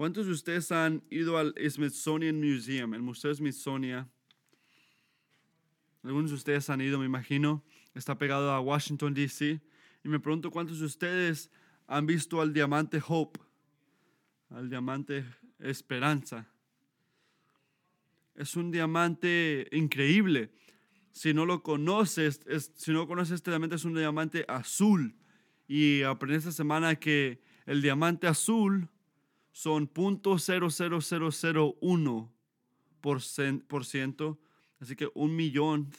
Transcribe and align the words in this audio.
¿Cuántos 0.00 0.24
de 0.24 0.32
ustedes 0.32 0.72
han 0.72 1.02
ido 1.10 1.36
al 1.36 1.54
Smithsonian 1.68 2.40
Museum, 2.40 2.94
el 2.94 3.02
Museo 3.02 3.34
Smithsonian? 3.34 4.10
Algunos 6.02 6.30
de 6.30 6.36
ustedes 6.38 6.70
han 6.70 6.80
ido, 6.80 6.98
me 6.98 7.04
imagino. 7.04 7.62
Está 7.94 8.16
pegado 8.16 8.50
a 8.50 8.60
Washington, 8.60 9.12
D.C. 9.12 9.60
Y 10.02 10.08
me 10.08 10.18
pregunto 10.18 10.50
cuántos 10.50 10.78
de 10.78 10.86
ustedes 10.86 11.50
han 11.86 12.06
visto 12.06 12.40
al 12.40 12.54
diamante 12.54 12.98
Hope, 13.06 13.40
al 14.48 14.70
diamante 14.70 15.22
Esperanza. 15.58 16.48
Es 18.34 18.56
un 18.56 18.70
diamante 18.70 19.68
increíble. 19.70 20.50
Si 21.12 21.34
no 21.34 21.44
lo 21.44 21.62
conoces, 21.62 22.40
si 22.74 22.92
no 22.92 23.06
conoces 23.06 23.34
este 23.34 23.50
diamante, 23.50 23.76
es 23.76 23.84
un 23.84 23.94
diamante 23.94 24.46
azul. 24.48 25.14
Y 25.68 26.04
aprendí 26.04 26.38
esta 26.38 26.52
semana 26.52 26.96
que 26.96 27.42
el 27.66 27.82
diamante 27.82 28.28
azul 28.28 28.88
son 29.52 29.92
0.00001 29.92 32.30
por 33.00 33.20
ciento. 33.84 34.38
Así 34.80 34.96
que 34.96 35.10
un 35.14 35.36
millón 35.36 35.90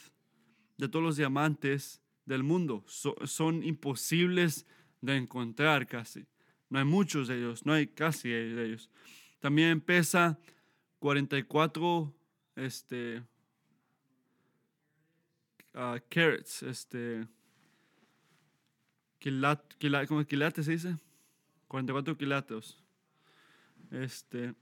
de 0.77 0.89
todos 0.89 1.03
los 1.03 1.17
diamantes 1.17 2.02
del 2.26 2.43
mundo 2.43 2.84
son 2.88 3.63
imposibles 3.63 4.66
de 5.02 5.17
encontrar 5.17 5.88
casi. 5.88 6.26
No 6.70 6.79
hay 6.79 6.85
muchos 6.85 7.27
de 7.27 7.38
ellos, 7.38 7.66
no 7.66 7.73
hay 7.73 7.88
casi 7.88 8.29
de 8.29 8.66
ellos. 8.66 8.90
También 9.40 9.81
pesa 9.81 10.40
44 10.99 12.13
este, 12.55 13.23
uh, 15.73 15.99
carats, 16.09 16.63
este, 16.63 17.27
quilat, 19.20 19.62
¿cómo 20.07 20.23
quilates 20.26 20.65
se 20.65 20.71
dice? 20.71 20.98
44 21.68 22.18
quilatos. 22.18 22.80
Este, 23.91 24.55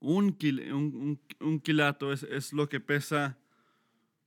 un, 0.00 0.36
un, 0.72 1.20
un, 1.40 1.60
quilato 1.60 2.12
es, 2.12 2.22
es, 2.22 2.52
lo 2.52 2.68
que 2.68 2.80
pesa 2.80 3.36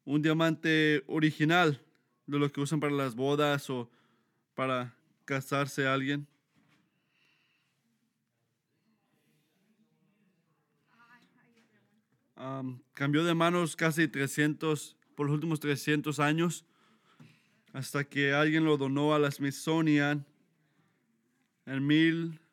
un 0.03 0.22
diamante 0.22 1.03
original, 1.08 1.81
de 2.28 2.40
lo 2.40 2.52
que 2.52 2.62
usan 2.62 2.80
para 2.80 2.94
las 2.94 3.16
bodas 3.16 3.70
o 3.70 3.90
para 4.53 4.95
casarse 5.26 5.88
a 5.88 5.94
alguien. 5.94 6.28
cambió 12.94 13.23
de 13.23 13.34
manos 13.34 13.75
casi 13.75 14.08
300, 14.08 14.96
por 15.16 15.28
los 15.28 15.34
últimos 15.34 15.59
300 15.59 16.20
años, 16.20 16.66
hasta 17.73 18.03
que 18.03 18.34
alguien 18.34 18.64
lo 18.64 18.78
donó 18.78 19.14
a 19.14 19.20
la 19.20 19.30
Smithsonian 19.30 20.25
en 21.66 21.86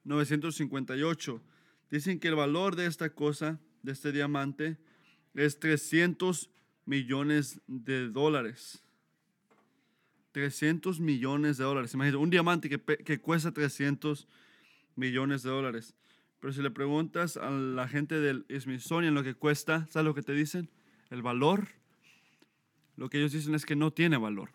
1958. 0.06 1.42
Dicen 1.90 2.18
que 2.18 2.28
el 2.28 2.34
valor 2.34 2.76
de 2.76 2.86
esta 2.86 3.10
cosa, 3.10 3.60
de 3.82 3.92
este 3.92 4.12
diamante, 4.12 4.78
es 5.34 5.58
300 5.58 6.50
millones 6.84 7.60
de 7.66 8.08
dólares. 8.08 8.82
300 10.32 11.00
millones 11.00 11.58
de 11.58 11.64
dólares. 11.64 11.94
Imagínate, 11.94 12.16
un 12.16 12.30
diamante 12.30 12.68
que, 12.68 12.78
que 12.78 13.20
cuesta 13.20 13.52
300 13.52 14.26
millones 14.94 15.42
de 15.42 15.50
dólares. 15.50 15.94
Pero 16.40 16.52
si 16.52 16.62
le 16.62 16.70
preguntas 16.70 17.36
a 17.36 17.50
la 17.50 17.88
gente 17.88 18.20
del 18.20 18.44
Smithsonian 18.48 19.14
lo 19.14 19.22
que 19.22 19.34
cuesta, 19.34 19.86
¿sabes 19.90 20.04
lo 20.04 20.14
que 20.14 20.22
te 20.22 20.32
dicen? 20.32 20.68
El 21.10 21.22
valor. 21.22 21.68
Lo 22.96 23.08
que 23.08 23.18
ellos 23.18 23.32
dicen 23.32 23.54
es 23.54 23.66
que 23.66 23.76
no 23.76 23.92
tiene 23.92 24.16
valor. 24.16 24.50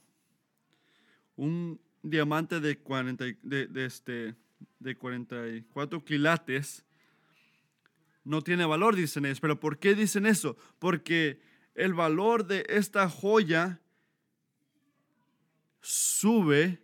Un 1.36 1.80
diamante 2.04 2.60
de, 2.60 2.78
40, 2.78 3.26
de, 3.42 3.68
de, 3.68 3.86
este, 3.86 4.36
de 4.82 4.96
44 4.96 6.04
quilates 6.04 6.84
no 8.24 8.42
tiene 8.42 8.66
valor, 8.66 8.96
dicen 8.96 9.26
ellos. 9.26 9.40
Pero 9.40 9.60
¿por 9.60 9.80
qué 9.80 9.96
dicen 9.96 10.26
eso? 10.26 10.58
Porque 10.80 11.42
el 11.76 11.94
valor 11.94 12.46
de 12.46 12.66
esta 12.70 13.10
joya 13.10 13.80
sube 15.82 16.82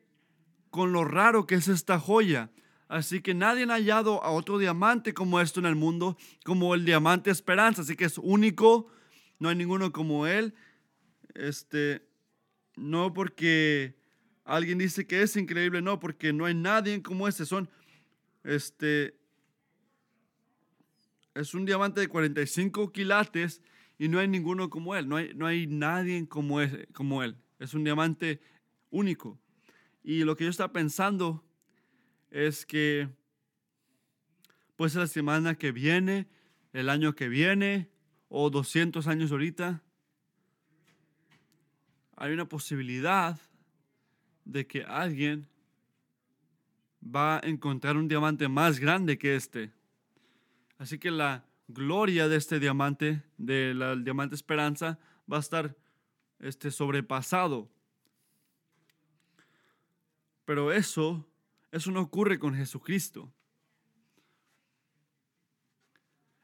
con 0.69 0.91
lo 0.93 1.03
raro 1.03 1.45
que 1.45 1.55
es 1.55 1.67
esta 1.67 1.99
joya. 1.99 2.51
Así 2.87 3.21
que 3.21 3.33
nadie 3.33 3.65
ha 3.65 3.73
hallado 3.73 4.23
a 4.23 4.31
otro 4.31 4.57
diamante 4.57 5.13
como 5.13 5.41
esto 5.41 5.59
en 5.59 5.65
el 5.65 5.75
mundo, 5.75 6.17
como 6.43 6.73
el 6.73 6.85
diamante 6.85 7.29
Esperanza. 7.29 7.81
Así 7.81 7.95
que 7.95 8.05
es 8.05 8.17
único, 8.17 8.87
no 9.39 9.49
hay 9.49 9.55
ninguno 9.55 9.91
como 9.91 10.25
él. 10.25 10.53
Este, 11.33 12.07
no 12.75 13.13
porque 13.13 13.95
alguien 14.45 14.77
dice 14.77 15.05
que 15.05 15.21
es 15.21 15.35
increíble, 15.35 15.81
no, 15.81 15.99
porque 15.99 16.31
no 16.31 16.45
hay 16.45 16.55
nadie 16.55 17.01
como 17.03 17.27
este. 17.27 17.45
Son, 17.45 17.69
este, 18.47 19.13
es 21.35 21.53
un 21.53 21.65
diamante 21.65 21.99
de 21.99 22.07
45 22.07 22.93
quilates 22.93 23.61
y 23.99 24.07
no 24.07 24.19
hay 24.19 24.27
ninguno 24.29 24.69
como 24.69 24.95
él. 24.95 25.09
No 25.09 25.17
hay, 25.17 25.33
no 25.35 25.45
hay 25.45 25.67
nadie 25.67 26.27
como, 26.29 26.59
como 26.93 27.23
él. 27.23 27.35
Es 27.59 27.73
un 27.73 27.83
diamante 27.83 28.39
único. 28.89 29.37
Y 30.01 30.23
lo 30.23 30.37
que 30.37 30.45
yo 30.45 30.49
estaba 30.49 30.71
pensando 30.71 31.43
es 32.31 32.65
que 32.65 33.09
pues 34.77 34.95
la 34.95 35.07
semana 35.07 35.55
que 35.55 35.71
viene, 35.71 36.27
el 36.71 36.89
año 36.89 37.15
que 37.15 37.27
viene 37.27 37.89
o 38.29 38.49
200 38.49 39.07
años 39.07 39.31
ahorita, 39.31 39.83
hay 42.15 42.31
una 42.31 42.47
posibilidad 42.47 43.39
de 44.45 44.65
que 44.67 44.83
alguien 44.83 45.49
va 47.15 47.37
a 47.37 47.41
encontrar 47.43 47.97
un 47.97 48.07
diamante 48.07 48.47
más 48.47 48.79
grande 48.79 49.17
que 49.17 49.35
este. 49.35 49.71
Así 50.77 50.99
que 50.99 51.11
la 51.11 51.45
gloria 51.67 52.27
de 52.27 52.37
este 52.37 52.59
diamante, 52.59 53.23
del 53.37 54.03
diamante 54.03 54.35
esperanza, 54.35 54.99
va 55.31 55.37
a 55.37 55.41
estar 55.41 55.75
este, 56.39 56.71
sobrepasado. 56.71 57.69
Pero 60.45 60.71
eso 60.71 61.27
eso 61.71 61.91
no 61.91 62.01
ocurre 62.01 62.39
con 62.39 62.55
Jesucristo. 62.55 63.31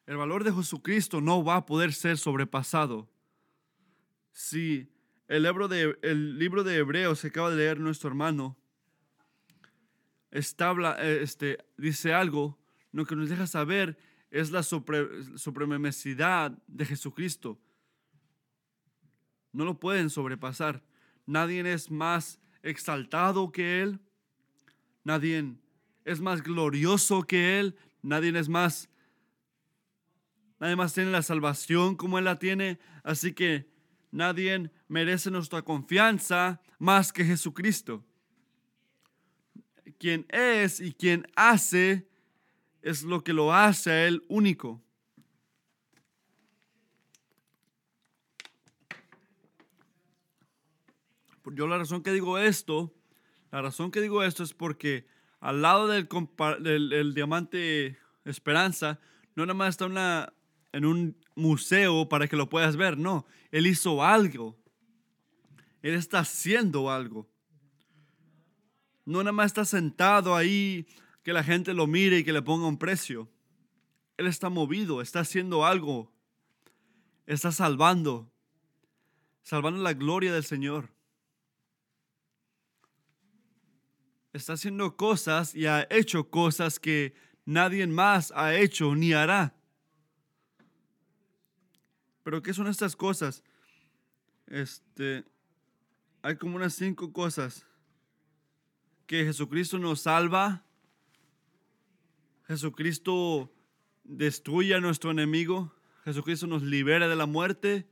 El 0.06 0.18
valor 0.18 0.44
de 0.44 0.52
Jesucristo 0.52 1.22
no 1.22 1.44
va 1.44 1.58
a 1.58 1.66
poder 1.66 1.94
ser 1.94 2.18
sobrepasado. 2.18 3.10
Si 4.32 4.92
el 5.28 5.44
libro 5.44 5.68
de, 5.68 5.98
el 6.02 6.38
libro 6.38 6.64
de 6.64 6.76
Hebreos 6.76 7.22
que 7.22 7.28
acaba 7.28 7.50
de 7.50 7.56
leer 7.56 7.80
nuestro 7.80 8.10
hermano 8.10 8.58
establa, 10.34 10.98
este, 11.02 11.60
dice 11.78 12.14
algo, 12.14 12.58
lo 12.92 13.06
que 13.06 13.16
nos 13.16 13.30
deja 13.30 13.48
saber 13.48 13.98
es 14.32 14.52
la 14.52 14.64
supremacía 14.64 16.58
de 16.68 16.86
Jesucristo. 16.86 17.60
No 19.52 19.64
lo 19.64 19.80
pueden 19.80 20.10
sobrepasar. 20.10 20.84
Nadie 21.28 21.72
es 21.72 21.92
más 21.92 22.42
exaltado 22.64 23.52
que 23.52 23.82
Él. 23.84 24.00
Nadie 25.04 25.56
es 26.04 26.20
más 26.20 26.42
glorioso 26.42 27.22
que 27.24 27.60
Él. 27.60 27.76
Nadie 28.02 28.38
es 28.38 28.50
más. 28.50 28.90
Nadie 30.60 30.76
más 30.76 30.94
tiene 30.96 31.12
la 31.12 31.22
salvación 31.22 31.96
como 31.96 32.18
Él 32.18 32.26
la 32.26 32.40
tiene. 32.40 32.80
Así 33.04 33.34
que 33.34 33.70
nadie 34.10 34.72
merece 34.88 35.30
nuestra 35.30 35.62
confianza 35.62 36.60
más 36.80 37.14
que 37.14 37.24
Jesucristo. 37.24 38.04
Quien 40.04 40.26
es 40.28 40.82
y 40.82 40.92
quien 40.92 41.26
hace 41.34 42.10
es 42.82 43.04
lo 43.04 43.24
que 43.24 43.32
lo 43.32 43.54
hace 43.54 43.90
a 43.90 44.06
Él 44.06 44.26
único. 44.28 44.84
Yo 51.54 51.68
la 51.68 51.78
razón 51.78 52.04
que 52.04 52.12
digo 52.12 52.38
esto 52.38 52.94
la 53.54 53.62
razón 53.62 53.92
que 53.92 54.02
digo 54.02 54.24
esto 54.24 54.44
es 54.44 54.54
porque 54.54 55.08
al 55.40 55.62
lado 55.62 55.88
del, 55.88 56.10
del, 56.60 57.14
diamante 57.14 57.98
Esperanza, 58.26 59.00
no 59.38 59.46
nada 59.46 59.54
más 59.54 59.70
está 59.70 59.86
una, 59.86 60.34
en 60.74 60.84
un 60.84 61.16
museo 61.34 62.10
para 62.10 62.28
que 62.28 62.36
lo 62.36 62.50
puedas 62.50 62.76
ver, 62.76 62.98
no, 62.98 63.26
él 63.52 63.68
hizo 63.68 64.04
algo. 64.04 64.60
Él 65.82 65.94
está 65.94 66.20
haciendo 66.20 66.92
algo. 66.92 67.30
No 69.06 69.20
nada 69.20 69.32
más 69.32 69.48
está 69.48 69.66
sentado 69.66 70.36
ahí 70.36 70.88
que 71.24 71.34
la 71.34 71.44
gente 71.44 71.74
lo 71.74 71.88
mire 71.88 72.20
y 72.20 72.24
que 72.24 72.34
le 72.34 72.42
ponga 72.42 72.68
un 72.68 72.78
precio. 72.78 73.30
Él 74.18 74.28
está 74.28 74.50
movido, 74.50 75.02
está 75.02 75.22
haciendo 75.22 75.66
algo. 75.66 76.12
Está 77.26 77.52
salvando. 77.52 78.32
Salvando 79.44 79.82
la 79.82 79.94
gloria 79.94 80.34
del 80.34 80.44
Señor. 80.44 80.94
está 84.34 84.54
haciendo 84.54 84.98
cosas 84.98 85.54
y 85.54 85.68
ha 85.68 85.88
hecho 85.90 86.30
cosas 86.30 86.80
que 86.80 87.14
nadie 87.46 87.86
más 87.88 88.34
ha 88.36 88.56
hecho 88.56 88.96
ni 88.96 89.14
hará. 89.14 89.56
Pero 92.24 92.42
¿qué 92.42 92.54
son 92.54 92.68
estas 92.68 92.96
cosas? 92.96 93.44
Este, 94.48 95.24
hay 96.22 96.36
como 96.38 96.56
unas 96.56 96.74
cinco 96.74 97.14
cosas 97.14 97.66
que 99.14 99.26
Jesucristo 99.26 99.78
nos 99.78 100.02
salva, 100.02 100.66
Jesucristo 102.48 103.54
destruye 104.04 104.74
a 104.74 104.80
nuestro 104.80 105.12
enemigo, 105.12 105.72
Jesucristo 106.04 106.48
nos 106.48 106.64
libera 106.64 107.08
de 107.08 107.16
la 107.16 107.28
muerte, 107.28 107.88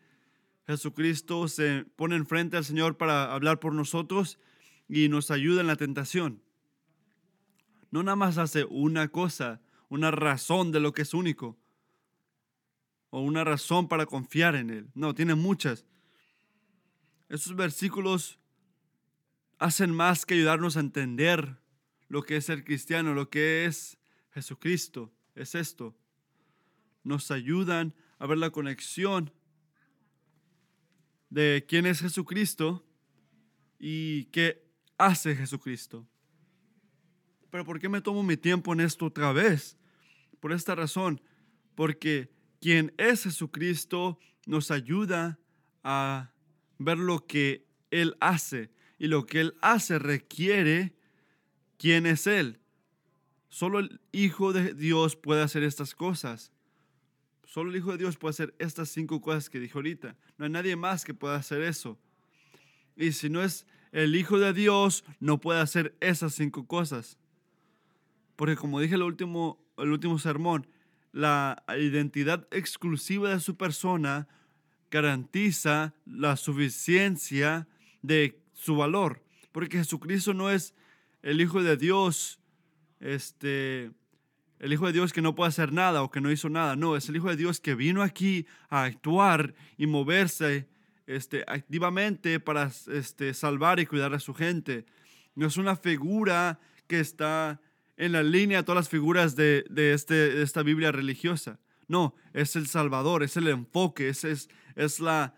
Jesucristo 0.66 1.48
se 1.48 1.86
pone 1.96 2.16
enfrente 2.16 2.58
al 2.58 2.66
Señor 2.66 2.98
para 2.98 3.32
hablar 3.36 3.60
por 3.60 3.72
nosotros 3.76 4.40
y 4.90 5.10
nos 5.10 5.30
ayuda 5.30 5.62
en 5.62 5.68
la 5.68 5.76
tentación. 5.76 6.42
No 7.92 8.02
nada 8.02 8.16
más 8.16 8.40
hace 8.40 8.66
una 8.66 9.10
cosa, 9.10 9.62
una 9.90 10.10
razón 10.10 10.72
de 10.72 10.80
lo 10.80 10.92
que 10.92 11.04
es 11.04 11.14
único, 11.14 11.56
o 13.12 13.22
una 13.22 13.44
razón 13.44 13.88
para 13.88 14.08
confiar 14.08 14.56
en 14.56 14.72
Él. 14.72 14.90
No, 14.96 15.14
tiene 15.14 15.36
muchas. 15.36 15.86
Estos 17.30 17.56
versículos 17.56 18.41
hacen 19.62 19.94
más 19.94 20.26
que 20.26 20.34
ayudarnos 20.34 20.76
a 20.76 20.80
entender 20.80 21.60
lo 22.10 22.24
que 22.24 22.36
es 22.36 22.46
ser 22.46 22.64
cristiano, 22.64 23.14
lo 23.14 23.30
que 23.30 23.66
es 23.66 24.00
Jesucristo. 24.32 25.14
Es 25.36 25.54
esto. 25.54 25.96
Nos 27.04 27.30
ayudan 27.30 27.94
a 28.18 28.26
ver 28.26 28.40
la 28.40 28.50
conexión 28.50 29.32
de 31.30 31.64
quién 31.70 31.86
es 31.86 32.02
Jesucristo 32.02 32.84
y 33.78 34.26
qué 34.26 34.68
hace 34.98 35.36
Jesucristo. 35.36 36.08
Pero 37.52 37.64
¿por 37.64 37.80
qué 37.80 37.88
me 37.88 38.02
tomo 38.02 38.24
mi 38.24 38.38
tiempo 38.38 38.74
en 38.74 38.80
esto 38.80 39.06
otra 39.06 39.32
vez? 39.32 39.78
Por 40.40 40.54
esta 40.54 40.74
razón, 40.74 41.22
porque 41.76 42.32
quien 42.60 42.96
es 42.98 43.26
Jesucristo 43.26 44.18
nos 44.48 44.72
ayuda 44.72 45.40
a 45.84 46.32
ver 46.80 46.98
lo 46.98 47.28
que 47.28 47.68
Él 47.92 48.18
hace 48.20 48.72
y 49.02 49.08
lo 49.08 49.26
que 49.26 49.40
Él 49.40 49.56
hace 49.62 49.98
requiere 49.98 50.94
quién 51.80 52.06
es 52.06 52.28
Él. 52.28 52.60
Solo 53.50 53.80
el 53.80 54.00
Hijo 54.12 54.54
de 54.54 54.76
Dios 54.76 55.16
puede 55.16 55.42
hacer 55.42 55.64
estas 55.64 55.96
cosas. 55.96 56.52
Solo 57.44 57.72
el 57.72 57.78
Hijo 57.78 57.94
de 57.94 57.98
Dios 57.98 58.18
puede 58.18 58.30
hacer 58.30 58.54
estas 58.60 58.90
cinco 58.90 59.20
cosas 59.20 59.50
que 59.50 59.60
dijo 59.60 59.80
ahorita. 59.80 60.16
No 60.38 60.46
hay 60.46 60.52
nadie 60.52 60.76
más 60.76 61.04
que 61.04 61.16
pueda 61.16 61.36
hacer 61.36 61.64
eso. 61.64 61.98
Y 62.96 63.14
si 63.14 63.28
no 63.28 63.42
es 63.42 63.66
el 63.92 64.16
Hijo 64.16 64.38
de 64.38 64.54
Dios, 64.54 65.04
no 65.20 65.40
puede 65.40 65.62
hacer 65.62 65.96
esas 66.00 66.36
cinco 66.36 66.68
cosas. 66.68 67.18
Porque 68.36 68.56
como 68.56 68.80
dije 68.80 68.94
el 68.94 69.02
último, 69.02 69.66
el 69.80 69.90
último 69.90 70.20
sermón, 70.20 70.68
la 71.12 71.64
identidad 71.76 72.48
exclusiva 72.52 73.32
de 73.32 73.40
su 73.40 73.58
persona 73.58 74.28
garantiza 74.92 75.96
la 76.06 76.38
suficiencia 76.38 77.68
de 78.04 78.40
su 78.62 78.76
valor. 78.76 79.24
Porque 79.52 79.78
Jesucristo 79.78 80.34
no 80.34 80.52
es 80.52 80.76
el 81.24 81.42
Hijo 81.42 81.64
de 81.64 81.78
Dios, 81.78 82.40
este, 83.00 83.92
el 84.60 84.74
Hijo 84.74 84.86
de 84.86 84.94
Dios 84.94 85.12
que 85.12 85.22
no 85.22 85.34
puede 85.34 85.50
hacer 85.50 85.74
nada 85.74 86.04
o 86.04 86.12
que 86.12 86.22
no 86.22 86.32
hizo 86.32 86.48
nada. 86.48 86.76
No, 86.76 86.96
es 86.96 87.10
el 87.10 87.16
Hijo 87.16 87.30
de 87.30 87.36
Dios 87.36 87.60
que 87.60 87.74
vino 87.74 88.04
aquí 88.04 88.46
a 88.70 88.84
actuar 88.84 89.56
y 89.78 89.88
moverse 89.88 90.68
este, 91.08 91.44
activamente 91.48 92.40
para 92.40 92.72
este, 92.92 93.34
salvar 93.34 93.80
y 93.80 93.88
cuidar 93.88 94.14
a 94.14 94.20
su 94.20 94.34
gente. 94.34 94.86
No 95.34 95.48
es 95.48 95.58
una 95.58 95.76
figura 95.76 96.60
que 96.88 97.00
está 97.00 97.60
en 97.98 98.12
la 98.12 98.22
línea 98.22 98.60
de 98.60 98.64
todas 98.64 98.82
las 98.82 98.90
figuras 98.90 99.36
de, 99.36 99.66
este, 99.76 100.14
de 100.14 100.44
esta 100.44 100.62
Biblia 100.62 100.92
religiosa. 100.92 101.60
No, 101.88 102.16
es 102.34 102.56
el 102.56 102.68
Salvador, 102.68 103.24
es 103.24 103.38
el 103.38 103.48
enfoque, 103.48 104.10
es, 104.10 104.24
es, 104.24 104.50
es 104.76 105.00
la, 105.00 105.34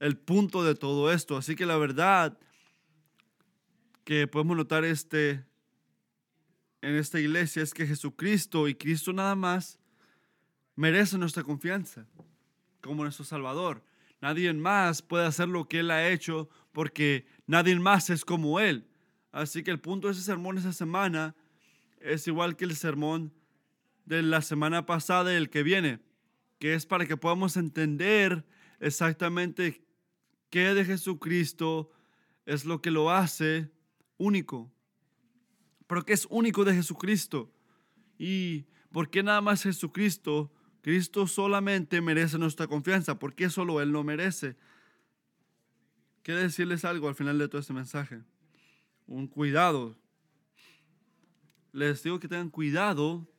el 0.00 0.16
punto 0.18 0.64
de 0.64 0.74
todo 0.74 1.12
esto. 1.12 1.36
Así 1.36 1.54
que 1.54 1.64
la 1.64 1.76
verdad 1.76 2.38
que 4.06 4.28
podemos 4.28 4.56
notar 4.56 4.84
este, 4.84 5.44
en 6.80 6.94
esta 6.94 7.18
iglesia 7.18 7.64
es 7.64 7.74
que 7.74 7.88
Jesucristo 7.88 8.68
y 8.68 8.76
Cristo 8.76 9.12
nada 9.12 9.34
más 9.34 9.80
merecen 10.76 11.18
nuestra 11.18 11.42
confianza 11.42 12.06
como 12.80 13.02
nuestro 13.02 13.24
Salvador. 13.24 13.82
Nadie 14.20 14.52
más 14.52 15.02
puede 15.02 15.26
hacer 15.26 15.48
lo 15.48 15.66
que 15.66 15.80
Él 15.80 15.90
ha 15.90 16.08
hecho 16.08 16.48
porque 16.70 17.26
nadie 17.48 17.76
más 17.80 18.08
es 18.08 18.24
como 18.24 18.60
Él. 18.60 18.86
Así 19.32 19.64
que 19.64 19.72
el 19.72 19.80
punto 19.80 20.06
de 20.06 20.12
ese 20.12 20.22
sermón 20.22 20.56
esa 20.56 20.72
semana 20.72 21.34
es 21.98 22.28
igual 22.28 22.54
que 22.54 22.64
el 22.64 22.76
sermón 22.76 23.34
de 24.04 24.22
la 24.22 24.40
semana 24.40 24.86
pasada 24.86 25.32
y 25.32 25.36
el 25.36 25.50
que 25.50 25.64
viene, 25.64 25.98
que 26.60 26.74
es 26.74 26.86
para 26.86 27.06
que 27.06 27.16
podamos 27.16 27.56
entender 27.56 28.46
exactamente 28.78 29.84
qué 30.48 30.74
de 30.74 30.84
Jesucristo 30.84 31.90
es 32.44 32.64
lo 32.64 32.80
que 32.80 32.92
lo 32.92 33.10
hace 33.10 33.74
único. 34.18 34.72
Pero 35.86 36.04
qué 36.04 36.12
es 36.12 36.26
único 36.30 36.64
de 36.64 36.74
Jesucristo. 36.74 37.52
Y 38.18 38.66
por 38.92 39.10
qué 39.10 39.22
nada 39.22 39.40
más 39.40 39.62
Jesucristo, 39.62 40.52
Cristo 40.82 41.26
solamente 41.26 42.00
merece 42.00 42.38
nuestra 42.38 42.66
confianza. 42.66 43.18
¿Por 43.18 43.34
qué 43.34 43.50
solo 43.50 43.80
Él 43.80 43.92
no 43.92 44.02
merece? 44.04 44.56
Quiero 46.22 46.40
decirles 46.40 46.84
algo 46.84 47.08
al 47.08 47.14
final 47.14 47.38
de 47.38 47.48
todo 47.48 47.60
este 47.60 47.72
mensaje. 47.72 48.22
Un 49.06 49.28
cuidado 49.28 49.96
les 51.76 52.02
digo 52.02 52.18
que 52.18 52.26
tengan 52.26 52.48
cuidado, 52.48 53.30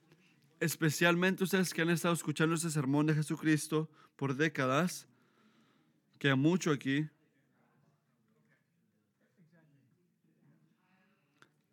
especialmente 0.60 1.44
ustedes 1.44 1.74
que 1.74 1.82
han 1.82 1.90
estado 1.90 2.14
escuchando 2.14 2.54
este 2.54 2.70
sermón 2.70 3.08
de 3.08 3.16
Jesucristo 3.16 3.90
por 4.16 4.36
décadas, 4.36 5.08
que 6.20 6.30
hay 6.30 6.36
mucho 6.36 6.70
aquí. 6.70 7.10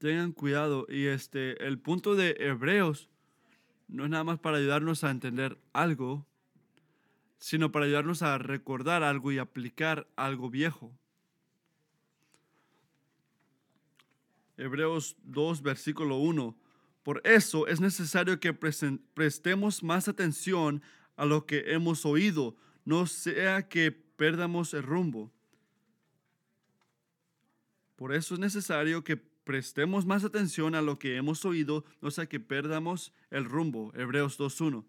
Tengan 0.05 0.33
cuidado 0.33 0.85
y 0.91 1.07
este 1.07 1.67
el 1.67 1.79
punto 1.79 2.15
de 2.15 2.37
Hebreos 2.39 3.09
no 3.89 4.05
es 4.05 4.11
nada 4.11 4.23
más 4.23 4.39
para 4.39 4.59
ayudarnos 4.59 5.03
a 5.03 5.11
entender 5.11 5.57
algo, 5.73 6.27
sino 7.39 7.73
para 7.73 7.87
ayudarnos 7.87 8.21
a 8.21 8.37
recordar 8.37 9.03
algo 9.03 9.33
y 9.33 9.39
aplicar 9.39 10.07
algo 10.15 10.51
viejo. 10.51 10.93
Hebreos 14.59 15.17
2, 15.23 15.63
versículo 15.63 16.19
1. 16.19 16.55
Por 17.03 17.23
eso 17.25 17.67
es 17.67 17.81
necesario 17.81 18.39
que 18.41 18.53
prestemos 18.53 19.83
más 19.83 20.07
atención 20.07 20.83
a 21.17 21.25
lo 21.25 21.47
que 21.47 21.73
hemos 21.73 22.05
oído, 22.05 22.55
no 22.85 23.07
sea 23.07 23.71
que 23.71 23.91
perdamos 23.91 24.75
el 24.75 24.83
rumbo. 24.83 25.33
Por 27.97 28.13
eso 28.13 28.35
es 28.35 28.41
necesario 28.41 29.03
que 29.03 29.33
prestemos 29.45 30.07
más 30.07 30.25
atención 30.25 30.75
a 30.75 30.83
lo 30.83 30.99
que 30.99 31.17
hemos 31.17 31.45
oído, 31.45 31.85
no 32.01 32.11
sea 32.11 32.27
que 32.27 32.41
perdamos 32.41 33.13
el 33.31 33.45
rumbo. 33.45 33.93
Hebreos 33.95 34.39
2.1. 34.39 34.85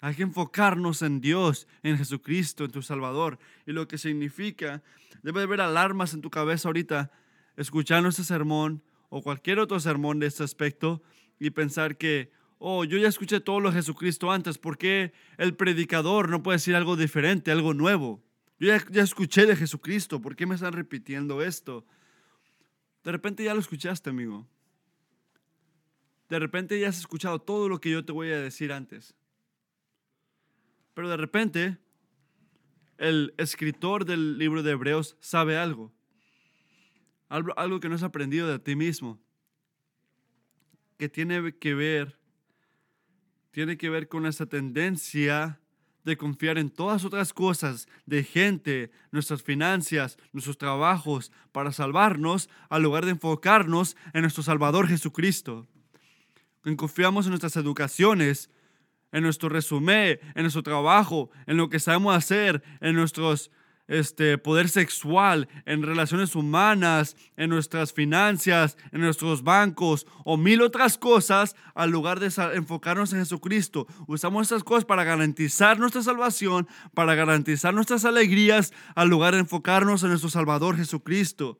Hay 0.00 0.14
que 0.14 0.22
enfocarnos 0.22 1.02
en 1.02 1.20
Dios, 1.20 1.66
en 1.82 1.98
Jesucristo, 1.98 2.64
en 2.64 2.70
tu 2.70 2.80
Salvador. 2.80 3.38
Y 3.66 3.72
lo 3.72 3.86
que 3.86 3.98
significa, 3.98 4.82
debe 5.22 5.42
haber 5.42 5.60
alarmas 5.60 6.14
en 6.14 6.22
tu 6.22 6.30
cabeza 6.30 6.68
ahorita, 6.68 7.10
escuchando 7.56 8.08
este 8.08 8.24
sermón, 8.24 8.82
o 9.10 9.22
cualquier 9.22 9.58
otro 9.58 9.78
sermón 9.78 10.20
de 10.20 10.28
este 10.28 10.44
aspecto 10.44 11.02
y 11.38 11.50
pensar 11.50 11.98
que, 11.98 12.30
oh, 12.58 12.84
yo 12.84 12.96
ya 12.96 13.08
escuché 13.08 13.40
todo 13.40 13.60
lo 13.60 13.70
de 13.70 13.76
Jesucristo 13.76 14.30
antes, 14.30 14.56
¿por 14.56 14.78
qué 14.78 15.12
el 15.36 15.54
predicador 15.54 16.28
no 16.28 16.42
puede 16.42 16.56
decir 16.56 16.76
algo 16.76 16.96
diferente, 16.96 17.50
algo 17.50 17.74
nuevo? 17.74 18.22
Yo 18.58 18.68
ya, 18.68 18.82
ya 18.90 19.02
escuché 19.02 19.46
de 19.46 19.56
Jesucristo, 19.56 20.20
¿por 20.22 20.36
qué 20.36 20.46
me 20.46 20.54
están 20.54 20.72
repitiendo 20.72 21.42
esto? 21.42 21.84
De 23.04 23.12
repente 23.12 23.44
ya 23.44 23.54
lo 23.54 23.60
escuchaste, 23.60 24.10
amigo. 24.10 24.46
De 26.28 26.38
repente 26.38 26.78
ya 26.78 26.88
has 26.88 26.98
escuchado 26.98 27.40
todo 27.40 27.68
lo 27.68 27.80
que 27.80 27.90
yo 27.90 28.04
te 28.04 28.12
voy 28.12 28.30
a 28.30 28.40
decir 28.40 28.72
antes. 28.72 29.14
Pero 30.94 31.08
de 31.08 31.16
repente, 31.16 31.78
el 32.98 33.34
escritor 33.38 34.04
del 34.04 34.38
libro 34.38 34.62
de 34.62 34.72
Hebreos 34.72 35.16
sabe 35.20 35.56
algo 35.56 35.92
algo, 37.30 37.80
que 37.80 37.88
no 37.88 37.94
has 37.94 38.02
aprendido 38.02 38.48
de 38.48 38.58
ti 38.58 38.74
mismo, 38.74 39.20
que 40.98 41.08
tiene 41.08 41.56
que 41.56 41.74
ver, 41.74 42.18
tiene 43.52 43.78
que 43.78 43.88
ver 43.88 44.08
con 44.08 44.26
esa 44.26 44.46
tendencia 44.46 45.59
de 46.04 46.16
confiar 46.16 46.58
en 46.58 46.70
todas 46.70 47.04
otras 47.04 47.32
cosas, 47.32 47.88
de 48.06 48.24
gente, 48.24 48.90
nuestras 49.10 49.42
finanzas, 49.42 50.18
nuestros 50.32 50.58
trabajos, 50.58 51.32
para 51.52 51.72
salvarnos, 51.72 52.48
al 52.68 52.82
lugar 52.82 53.04
de 53.04 53.12
enfocarnos 53.12 53.96
en 54.12 54.22
nuestro 54.22 54.42
Salvador 54.42 54.88
Jesucristo. 54.88 55.66
Confiamos 56.76 57.26
en 57.26 57.30
nuestras 57.30 57.56
educaciones, 57.56 58.50
en 59.12 59.22
nuestro 59.22 59.48
resumen, 59.48 60.20
en 60.34 60.42
nuestro 60.42 60.62
trabajo, 60.62 61.30
en 61.46 61.56
lo 61.56 61.68
que 61.68 61.80
sabemos 61.80 62.14
hacer, 62.14 62.62
en 62.80 62.94
nuestros 62.94 63.50
este, 63.90 64.38
poder 64.38 64.68
sexual, 64.68 65.48
en 65.66 65.82
relaciones 65.82 66.36
humanas, 66.36 67.16
en 67.36 67.50
nuestras 67.50 67.92
finanzas, 67.92 68.78
en 68.92 69.00
nuestros 69.00 69.42
bancos 69.42 70.06
o 70.24 70.36
mil 70.36 70.62
otras 70.62 70.96
cosas, 70.96 71.56
al 71.74 71.90
lugar 71.90 72.20
de 72.20 72.32
enfocarnos 72.54 73.12
en 73.12 73.18
Jesucristo. 73.18 73.88
Usamos 74.06 74.44
estas 74.44 74.62
cosas 74.62 74.84
para 74.84 75.02
garantizar 75.02 75.80
nuestra 75.80 76.02
salvación, 76.02 76.68
para 76.94 77.16
garantizar 77.16 77.74
nuestras 77.74 78.04
alegrías, 78.04 78.72
al 78.94 79.08
lugar 79.08 79.34
de 79.34 79.40
enfocarnos 79.40 80.04
en 80.04 80.10
nuestro 80.10 80.30
Salvador 80.30 80.76
Jesucristo. 80.76 81.58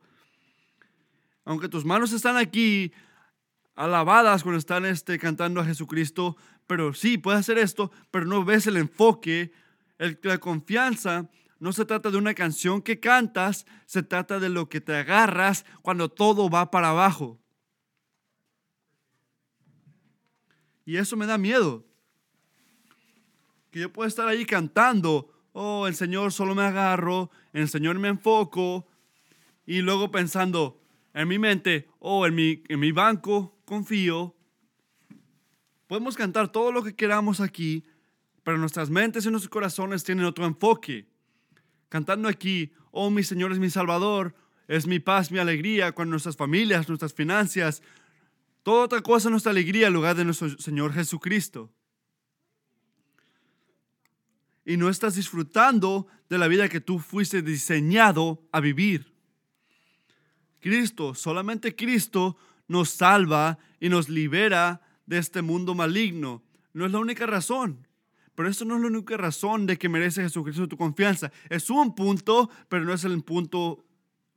Aunque 1.44 1.68
tus 1.68 1.84
manos 1.84 2.12
están 2.12 2.36
aquí, 2.36 2.92
alabadas 3.74 4.44
cuando 4.44 4.58
están 4.60 4.86
este, 4.86 5.18
cantando 5.18 5.60
a 5.60 5.64
Jesucristo, 5.64 6.36
pero 6.68 6.94
sí, 6.94 7.18
puedes 7.18 7.40
hacer 7.40 7.58
esto, 7.58 7.90
pero 8.12 8.24
no 8.24 8.44
ves 8.44 8.68
el 8.68 8.76
enfoque, 8.76 9.50
el, 9.98 10.16
la 10.22 10.38
confianza. 10.38 11.28
No 11.60 11.74
se 11.74 11.84
trata 11.84 12.10
de 12.10 12.16
una 12.16 12.32
canción 12.32 12.80
que 12.80 13.00
cantas, 13.00 13.66
se 13.84 14.02
trata 14.02 14.40
de 14.40 14.48
lo 14.48 14.70
que 14.70 14.80
te 14.80 14.96
agarras 14.96 15.66
cuando 15.82 16.08
todo 16.08 16.48
va 16.48 16.70
para 16.70 16.88
abajo. 16.88 17.38
Y 20.86 20.96
eso 20.96 21.18
me 21.18 21.26
da 21.26 21.36
miedo. 21.36 21.84
Que 23.70 23.80
yo 23.80 23.92
pueda 23.92 24.08
estar 24.08 24.26
ahí 24.26 24.46
cantando, 24.46 25.30
oh, 25.52 25.86
el 25.86 25.94
Señor 25.94 26.32
solo 26.32 26.54
me 26.54 26.62
agarro, 26.62 27.30
el 27.52 27.68
Señor 27.68 27.98
me 27.98 28.08
enfoco, 28.08 28.88
y 29.66 29.82
luego 29.82 30.10
pensando 30.10 30.82
en 31.12 31.28
mi 31.28 31.38
mente, 31.38 31.88
oh, 31.98 32.26
en 32.26 32.34
mi, 32.34 32.62
en 32.68 32.80
mi 32.80 32.90
banco 32.90 33.60
confío. 33.66 34.34
Podemos 35.86 36.16
cantar 36.16 36.50
todo 36.50 36.72
lo 36.72 36.82
que 36.82 36.96
queramos 36.96 37.38
aquí, 37.40 37.84
pero 38.42 38.56
nuestras 38.56 38.88
mentes 38.88 39.26
y 39.26 39.30
nuestros 39.30 39.50
corazones 39.50 40.04
tienen 40.04 40.24
otro 40.24 40.46
enfoque. 40.46 41.09
Cantando 41.90 42.28
aquí, 42.28 42.72
oh, 42.92 43.10
mi 43.10 43.24
Señor 43.24 43.52
es 43.52 43.58
mi 43.58 43.68
Salvador, 43.68 44.34
es 44.68 44.86
mi 44.86 45.00
paz, 45.00 45.32
mi 45.32 45.38
alegría, 45.38 45.92
con 45.92 46.08
nuestras 46.08 46.36
familias, 46.36 46.88
nuestras 46.88 47.12
finanzas, 47.12 47.82
toda 48.62 48.84
otra 48.84 49.02
cosa 49.02 49.28
nuestra 49.28 49.50
alegría 49.50 49.88
en 49.88 49.92
lugar 49.92 50.14
de 50.14 50.24
nuestro 50.24 50.56
Señor 50.58 50.92
Jesucristo. 50.92 51.68
Y 54.64 54.76
no 54.76 54.88
estás 54.88 55.16
disfrutando 55.16 56.06
de 56.28 56.38
la 56.38 56.46
vida 56.46 56.68
que 56.68 56.80
tú 56.80 57.00
fuiste 57.00 57.42
diseñado 57.42 58.40
a 58.52 58.60
vivir. 58.60 59.12
Cristo, 60.60 61.16
solamente 61.16 61.74
Cristo 61.74 62.36
nos 62.68 62.90
salva 62.90 63.58
y 63.80 63.88
nos 63.88 64.08
libera 64.08 64.80
de 65.06 65.18
este 65.18 65.42
mundo 65.42 65.74
maligno. 65.74 66.44
No 66.72 66.86
es 66.86 66.92
la 66.92 67.00
única 67.00 67.26
razón. 67.26 67.88
Pero 68.40 68.48
eso 68.48 68.64
no 68.64 68.76
es 68.76 68.80
la 68.80 68.86
única 68.86 69.18
razón 69.18 69.66
de 69.66 69.76
que 69.76 69.90
merece 69.90 70.22
Jesucristo 70.22 70.66
tu 70.66 70.78
confianza. 70.78 71.30
Es 71.50 71.68
un 71.68 71.94
punto, 71.94 72.48
pero 72.70 72.86
no 72.86 72.94
es 72.94 73.04
el 73.04 73.22
punto, 73.22 73.84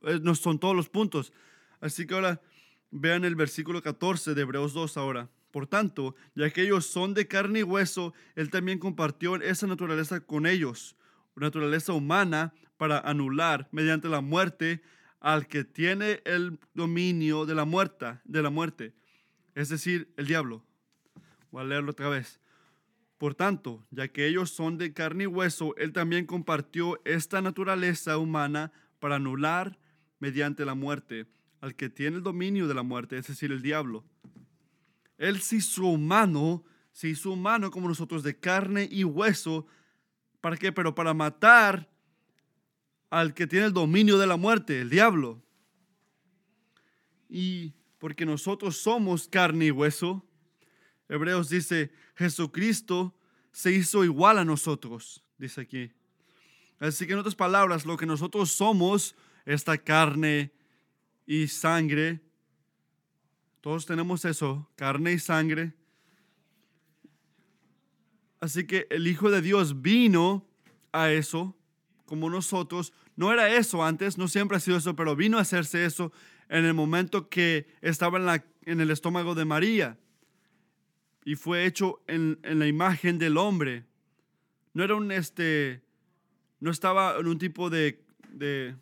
eh, 0.02 0.20
no 0.22 0.34
son 0.34 0.58
todos 0.58 0.76
los 0.76 0.90
puntos. 0.90 1.32
Así 1.80 2.06
que 2.06 2.12
ahora 2.12 2.42
vean 2.90 3.24
el 3.24 3.34
versículo 3.34 3.80
14 3.80 4.34
de 4.34 4.42
Hebreos 4.42 4.74
2 4.74 4.98
ahora. 4.98 5.30
Por 5.50 5.66
tanto, 5.66 6.16
ya 6.34 6.50
que 6.50 6.60
ellos 6.60 6.84
son 6.84 7.14
de 7.14 7.26
carne 7.26 7.60
y 7.60 7.62
hueso, 7.62 8.12
Él 8.36 8.50
también 8.50 8.78
compartió 8.78 9.36
esa 9.36 9.66
naturaleza 9.66 10.20
con 10.20 10.44
ellos, 10.44 10.96
naturaleza 11.34 11.94
humana, 11.94 12.52
para 12.76 12.98
anular 12.98 13.68
mediante 13.72 14.10
la 14.10 14.20
muerte 14.20 14.82
al 15.18 15.46
que 15.46 15.64
tiene 15.64 16.20
el 16.26 16.58
dominio 16.74 17.46
de 17.46 17.54
la 17.54 17.64
muerte, 17.64 18.18
de 18.24 18.42
la 18.42 18.50
muerte, 18.50 18.92
es 19.54 19.70
decir, 19.70 20.12
el 20.18 20.26
diablo. 20.26 20.62
Voy 21.50 21.62
a 21.62 21.64
leerlo 21.64 21.92
otra 21.92 22.10
vez. 22.10 22.38
Por 23.24 23.34
tanto, 23.34 23.86
ya 23.90 24.08
que 24.08 24.26
ellos 24.26 24.50
son 24.50 24.76
de 24.76 24.92
carne 24.92 25.24
y 25.24 25.26
hueso, 25.26 25.74
él 25.78 25.94
también 25.94 26.26
compartió 26.26 27.00
esta 27.06 27.40
naturaleza 27.40 28.18
humana 28.18 28.70
para 28.98 29.16
anular 29.16 29.78
mediante 30.18 30.66
la 30.66 30.74
muerte 30.74 31.26
al 31.62 31.74
que 31.74 31.88
tiene 31.88 32.18
el 32.18 32.22
dominio 32.22 32.68
de 32.68 32.74
la 32.74 32.82
muerte, 32.82 33.16
es 33.16 33.26
decir, 33.26 33.50
el 33.50 33.62
diablo. 33.62 34.04
Él 35.16 35.40
se 35.40 35.56
hizo 35.56 35.86
humano, 35.86 36.64
se 36.92 37.08
hizo 37.08 37.30
humano 37.30 37.70
como 37.70 37.88
nosotros 37.88 38.22
de 38.24 38.38
carne 38.38 38.86
y 38.92 39.04
hueso. 39.04 39.66
¿Para 40.42 40.58
qué? 40.58 40.70
Pero 40.70 40.94
para 40.94 41.14
matar 41.14 41.88
al 43.08 43.32
que 43.32 43.46
tiene 43.46 43.64
el 43.64 43.72
dominio 43.72 44.18
de 44.18 44.26
la 44.26 44.36
muerte, 44.36 44.82
el 44.82 44.90
diablo. 44.90 45.42
Y 47.30 47.72
porque 47.96 48.26
nosotros 48.26 48.76
somos 48.76 49.28
carne 49.28 49.64
y 49.64 49.70
hueso, 49.70 50.28
Hebreos 51.14 51.48
dice, 51.48 51.92
Jesucristo 52.16 53.14
se 53.52 53.70
hizo 53.70 54.02
igual 54.04 54.38
a 54.38 54.44
nosotros, 54.44 55.22
dice 55.38 55.60
aquí. 55.60 55.92
Así 56.80 57.06
que 57.06 57.12
en 57.12 57.20
otras 57.20 57.36
palabras, 57.36 57.86
lo 57.86 57.96
que 57.96 58.04
nosotros 58.04 58.50
somos, 58.50 59.14
esta 59.46 59.78
carne 59.78 60.50
y 61.24 61.46
sangre, 61.46 62.20
todos 63.60 63.86
tenemos 63.86 64.24
eso, 64.24 64.68
carne 64.74 65.12
y 65.12 65.18
sangre. 65.20 65.72
Así 68.40 68.66
que 68.66 68.88
el 68.90 69.06
Hijo 69.06 69.30
de 69.30 69.40
Dios 69.40 69.82
vino 69.82 70.44
a 70.92 71.12
eso 71.12 71.56
como 72.06 72.28
nosotros. 72.28 72.92
No 73.14 73.32
era 73.32 73.54
eso 73.54 73.84
antes, 73.84 74.18
no 74.18 74.26
siempre 74.26 74.56
ha 74.56 74.60
sido 74.60 74.78
eso, 74.78 74.96
pero 74.96 75.14
vino 75.14 75.38
a 75.38 75.42
hacerse 75.42 75.84
eso 75.84 76.12
en 76.48 76.64
el 76.64 76.74
momento 76.74 77.28
que 77.28 77.68
estaba 77.80 78.18
en, 78.18 78.44
en 78.64 78.80
el 78.80 78.90
estómago 78.90 79.36
de 79.36 79.44
María. 79.44 79.96
Y 81.24 81.36
fue 81.36 81.64
hecho 81.66 82.02
en, 82.06 82.38
la 82.42 82.66
imagen 82.66 83.18
del 83.18 83.36
hombre. 83.36 83.84
No 84.72 84.84
era 84.84 84.94
un, 84.94 85.10
este, 85.10 85.82
no 86.60 86.70
estaba 86.70 87.16
en 87.18 87.26
un 87.26 87.38
tipo 87.38 87.70
de, 87.70 88.02
de, 88.30 88.74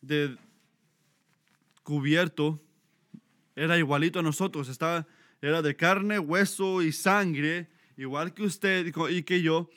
de 0.00 0.36
cubierto. 1.82 2.60
Era 3.56 3.78
igualito 3.78 4.20
a 4.20 4.22
nosotros. 4.22 4.68
Estaba, 4.68 5.06
era 5.42 5.62
de 5.62 5.74
carne, 5.74 6.18
hueso 6.18 6.82
y 6.82 6.92
sangre, 6.92 7.68
igual 7.96 8.32
que 8.32 8.42
usted 8.44 8.92
y 9.10 9.22
que 9.22 9.42
yo 9.42 9.68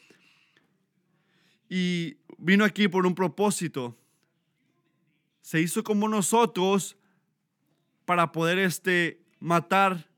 y 1.70 2.18
vino 2.38 2.64
aquí 2.64 2.88
por 2.88 3.06
un 3.06 3.16
propósito. 3.16 3.98
Se 5.42 5.62
hizo 5.62 5.84
como 5.84 6.08
nosotros 6.08 6.98
para 8.06 8.32
poder 8.32 8.60
este, 8.60 9.22
matar, 9.40 10.10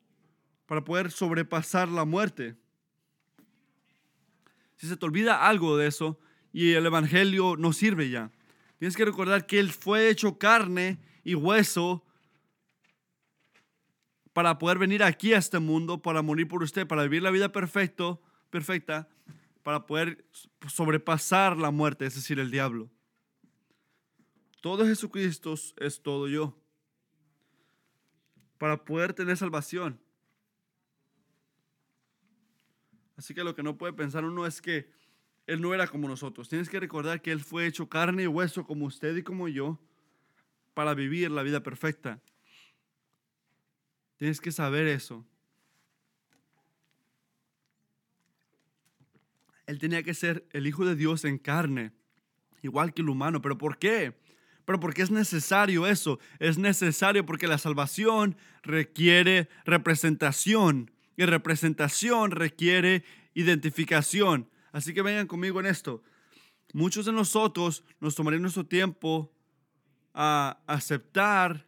para 0.69 0.83
poder 0.83 1.09
sobrepasar 1.09 1.87
la 1.87 2.05
muerte. 2.05 2.55
Si 4.77 4.87
se 4.87 4.95
te 4.95 5.03
olvida 5.03 5.47
algo 5.47 5.77
de 5.77 5.87
eso 5.87 6.19
y 6.53 6.73
el 6.73 6.85
Evangelio 6.85 7.57
no 7.57 7.73
sirve 7.73 8.11
ya, 8.11 8.29
tienes 8.77 8.95
que 8.95 9.03
recordar 9.03 9.47
que 9.47 9.57
Él 9.57 9.71
fue 9.71 10.09
hecho 10.09 10.37
carne 10.37 10.99
y 11.23 11.33
hueso 11.33 12.05
para 14.31 14.59
poder 14.59 14.77
venir 14.77 15.01
aquí 15.01 15.33
a 15.33 15.39
este 15.39 15.57
mundo, 15.57 16.03
para 16.03 16.21
morir 16.21 16.47
por 16.47 16.61
usted, 16.61 16.85
para 16.85 17.01
vivir 17.01 17.23
la 17.23 17.31
vida 17.31 17.51
perfecto, 17.51 18.21
perfecta 18.51 19.09
para 19.63 19.87
poder 19.87 20.23
sobrepasar 20.67 21.57
la 21.57 21.71
muerte, 21.71 22.05
es 22.05 22.13
decir, 22.13 22.39
el 22.39 22.51
diablo. 22.51 22.91
Todo 24.61 24.85
Jesucristo 24.85 25.55
es 25.77 26.03
todo 26.03 26.27
yo. 26.27 26.55
Para 28.59 28.85
poder 28.85 29.13
tener 29.13 29.35
salvación. 29.35 29.99
Así 33.19 33.33
que 33.33 33.43
lo 33.43 33.53
que 33.53 33.63
no 33.63 33.77
puede 33.77 33.91
pensar 33.91 34.23
uno 34.23 34.45
es 34.45 34.61
que 34.61 34.89
Él 35.45 35.59
no 35.59 35.73
era 35.73 35.87
como 35.87 36.07
nosotros. 36.07 36.47
Tienes 36.47 36.69
que 36.69 36.79
recordar 36.79 37.21
que 37.21 37.33
Él 37.33 37.41
fue 37.41 37.67
hecho 37.67 37.89
carne 37.89 38.23
y 38.23 38.27
hueso 38.27 38.65
como 38.65 38.85
usted 38.85 39.13
y 39.17 39.23
como 39.23 39.49
yo 39.49 39.77
para 40.73 40.93
vivir 40.93 41.29
la 41.29 41.43
vida 41.43 41.61
perfecta. 41.61 42.21
Tienes 44.15 44.39
que 44.39 44.53
saber 44.53 44.87
eso. 44.87 45.27
Él 49.65 49.79
tenía 49.79 50.01
que 50.01 50.13
ser 50.13 50.47
el 50.51 50.65
Hijo 50.65 50.85
de 50.85 50.95
Dios 50.95 51.25
en 51.25 51.39
carne, 51.39 51.91
igual 52.61 52.93
que 52.93 53.01
el 53.01 53.09
humano. 53.09 53.41
¿Pero 53.41 53.57
por 53.57 53.79
qué? 53.79 54.17
Pero 54.63 54.79
porque 54.79 55.01
es 55.01 55.11
necesario 55.11 55.87
eso. 55.87 56.19
Es 56.39 56.57
necesario 56.57 57.25
porque 57.25 57.47
la 57.47 57.57
salvación 57.57 58.37
requiere 58.63 59.49
representación 59.65 60.89
y 61.23 61.25
representación 61.25 62.31
requiere 62.31 63.03
identificación. 63.33 64.49
Así 64.71 64.93
que 64.93 65.01
vengan 65.01 65.27
conmigo 65.27 65.59
en 65.59 65.65
esto. 65.65 66.01
Muchos 66.71 67.05
de 67.05 67.11
nosotros 67.11 67.83
nos 67.99 68.15
tomarían 68.15 68.41
nuestro 68.41 68.65
tiempo 68.65 69.33
a 70.13 70.61
aceptar 70.65 71.67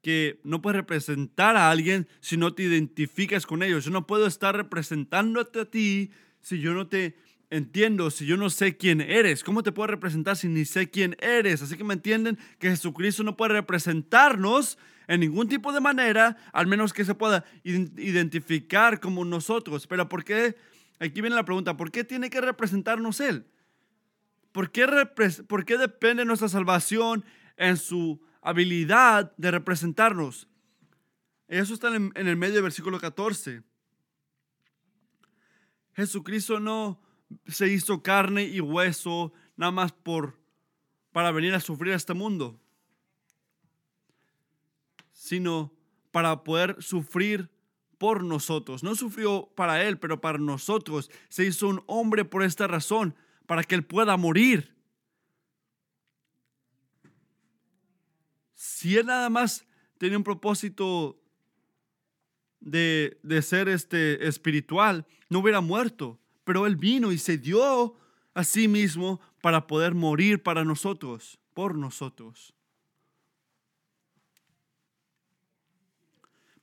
que 0.00 0.40
no 0.44 0.62
puedes 0.62 0.76
representar 0.76 1.56
a 1.56 1.70
alguien 1.70 2.08
si 2.20 2.38
no 2.38 2.54
te 2.54 2.62
identificas 2.62 3.44
con 3.44 3.62
ellos. 3.62 3.84
Yo 3.84 3.90
no 3.90 4.06
puedo 4.06 4.26
estar 4.26 4.56
representándote 4.56 5.60
a 5.60 5.64
ti 5.66 6.10
si 6.40 6.60
yo 6.60 6.72
no 6.72 6.86
te 6.86 7.16
entiendo 7.50 8.10
si 8.10 8.26
yo 8.26 8.36
no 8.36 8.50
sé 8.50 8.76
quién 8.76 9.00
eres? 9.00 9.44
¿Cómo 9.44 9.62
te 9.62 9.72
puedo 9.72 9.88
representar 9.88 10.36
si 10.36 10.48
ni 10.48 10.64
sé 10.64 10.90
quién 10.90 11.16
eres? 11.20 11.62
Así 11.62 11.76
que 11.76 11.84
me 11.84 11.94
entienden 11.94 12.38
que 12.58 12.70
Jesucristo 12.70 13.22
no 13.22 13.36
puede 13.36 13.52
representarnos 13.52 14.78
en 15.08 15.20
ningún 15.20 15.48
tipo 15.48 15.72
de 15.72 15.80
manera, 15.80 16.36
al 16.52 16.66
menos 16.66 16.92
que 16.92 17.04
se 17.04 17.14
pueda 17.14 17.44
identificar 17.62 19.00
como 19.00 19.24
nosotros. 19.24 19.86
Pero 19.86 20.08
¿por 20.08 20.24
qué? 20.24 20.56
Aquí 20.98 21.20
viene 21.20 21.36
la 21.36 21.44
pregunta, 21.44 21.76
¿por 21.76 21.90
qué 21.90 22.04
tiene 22.04 22.30
que 22.30 22.40
representarnos 22.40 23.20
Él? 23.20 23.46
¿Por 24.52 24.70
qué, 24.70 24.86
¿Por 25.46 25.64
qué 25.64 25.76
depende 25.78 26.24
nuestra 26.24 26.48
salvación 26.48 27.24
en 27.56 27.76
su 27.76 28.20
habilidad 28.40 29.32
de 29.36 29.50
representarnos? 29.50 30.48
Eso 31.48 31.74
está 31.74 31.94
en 31.94 32.12
el 32.14 32.36
medio 32.36 32.54
del 32.54 32.62
versículo 32.62 32.98
14. 32.98 33.62
Jesucristo 35.94 36.60
no, 36.60 37.00
se 37.46 37.68
hizo 37.68 38.02
carne 38.02 38.44
y 38.44 38.60
hueso 38.60 39.32
nada 39.56 39.72
más 39.72 39.92
por 39.92 40.38
para 41.12 41.30
venir 41.30 41.54
a 41.54 41.60
sufrir 41.60 41.94
a 41.94 41.96
este 41.96 42.12
mundo, 42.12 42.60
sino 45.26 45.72
para 46.12 46.44
poder 46.44 46.76
sufrir 46.80 47.50
por 47.98 48.22
nosotros. 48.22 48.84
No 48.84 48.94
sufrió 48.94 49.50
para 49.56 49.84
Él, 49.84 49.98
pero 49.98 50.20
para 50.20 50.38
nosotros. 50.38 51.10
Se 51.28 51.44
hizo 51.44 51.66
un 51.66 51.82
hombre 51.86 52.24
por 52.24 52.44
esta 52.44 52.68
razón, 52.68 53.16
para 53.46 53.64
que 53.64 53.74
Él 53.74 53.84
pueda 53.84 54.16
morir. 54.16 54.76
Si 58.54 58.96
Él 58.96 59.06
nada 59.06 59.28
más 59.28 59.66
tenía 59.98 60.16
un 60.16 60.22
propósito 60.22 61.20
de, 62.60 63.18
de 63.24 63.42
ser 63.42 63.68
este, 63.68 64.28
espiritual, 64.28 65.06
no 65.28 65.40
hubiera 65.40 65.60
muerto. 65.60 66.20
Pero 66.44 66.66
Él 66.66 66.76
vino 66.76 67.10
y 67.10 67.18
se 67.18 67.36
dio 67.36 67.96
a 68.32 68.44
sí 68.44 68.68
mismo 68.68 69.20
para 69.40 69.66
poder 69.66 69.96
morir 69.96 70.40
para 70.40 70.64
nosotros, 70.64 71.40
por 71.52 71.74
nosotros. 71.74 72.55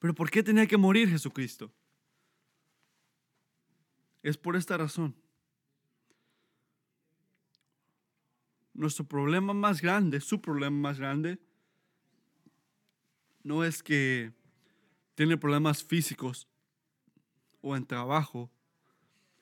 Pero 0.03 0.13
¿por 0.13 0.29
qué 0.29 0.43
tenía 0.43 0.67
que 0.67 0.75
morir 0.75 1.07
Jesucristo? 1.07 1.71
Es 4.21 4.35
por 4.35 4.57
esta 4.57 4.75
razón. 4.75 5.15
Nuestro 8.73 9.05
problema 9.05 9.53
más 9.53 9.81
grande, 9.81 10.19
su 10.19 10.41
problema 10.41 10.75
más 10.75 10.99
grande, 10.99 11.39
no 13.43 13.63
es 13.63 13.81
que 13.81 14.33
tiene 15.15 15.37
problemas 15.37 15.85
físicos 15.85 16.49
o 17.61 17.77
en 17.77 17.85
trabajo, 17.85 18.51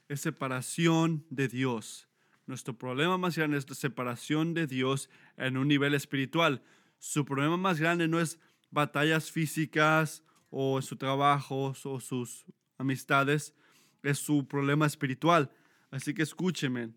es 0.10 0.22
separación 0.22 1.25
de 1.32 1.48
Dios. 1.48 2.08
Nuestro 2.46 2.77
problema 2.77 3.18
más 3.18 3.36
grande 3.36 3.58
es 3.58 3.68
la 3.68 3.75
separación 3.75 4.53
de 4.53 4.68
Dios 4.68 5.10
en 5.38 5.58
un 5.58 5.68
nivel 5.68 5.96
espiritual. 5.96 6.62
Su 7.00 7.25
problema 7.25 7.58
más 7.58 7.80
grande 7.80 8.08
no 8.08 8.20
es 8.20 8.38
batallas 8.70 9.32
físicas 9.32 10.24
o 10.51 10.81
su 10.81 10.98
trabajo 10.98 11.74
o 11.84 12.00
sus 12.00 12.46
amistades, 12.77 13.55
es 14.03 14.20
su 14.20 14.48
problema 14.48 14.86
espiritual. 14.86 15.50
Así 15.89 16.13
que 16.13 16.22
escúcheme, 16.22 16.91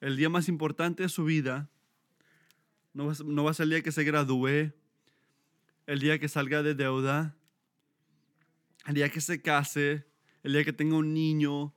el 0.00 0.16
día 0.16 0.28
más 0.28 0.48
importante 0.48 1.04
de 1.04 1.08
su 1.08 1.24
vida 1.24 1.70
no 2.92 3.06
va, 3.06 3.14
no 3.24 3.44
va 3.44 3.52
a 3.52 3.54
ser 3.54 3.64
el 3.64 3.70
día 3.70 3.82
que 3.82 3.92
se 3.92 4.04
gradúe, 4.04 4.72
el 5.86 6.00
día 6.00 6.18
que 6.18 6.28
salga 6.28 6.62
de 6.62 6.74
deuda, 6.74 7.36
el 8.86 8.94
día 8.94 9.08
que 9.10 9.20
se 9.20 9.40
case, 9.42 10.06
el 10.42 10.52
día 10.52 10.64
que 10.64 10.72
tenga 10.72 10.96
un 10.96 11.12
niño, 11.12 11.74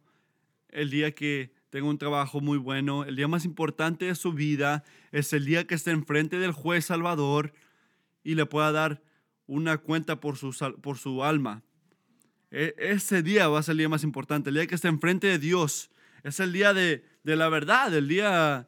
el 0.70 0.90
día 0.90 1.14
que 1.14 1.54
tenga 1.70 1.88
un 1.88 1.98
trabajo 1.98 2.42
muy 2.42 2.58
bueno, 2.58 3.04
el 3.04 3.16
día 3.16 3.28
más 3.28 3.46
importante 3.46 4.06
de 4.06 4.16
su 4.16 4.34
vida 4.34 4.84
es 5.12 5.34
el 5.34 5.46
día 5.46 5.68
que 5.68 5.76
esté 5.76 5.92
enfrente 5.92 6.40
del 6.40 6.52
juez 6.52 6.86
Salvador 6.86 7.54
y 8.24 8.36
le 8.36 8.46
pueda 8.46 8.72
dar 8.72 9.04
una 9.50 9.80
cuenta 9.80 10.20
por 10.20 10.38
su, 10.38 10.56
por 10.80 11.00
su 11.00 11.24
alma. 11.24 11.64
E, 12.52 12.76
ese 12.78 13.24
día 13.24 13.48
va 13.48 13.60
a 13.60 13.64
ser 13.64 13.74
el 13.74 13.80
día 13.80 13.90
más 13.90 14.04
importante, 14.04 14.50
el 14.50 14.56
día 14.56 14.68
que 14.68 14.76
esté 14.76 14.88
enfrente 14.88 15.26
de 15.26 15.40
Dios. 15.40 15.90
Es 16.24 16.40
el 16.40 16.54
día 16.54 16.74
de, 16.74 17.04
de 17.24 17.36
la 17.36 17.50
verdad, 17.50 17.94
el 17.96 18.08
día 18.08 18.68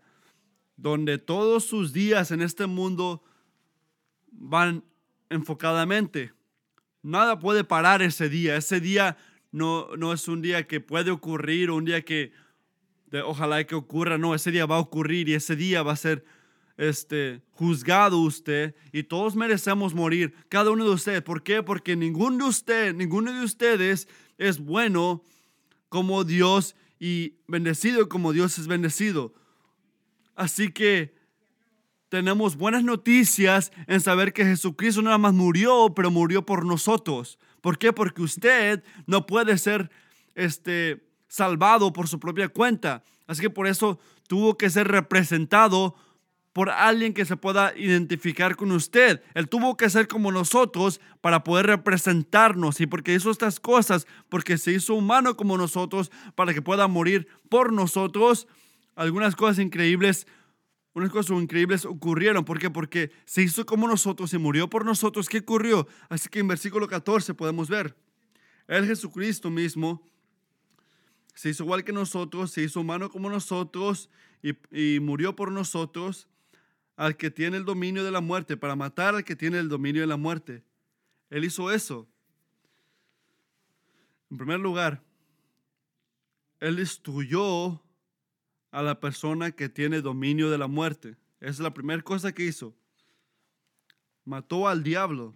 donde 0.77 1.19
todos 1.19 1.65
sus 1.65 1.93
días 1.93 2.31
en 2.31 2.41
este 2.41 2.65
mundo 2.65 3.23
van 4.31 4.83
enfocadamente. 5.29 6.33
Nada 7.03 7.38
puede 7.38 7.63
parar 7.63 8.01
ese 8.01 8.27
día. 8.27 8.55
Ese 8.55 8.79
día 8.79 9.17
no, 9.51 9.95
no 9.97 10.13
es 10.13 10.27
un 10.27 10.41
día 10.41 10.65
que 10.65 10.81
puede 10.81 11.11
ocurrir, 11.11 11.69
un 11.69 11.85
día 11.85 12.01
que 12.01 12.33
ojalá 13.23 13.63
que 13.65 13.75
ocurra. 13.75 14.17
No, 14.17 14.33
ese 14.33 14.50
día 14.50 14.65
va 14.65 14.77
a 14.77 14.79
ocurrir 14.79 15.29
y 15.29 15.35
ese 15.35 15.55
día 15.55 15.83
va 15.83 15.91
a 15.91 15.97
ser 15.97 16.25
este, 16.81 17.43
juzgado 17.51 18.17
usted 18.17 18.73
y 18.91 19.03
todos 19.03 19.35
merecemos 19.35 19.93
morir, 19.93 20.33
cada 20.50 20.71
uno 20.71 20.83
de 20.83 20.89
ustedes. 20.89 21.21
¿Por 21.21 21.43
qué? 21.43 21.61
Porque 21.61 21.95
ninguno 21.95 22.45
de 22.45 22.50
ustedes, 22.50 22.95
ninguno 22.95 23.31
de 23.31 23.45
ustedes 23.45 24.07
es 24.39 24.59
bueno 24.59 25.21
como 25.89 26.23
Dios 26.23 26.75
y 27.00 27.35
bendecido 27.47 28.09
como 28.09 28.33
Dios 28.33 28.57
es 28.57 28.65
bendecido. 28.65 29.35
Así 30.36 30.71
que 30.71 31.13
tenemos 32.10 32.56
buenas 32.56 32.84
noticias 32.84 33.71
en 33.86 34.01
saber 34.01 34.34
que 34.34 34.43
Jesucristo 34.43 35.03
nada 35.03 35.19
más 35.19 35.36
murió, 35.36 35.93
pero 35.95 36.10
murió 36.10 36.47
por 36.47 36.65
nosotros. 36.65 37.38
¿Por 37.62 37.77
qué? 37.77 37.93
Porque 37.93 38.23
usted 38.23 38.84
no 39.06 39.27
puede 39.27 39.60
ser 39.60 39.91
este, 40.34 41.06
salvado 41.27 41.93
por 41.93 42.08
su 42.08 42.19
propia 42.19 42.49
cuenta. 42.49 43.03
Así 43.27 43.39
que 43.39 43.51
por 43.51 43.67
eso 43.67 43.99
tuvo 44.27 44.58
que 44.58 44.71
ser 44.71 44.88
representado 44.88 45.95
por 46.53 46.69
alguien 46.69 47.13
que 47.13 47.25
se 47.25 47.37
pueda 47.37 47.73
identificar 47.77 48.55
con 48.55 48.71
usted. 48.71 49.21
Él 49.33 49.47
tuvo 49.47 49.77
que 49.77 49.89
ser 49.89 50.07
como 50.07 50.31
nosotros 50.31 50.99
para 51.21 51.43
poder 51.43 51.67
representarnos 51.67 52.81
y 52.81 52.87
porque 52.87 53.13
hizo 53.13 53.31
estas 53.31 53.59
cosas, 53.59 54.05
porque 54.27 54.57
se 54.57 54.71
hizo 54.73 54.95
humano 54.95 55.37
como 55.37 55.57
nosotros 55.57 56.11
para 56.35 56.53
que 56.53 56.61
pueda 56.61 56.87
morir 56.87 57.27
por 57.49 57.71
nosotros. 57.71 58.47
Algunas 58.95 59.35
cosas 59.35 59.59
increíbles, 59.59 60.27
unas 60.93 61.09
cosas 61.09 61.37
increíbles 61.41 61.85
ocurrieron. 61.85 62.43
¿Por 62.43 62.59
qué? 62.59 62.69
Porque 62.69 63.11
se 63.25 63.43
hizo 63.43 63.65
como 63.65 63.87
nosotros 63.87 64.33
y 64.33 64.37
murió 64.37 64.69
por 64.69 64.85
nosotros. 64.85 65.29
¿Qué 65.29 65.39
ocurrió? 65.39 65.87
Así 66.09 66.27
que 66.27 66.39
en 66.39 66.49
versículo 66.49 66.87
14 66.87 67.33
podemos 67.33 67.69
ver. 67.69 67.95
El 68.67 68.85
Jesucristo 68.85 69.49
mismo 69.49 70.05
se 71.33 71.49
hizo 71.49 71.63
igual 71.63 71.85
que 71.85 71.93
nosotros, 71.93 72.51
se 72.51 72.61
hizo 72.61 72.81
humano 72.81 73.09
como 73.09 73.29
nosotros 73.29 74.09
y, 74.43 74.51
y 74.77 74.99
murió 74.99 75.33
por 75.33 75.49
nosotros 75.49 76.27
al 77.01 77.17
que 77.17 77.31
tiene 77.31 77.57
el 77.57 77.65
dominio 77.65 78.03
de 78.03 78.11
la 78.11 78.21
muerte, 78.21 78.57
para 78.57 78.75
matar 78.75 79.15
al 79.15 79.23
que 79.23 79.35
tiene 79.35 79.57
el 79.57 79.69
dominio 79.69 80.01
de 80.01 80.07
la 80.07 80.17
muerte. 80.17 80.63
Él 81.31 81.43
hizo 81.43 81.71
eso. 81.71 82.07
En 84.29 84.37
primer 84.37 84.59
lugar, 84.59 85.01
Él 86.59 86.75
destruyó 86.75 87.81
a 88.69 88.83
la 88.83 88.99
persona 88.99 89.49
que 89.49 89.67
tiene 89.67 90.01
dominio 90.01 90.51
de 90.51 90.59
la 90.59 90.67
muerte. 90.67 91.17
Esa 91.39 91.49
es 91.49 91.59
la 91.61 91.73
primera 91.73 92.03
cosa 92.03 92.33
que 92.33 92.43
hizo. 92.43 92.75
Mató 94.23 94.67
al 94.67 94.83
diablo. 94.83 95.33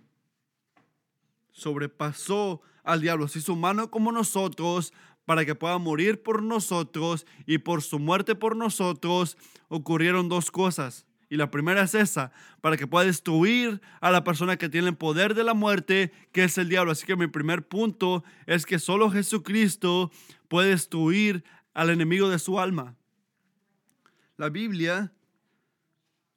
Sobrepasó 1.49 2.61
al 2.83 3.01
diablo. 3.01 3.27
Se 3.27 3.39
hizo 3.39 3.53
humano 3.53 3.89
como 3.89 4.11
nosotros 4.11 4.93
para 5.25 5.45
que 5.45 5.55
pueda 5.55 5.79
morir 5.79 6.21
por 6.21 6.43
nosotros 6.43 7.25
y 7.47 7.57
por 7.57 7.81
su 7.81 7.97
muerte 7.97 8.35
por 8.35 8.55
nosotros 8.55 9.35
ocurrieron 9.67 10.29
dos 10.29 10.51
cosas. 10.51 11.07
Y 11.29 11.37
la 11.37 11.49
primera 11.49 11.83
es 11.83 11.95
esa, 11.95 12.31
para 12.61 12.77
que 12.77 12.87
pueda 12.87 13.05
destruir 13.05 13.81
a 13.99 14.11
la 14.11 14.23
persona 14.23 14.57
que 14.57 14.69
tiene 14.69 14.89
el 14.89 14.95
poder 14.95 15.33
de 15.33 15.43
la 15.43 15.53
muerte, 15.53 16.11
que 16.31 16.43
es 16.43 16.57
el 16.57 16.69
diablo. 16.69 16.91
Así 16.91 17.05
que 17.05 17.15
mi 17.15 17.27
primer 17.27 17.67
punto 17.67 18.23
es 18.45 18.65
que 18.65 18.79
solo 18.79 19.09
Jesucristo 19.09 20.11
puede 20.47 20.69
destruir 20.69 21.43
al 21.73 21.89
enemigo 21.89 22.29
de 22.29 22.39
su 22.39 22.59
alma. 22.59 22.95
La 24.37 24.49
Biblia, 24.49 25.13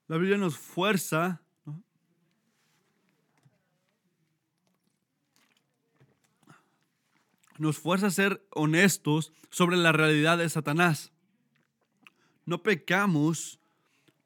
la 0.07 0.17
Biblia 0.17 0.39
nos 0.39 0.57
fuerza 0.57 1.43
nos 7.59 7.77
fuerza 7.77 8.07
a 8.07 8.11
ser 8.11 8.47
honestos 8.51 9.33
sobre 9.51 9.77
la 9.77 9.93
realidad 9.93 10.39
de 10.39 10.49
Satanás. 10.49 11.13
No 12.47 12.63
pecamos 12.63 13.59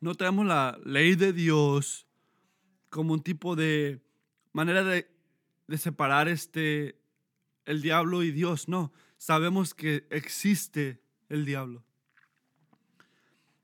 no 0.02 0.16
tenemos 0.16 0.44
la 0.44 0.80
ley 0.84 1.14
de 1.14 1.32
Dios 1.32 2.08
como 2.90 3.14
un 3.14 3.22
tipo 3.22 3.54
de 3.54 4.02
manera 4.52 4.82
de, 4.82 5.08
separar 5.78 6.26
este, 6.26 7.00
el 7.64 7.82
diablo 7.82 8.24
y 8.24 8.32
Dios. 8.32 8.68
No, 8.68 8.92
sabemos 9.16 9.74
que 9.74 10.04
existe 10.10 11.00
el 11.28 11.44
diablo. 11.44 11.84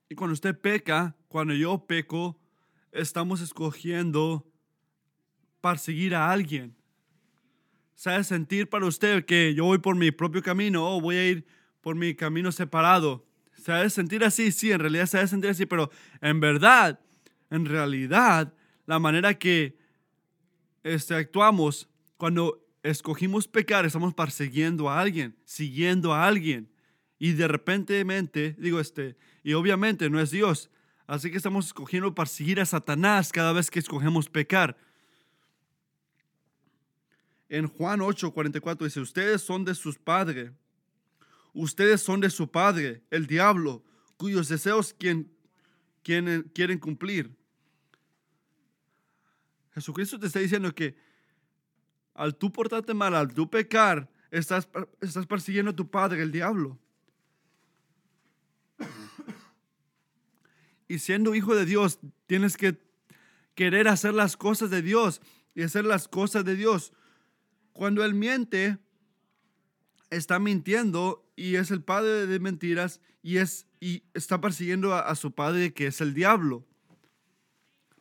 Y 0.08 0.14
cuando 0.14 0.32
usted 0.32 0.56
peca, 0.56 1.16
cuando 1.26 1.54
yo 1.54 1.86
peco, 1.88 2.40
estamos 2.92 3.40
escogiendo 3.40 4.48
perseguir 5.60 6.14
a 6.14 6.30
alguien. 6.30 6.76
¿Sabe 7.96 8.22
sentir 8.22 8.68
para 8.68 8.86
usted 8.86 9.24
que 9.24 9.54
yo 9.54 9.64
voy 9.64 9.78
por 9.78 9.96
mi 9.96 10.12
propio 10.12 10.40
camino 10.40 10.88
o 10.88 11.00
voy 11.00 11.16
a 11.16 11.28
ir 11.28 11.46
por 11.80 11.96
mi 11.96 12.14
camino 12.14 12.52
separado? 12.52 13.27
Se 13.68 13.72
ha 13.74 13.82
de 13.82 13.90
sentir 13.90 14.24
así, 14.24 14.50
sí, 14.50 14.72
en 14.72 14.78
realidad 14.78 15.04
se 15.04 15.18
ha 15.18 15.20
de 15.20 15.28
sentir 15.28 15.50
así, 15.50 15.66
pero 15.66 15.90
en 16.22 16.40
verdad, 16.40 16.98
en 17.50 17.66
realidad, 17.66 18.54
la 18.86 18.98
manera 18.98 19.38
que 19.38 19.76
este, 20.84 21.14
actuamos 21.14 21.86
cuando 22.16 22.66
escogimos 22.82 23.46
pecar, 23.46 23.84
estamos 23.84 24.14
persiguiendo 24.14 24.88
a 24.88 24.98
alguien, 24.98 25.36
siguiendo 25.44 26.14
a 26.14 26.26
alguien. 26.26 26.70
Y 27.18 27.32
de 27.32 27.46
repente, 27.46 28.02
digo, 28.56 28.80
este, 28.80 29.18
y 29.42 29.52
obviamente 29.52 30.08
no 30.08 30.18
es 30.18 30.30
Dios. 30.30 30.70
Así 31.06 31.30
que 31.30 31.36
estamos 31.36 31.66
escogiendo 31.66 32.14
perseguir 32.14 32.62
a 32.62 32.64
Satanás 32.64 33.32
cada 33.32 33.52
vez 33.52 33.70
que 33.70 33.80
escogemos 33.80 34.30
pecar. 34.30 34.78
En 37.50 37.66
Juan 37.66 38.00
8, 38.00 38.32
44 38.32 38.86
dice, 38.86 39.00
ustedes 39.00 39.42
son 39.42 39.66
de 39.66 39.74
sus 39.74 39.98
padres 39.98 40.52
Ustedes 41.60 42.00
son 42.00 42.20
de 42.20 42.30
su 42.30 42.52
padre, 42.52 43.02
el 43.10 43.26
diablo, 43.26 43.82
cuyos 44.16 44.46
deseos 44.46 44.94
quieren 44.94 46.78
cumplir. 46.78 47.36
Jesucristo 49.72 50.20
te 50.20 50.28
está 50.28 50.38
diciendo 50.38 50.72
que 50.72 50.96
al 52.14 52.36
tú 52.36 52.52
portarte 52.52 52.94
mal, 52.94 53.12
al 53.16 53.34
tú 53.34 53.50
pecar, 53.50 54.08
estás, 54.30 54.68
estás 55.00 55.26
persiguiendo 55.26 55.72
a 55.72 55.74
tu 55.74 55.90
padre, 55.90 56.22
el 56.22 56.30
diablo. 56.30 56.78
Y 60.86 61.00
siendo 61.00 61.34
hijo 61.34 61.56
de 61.56 61.64
Dios, 61.64 61.98
tienes 62.28 62.56
que 62.56 62.78
querer 63.56 63.88
hacer 63.88 64.14
las 64.14 64.36
cosas 64.36 64.70
de 64.70 64.80
Dios 64.80 65.20
y 65.56 65.64
hacer 65.64 65.84
las 65.84 66.06
cosas 66.06 66.44
de 66.44 66.54
Dios. 66.54 66.92
Cuando 67.72 68.04
él 68.04 68.14
miente, 68.14 68.78
está 70.08 70.38
mintiendo 70.38 71.24
y 71.38 71.54
es 71.54 71.70
el 71.70 71.82
padre 71.82 72.26
de 72.26 72.40
mentiras 72.40 73.00
y, 73.22 73.36
es, 73.36 73.68
y 73.78 74.02
está 74.12 74.40
persiguiendo 74.40 74.92
a, 74.92 75.14
su 75.14 75.30
padre 75.30 75.72
que 75.72 75.86
es 75.86 76.00
el 76.00 76.12
diablo. 76.12 76.66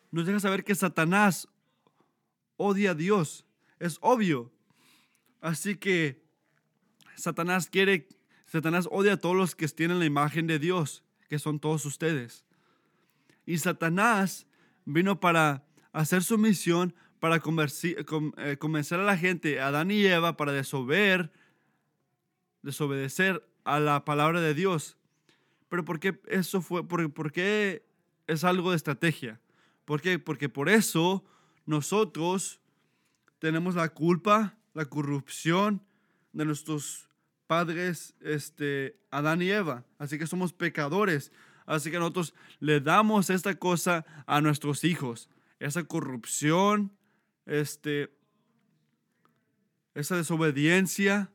Nos 0.09 0.25
deja 0.25 0.39
saber 0.39 0.63
que 0.63 0.73
Satanás 0.73 1.47
odia 2.55 2.91
a 2.91 2.95
Dios. 2.95 3.45
Es 3.77 3.99
obvio. 4.01 4.51
Así 5.39 5.75
que 5.75 6.23
Satanás 7.15 7.69
quiere, 7.69 8.07
Satanás 8.47 8.89
odia 8.91 9.13
a 9.13 9.17
todos 9.17 9.35
los 9.35 9.53
que 9.53 9.67
tienen 9.67 9.99
la 9.99 10.05
imagen 10.05 10.47
de 10.47 10.57
Dios, 10.57 11.03
que 11.29 11.37
son 11.37 11.59
todos 11.59 11.85
ustedes. 11.85 12.43
Y 13.45 13.59
Satanás 13.59 14.47
vino 14.83 15.19
para 15.19 15.63
hacer 15.91 16.23
su 16.23 16.39
misión, 16.39 16.95
para 17.19 17.35
eh, 17.35 18.57
convencer 18.57 18.99
a 18.99 19.03
la 19.03 19.15
gente, 19.15 19.59
a 19.59 19.67
Adán 19.67 19.91
y 19.91 20.03
Eva, 20.03 20.37
para 20.37 20.53
desobedecer, 20.53 21.31
desobedecer 22.67 23.47
a 23.63 23.79
la 23.79 24.03
palabra 24.03 24.41
de 24.41 24.53
Dios. 24.53 24.97
Pero 25.69 25.85
¿por 25.85 26.01
qué 26.01 26.19
eso 26.27 26.61
fue? 26.61 26.85
¿Por, 26.85 27.31
qué 27.31 27.85
es 28.27 28.43
algo 28.43 28.71
de 28.71 28.75
estrategia? 28.75 29.39
¿Por 29.85 30.01
qué? 30.01 30.19
Porque 30.19 30.49
por 30.49 30.67
eso 30.67 31.23
nosotros 31.65 32.59
tenemos 33.39 33.75
la 33.75 33.87
culpa, 33.87 34.57
la 34.73 34.83
corrupción 34.85 35.81
de 36.33 36.43
nuestros 36.43 37.07
padres, 37.47 38.15
este, 38.19 38.99
Adán 39.11 39.41
y 39.41 39.49
Eva. 39.49 39.85
Así 39.97 40.19
que 40.19 40.27
somos 40.27 40.51
pecadores. 40.51 41.31
Así 41.65 41.89
que 41.89 41.99
nosotros 41.99 42.33
le 42.59 42.81
damos 42.81 43.29
esta 43.29 43.55
cosa 43.55 44.05
a 44.25 44.41
nuestros 44.41 44.83
hijos. 44.83 45.29
Esa 45.59 45.85
corrupción, 45.85 46.91
este, 47.45 48.13
esa 49.95 50.17
desobediencia, 50.17 51.31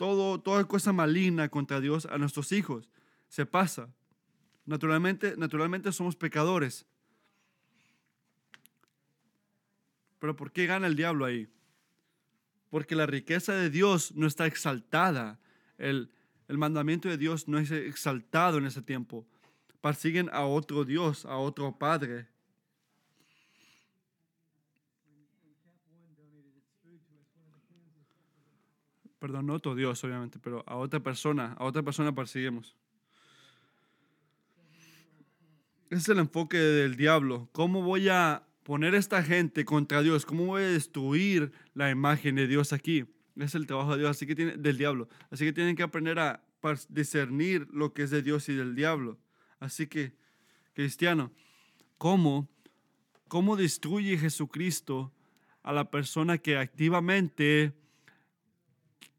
todo, 0.00 0.40
toda 0.40 0.64
cosa 0.64 0.94
maligna 0.94 1.50
contra 1.50 1.78
Dios 1.78 2.06
a 2.06 2.16
nuestros 2.16 2.52
hijos. 2.52 2.88
Se 3.28 3.44
pasa. 3.44 3.90
Naturalmente, 4.64 5.34
naturalmente 5.36 5.92
somos 5.92 6.16
pecadores. 6.16 6.86
Pero 10.18 10.34
¿por 10.34 10.52
qué 10.52 10.64
gana 10.64 10.86
el 10.86 10.96
diablo 10.96 11.26
ahí? 11.26 11.48
Porque 12.70 12.96
la 12.96 13.04
riqueza 13.04 13.52
de 13.52 13.68
Dios 13.68 14.12
no 14.16 14.26
está 14.26 14.46
exaltada. 14.46 15.38
El, 15.76 16.10
el 16.48 16.56
mandamiento 16.56 17.10
de 17.10 17.18
Dios 17.18 17.46
no 17.46 17.58
es 17.58 17.70
exaltado 17.70 18.56
en 18.56 18.64
ese 18.64 18.80
tiempo. 18.80 19.26
Persiguen 19.82 20.30
a 20.32 20.46
otro 20.46 20.86
Dios, 20.86 21.26
a 21.26 21.36
otro 21.36 21.76
Padre. 21.76 22.26
Perdón, 29.20 29.46
no 29.46 29.52
otro 29.52 29.74
Dios, 29.74 30.02
obviamente, 30.02 30.38
pero 30.38 30.64
a 30.66 30.76
otra 30.76 30.98
persona, 30.98 31.54
a 31.58 31.64
otra 31.64 31.82
persona 31.82 32.14
perseguimos. 32.14 32.74
Ese 35.90 36.00
es 36.00 36.08
el 36.08 36.18
enfoque 36.18 36.56
del 36.56 36.96
diablo. 36.96 37.48
¿Cómo 37.52 37.82
voy 37.82 38.08
a 38.08 38.44
poner 38.62 38.94
a 38.94 38.98
esta 38.98 39.22
gente 39.22 39.66
contra 39.66 40.00
Dios? 40.00 40.24
¿Cómo 40.24 40.46
voy 40.46 40.62
a 40.62 40.68
destruir 40.68 41.52
la 41.74 41.90
imagen 41.90 42.36
de 42.36 42.46
Dios 42.46 42.72
aquí? 42.72 43.04
Es 43.36 43.54
el 43.54 43.66
trabajo 43.66 43.92
de 43.92 43.98
Dios, 43.98 44.10
así 44.10 44.26
que 44.26 44.34
tiene, 44.34 44.56
del 44.56 44.78
diablo. 44.78 45.08
Así 45.30 45.44
que 45.44 45.52
tienen 45.52 45.76
que 45.76 45.82
aprender 45.82 46.18
a 46.18 46.42
discernir 46.88 47.68
lo 47.72 47.92
que 47.92 48.04
es 48.04 48.10
de 48.10 48.22
Dios 48.22 48.48
y 48.48 48.54
del 48.54 48.74
diablo. 48.74 49.18
Así 49.58 49.86
que, 49.86 50.14
cristiano, 50.72 51.30
¿cómo, 51.98 52.48
cómo 53.28 53.56
destruye 53.56 54.16
Jesucristo 54.16 55.12
a 55.62 55.74
la 55.74 55.90
persona 55.90 56.38
que 56.38 56.56
activamente 56.56 57.74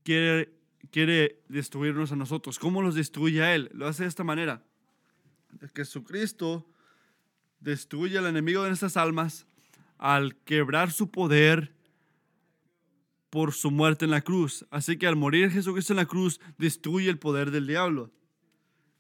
quiere, 0.04 0.54
quiere 0.92 1.42
destruirnos 1.48 2.12
a 2.12 2.16
nosotros? 2.16 2.60
¿Cómo 2.60 2.82
los 2.82 2.96
destruye 2.96 3.42
a 3.44 3.56
Él? 3.56 3.70
Lo 3.74 3.88
hace 3.88 4.04
de 4.04 4.10
esta 4.10 4.24
manera. 4.24 4.64
Jesucristo 5.76 6.66
destruye 7.60 8.18
al 8.18 8.26
enemigo 8.26 8.64
de 8.64 8.70
nuestras 8.70 8.98
almas 8.98 9.46
al 9.98 10.36
quebrar 10.38 10.92
su 10.92 11.12
poder 11.12 11.76
por 13.30 13.54
su 13.54 13.72
muerte 13.72 14.06
en 14.06 14.12
la 14.12 14.22
cruz. 14.22 14.66
Así 14.72 14.98
que 14.98 15.08
al 15.08 15.16
morir 15.16 15.52
Jesucristo 15.52 15.94
en 15.94 15.98
la 15.98 16.06
cruz, 16.06 16.42
destruye 16.58 17.10
el 17.10 17.20
poder 17.20 17.52
del 17.52 17.68
diablo. 17.68 18.12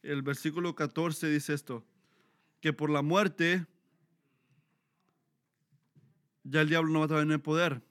El 0.03 0.21
versículo 0.21 0.75
14 0.75 1.29
dice 1.29 1.53
esto, 1.53 1.85
que 2.61 2.71
por 2.71 2.89
la 2.89 3.01
muerte 3.01 3.65
ya 6.43 6.61
el 6.61 6.69
diablo 6.69 6.91
no 6.91 6.99
va 6.99 7.05
a 7.05 7.19
tener 7.21 7.41
poder. 7.41 7.81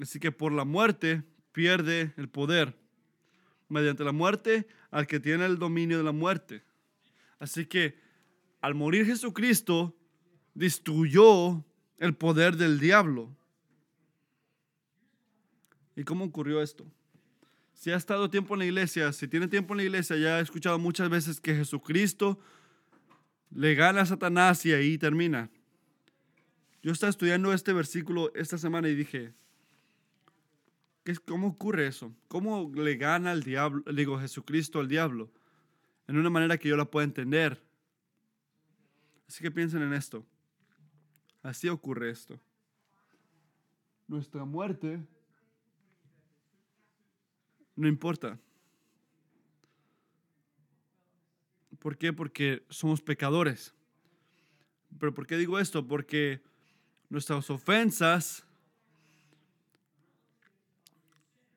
Así 0.00 0.18
que 0.18 0.32
por 0.32 0.52
la 0.52 0.64
muerte 0.64 1.22
pierde 1.52 2.12
el 2.16 2.28
poder. 2.28 2.76
Mediante 3.68 4.04
la 4.04 4.12
muerte 4.12 4.66
al 4.90 5.06
que 5.06 5.20
tiene 5.20 5.46
el 5.46 5.58
dominio 5.58 5.98
de 5.98 6.04
la 6.04 6.12
muerte. 6.12 6.62
Así 7.38 7.66
que 7.66 7.98
al 8.60 8.74
morir 8.74 9.06
Jesucristo, 9.06 9.96
destruyó 10.54 11.64
el 11.98 12.14
poder 12.14 12.56
del 12.56 12.78
diablo. 12.78 13.34
¿Y 15.96 16.04
cómo 16.04 16.24
ocurrió 16.24 16.62
esto? 16.62 16.86
Si 17.72 17.90
ha 17.90 17.96
estado 17.96 18.28
tiempo 18.28 18.54
en 18.54 18.60
la 18.60 18.64
iglesia, 18.66 19.12
si 19.12 19.26
tiene 19.26 19.48
tiempo 19.48 19.72
en 19.72 19.78
la 19.78 19.84
iglesia, 19.84 20.16
ya 20.16 20.36
ha 20.36 20.40
escuchado 20.40 20.78
muchas 20.78 21.08
veces 21.08 21.40
que 21.40 21.54
Jesucristo 21.54 22.38
le 23.50 23.74
gana 23.74 24.02
a 24.02 24.06
Satanás 24.06 24.64
y 24.66 24.72
ahí 24.72 24.98
termina. 24.98 25.50
Yo 26.82 26.92
estaba 26.92 27.10
estudiando 27.10 27.52
este 27.52 27.72
versículo 27.72 28.32
esta 28.34 28.58
semana 28.58 28.88
y 28.88 28.94
dije, 28.94 29.32
¿cómo 31.18 31.48
ocurre 31.48 31.86
eso? 31.86 32.14
¿Cómo 32.28 32.70
le 32.74 32.96
gana 32.96 33.32
al 33.32 33.42
diablo, 33.42 33.82
digo, 33.92 34.20
Jesucristo 34.20 34.78
al 34.78 34.88
diablo? 34.88 35.32
En 36.06 36.18
una 36.18 36.30
manera 36.30 36.58
que 36.58 36.68
yo 36.68 36.76
la 36.76 36.84
pueda 36.84 37.04
entender. 37.04 37.60
Así 39.26 39.42
que 39.42 39.50
piensen 39.50 39.82
en 39.82 39.92
esto. 39.92 40.24
Así 41.42 41.68
ocurre 41.68 42.10
esto. 42.10 42.38
Nuestra 44.06 44.44
muerte 44.44 45.00
no 47.76 47.88
importa. 47.88 48.38
¿Por 51.78 51.96
qué? 51.96 52.12
Porque 52.12 52.62
somos 52.68 53.00
pecadores. 53.00 53.74
¿Pero 54.98 55.14
por 55.14 55.26
qué 55.26 55.38
digo 55.38 55.58
esto? 55.58 55.86
Porque 55.86 56.42
nuestras 57.08 57.48
ofensas, 57.48 58.46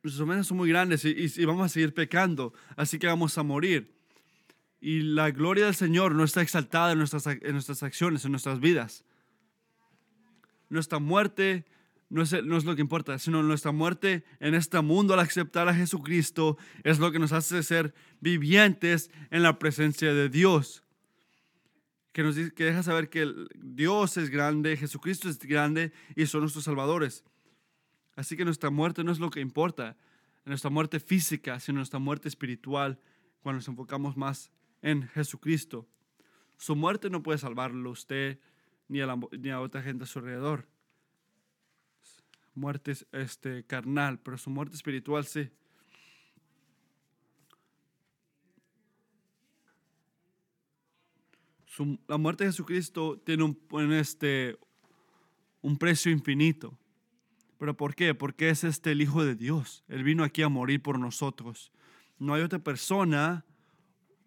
nuestras 0.03 0.21
ofensas 0.21 0.47
son 0.47 0.57
muy 0.57 0.69
grandes 0.69 1.05
y, 1.05 1.45
vamos 1.45 1.65
a 1.65 1.69
seguir 1.69 1.93
pecando, 1.93 2.53
así 2.75 2.99
que 2.99 3.07
vamos 3.07 3.37
a 3.37 3.43
morir 3.43 3.93
y 4.83 4.99
la 4.99 5.31
gloria 5.31 5.65
del 5.65 5.75
Señor 5.75 6.13
no 6.13 6.25
está 6.25 6.41
exaltada 6.41 6.91
en 6.91 6.97
nuestras, 6.97 7.25
en 7.25 7.53
nuestras 7.53 7.83
acciones, 7.83 8.25
en 8.25 8.31
nuestras 8.31 8.59
vidas. 8.59 9.05
Nuestra 10.67 10.99
muerte 10.99 11.65
no 12.09 12.21
es, 12.21 12.43
no 12.43 12.57
es, 12.57 12.65
lo 12.65 12.75
que 12.75 12.81
importa, 12.81 13.17
sino 13.17 13.41
nuestra 13.43 13.71
muerte 13.71 14.25
en 14.41 14.55
este 14.55 14.81
mundo 14.81 15.13
al 15.13 15.21
aceptar 15.21 15.69
a 15.69 15.73
Jesucristo 15.73 16.57
es 16.83 16.99
lo 16.99 17.13
que 17.13 17.19
nos 17.19 17.31
hace 17.31 17.63
ser 17.63 17.93
vivientes 18.19 19.09
en 19.31 19.41
la 19.41 19.57
presencia 19.57 20.13
de 20.13 20.27
Dios. 20.27 20.83
Que 22.11 22.23
nos 22.23 22.35
que 22.35 22.65
deja 22.65 22.83
saber 22.83 23.09
que 23.09 23.33
Dios 23.55 24.17
es 24.17 24.29
grande, 24.29 24.75
Jesucristo 24.75 25.29
es 25.29 25.39
grande 25.39 25.93
y 26.13 26.25
son 26.25 26.41
nuestros 26.41 26.65
salvadores. 26.65 27.23
Así 28.15 28.37
que 28.37 28.45
nuestra 28.45 28.69
muerte 28.69 29.03
no 29.03 29.11
es 29.11 29.19
lo 29.19 29.29
que 29.29 29.39
importa, 29.39 29.97
nuestra 30.45 30.69
muerte 30.69 30.99
física, 30.99 31.59
sino 31.59 31.77
nuestra 31.77 31.99
muerte 31.99 32.27
espiritual, 32.27 32.99
cuando 33.41 33.57
nos 33.57 33.67
enfocamos 33.67 34.17
más 34.17 34.51
en 34.81 35.07
Jesucristo. 35.09 35.87
Su 36.57 36.75
muerte 36.75 37.09
no 37.09 37.23
puede 37.23 37.37
salvarlo 37.39 37.91
usted 37.91 38.39
ni 38.87 39.01
a, 39.01 39.15
ni 39.31 39.49
a 39.49 39.59
otra 39.59 39.81
gente 39.81 40.03
a 40.03 40.07
su 40.07 40.19
alrededor. 40.19 40.67
Muerte 42.55 42.93
este, 43.11 43.63
carnal, 43.65 44.19
pero 44.19 44.37
su 44.37 44.49
muerte 44.49 44.75
espiritual 44.75 45.25
sí. 45.25 45.49
la 52.07 52.17
muerte 52.17 52.43
de 52.43 52.51
Jesucristo 52.51 53.19
tiene 53.25 53.55
este, 53.99 54.57
un 55.61 55.77
precio 55.77 56.11
infinito. 56.11 56.77
¿Pero 57.57 57.77
por 57.77 57.95
qué? 57.95 58.13
Porque 58.13 58.49
es 58.49 58.63
este 58.63 58.91
el 58.91 59.01
Hijo 59.01 59.23
de 59.23 59.35
Dios. 59.35 59.83
Él 59.87 60.03
vino 60.03 60.23
aquí 60.23 60.41
a 60.41 60.49
morir 60.49 60.81
por 60.81 60.99
nosotros. 60.99 61.71
No 62.19 62.33
hay 62.33 62.41
otra 62.41 62.59
persona 62.59 63.45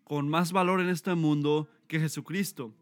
con 0.04 0.28
más 0.28 0.52
valor 0.52 0.80
en 0.80 0.88
este 0.88 1.14
mundo 1.14 1.68
que 1.88 2.00
Jesucristo. 2.00 2.74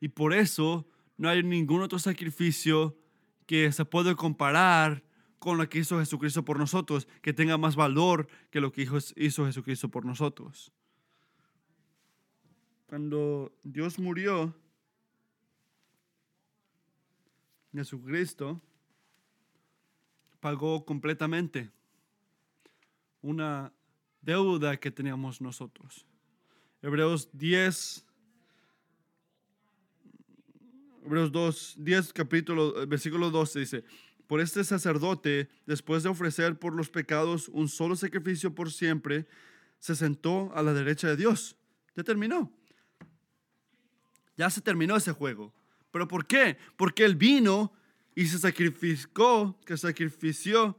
Y 0.00 0.08
por 0.08 0.32
eso 0.34 0.86
no 1.16 1.28
hay 1.28 1.42
ningún 1.42 1.82
otro 1.82 1.98
sacrificio 1.98 2.96
que 3.46 3.72
se 3.72 3.84
puede 3.84 4.14
comparar 4.14 5.02
con 5.38 5.56
lo 5.56 5.68
que 5.68 5.78
hizo 5.78 5.98
Jesucristo 5.98 6.44
por 6.44 6.58
nosotros, 6.58 7.08
que 7.22 7.32
tenga 7.32 7.56
más 7.56 7.76
valor 7.76 8.28
que 8.50 8.60
lo 8.60 8.72
que 8.72 8.88
hizo 9.16 9.46
Jesucristo 9.46 9.88
por 9.88 10.04
nosotros. 10.04 10.72
Cuando 12.86 13.52
Dios 13.62 13.98
murió, 13.98 14.54
Jesucristo 17.72 18.60
pagó 20.40 20.84
completamente 20.84 21.70
una 23.22 23.72
deuda 24.20 24.76
que 24.76 24.90
teníamos 24.90 25.40
nosotros. 25.40 26.06
Hebreos 26.82 27.28
10, 27.32 28.04
Hebreos 31.04 31.32
2, 31.32 31.74
10 31.78 32.12
capítulo, 32.12 32.86
versículo 32.86 33.30
12 33.30 33.58
dice, 33.60 33.84
por 34.26 34.40
este 34.40 34.62
sacerdote, 34.62 35.48
después 35.66 36.02
de 36.02 36.10
ofrecer 36.10 36.58
por 36.58 36.74
los 36.74 36.90
pecados 36.90 37.48
un 37.48 37.68
solo 37.68 37.96
sacrificio 37.96 38.54
por 38.54 38.70
siempre, 38.70 39.26
se 39.78 39.96
sentó 39.96 40.52
a 40.54 40.62
la 40.62 40.74
derecha 40.74 41.08
de 41.08 41.16
Dios. 41.16 41.56
Ya 41.96 42.04
terminó. 42.04 42.52
Ya 44.36 44.50
se 44.50 44.60
terminó 44.60 44.96
ese 44.96 45.12
juego. 45.12 45.52
¿Pero 45.90 46.06
por 46.06 46.26
qué? 46.26 46.58
Porque 46.76 47.04
Él 47.04 47.16
vino 47.16 47.72
y 48.18 48.26
se 48.26 48.40
sacrificó, 48.40 49.56
que 49.64 49.76
sacrifició 49.76 50.76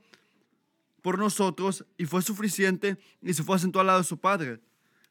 por 1.02 1.18
nosotros 1.18 1.86
y 1.98 2.06
fue 2.06 2.22
suficiente 2.22 2.98
y 3.22 3.34
se 3.34 3.44
fue 3.44 3.56
a 3.56 3.60
sentar 3.60 3.80
al 3.80 3.88
lado 3.88 4.00
de 4.00 4.04
su 4.04 4.20
Padre. 4.20 4.60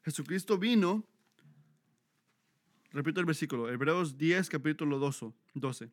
Jesucristo 0.03 0.55
vino, 0.59 1.03
repito 2.91 3.19
el 3.19 3.25
versículo, 3.25 3.67
Hebreos 3.67 4.15
10, 4.15 4.47
capítulo 4.47 4.99
12. 4.99 5.89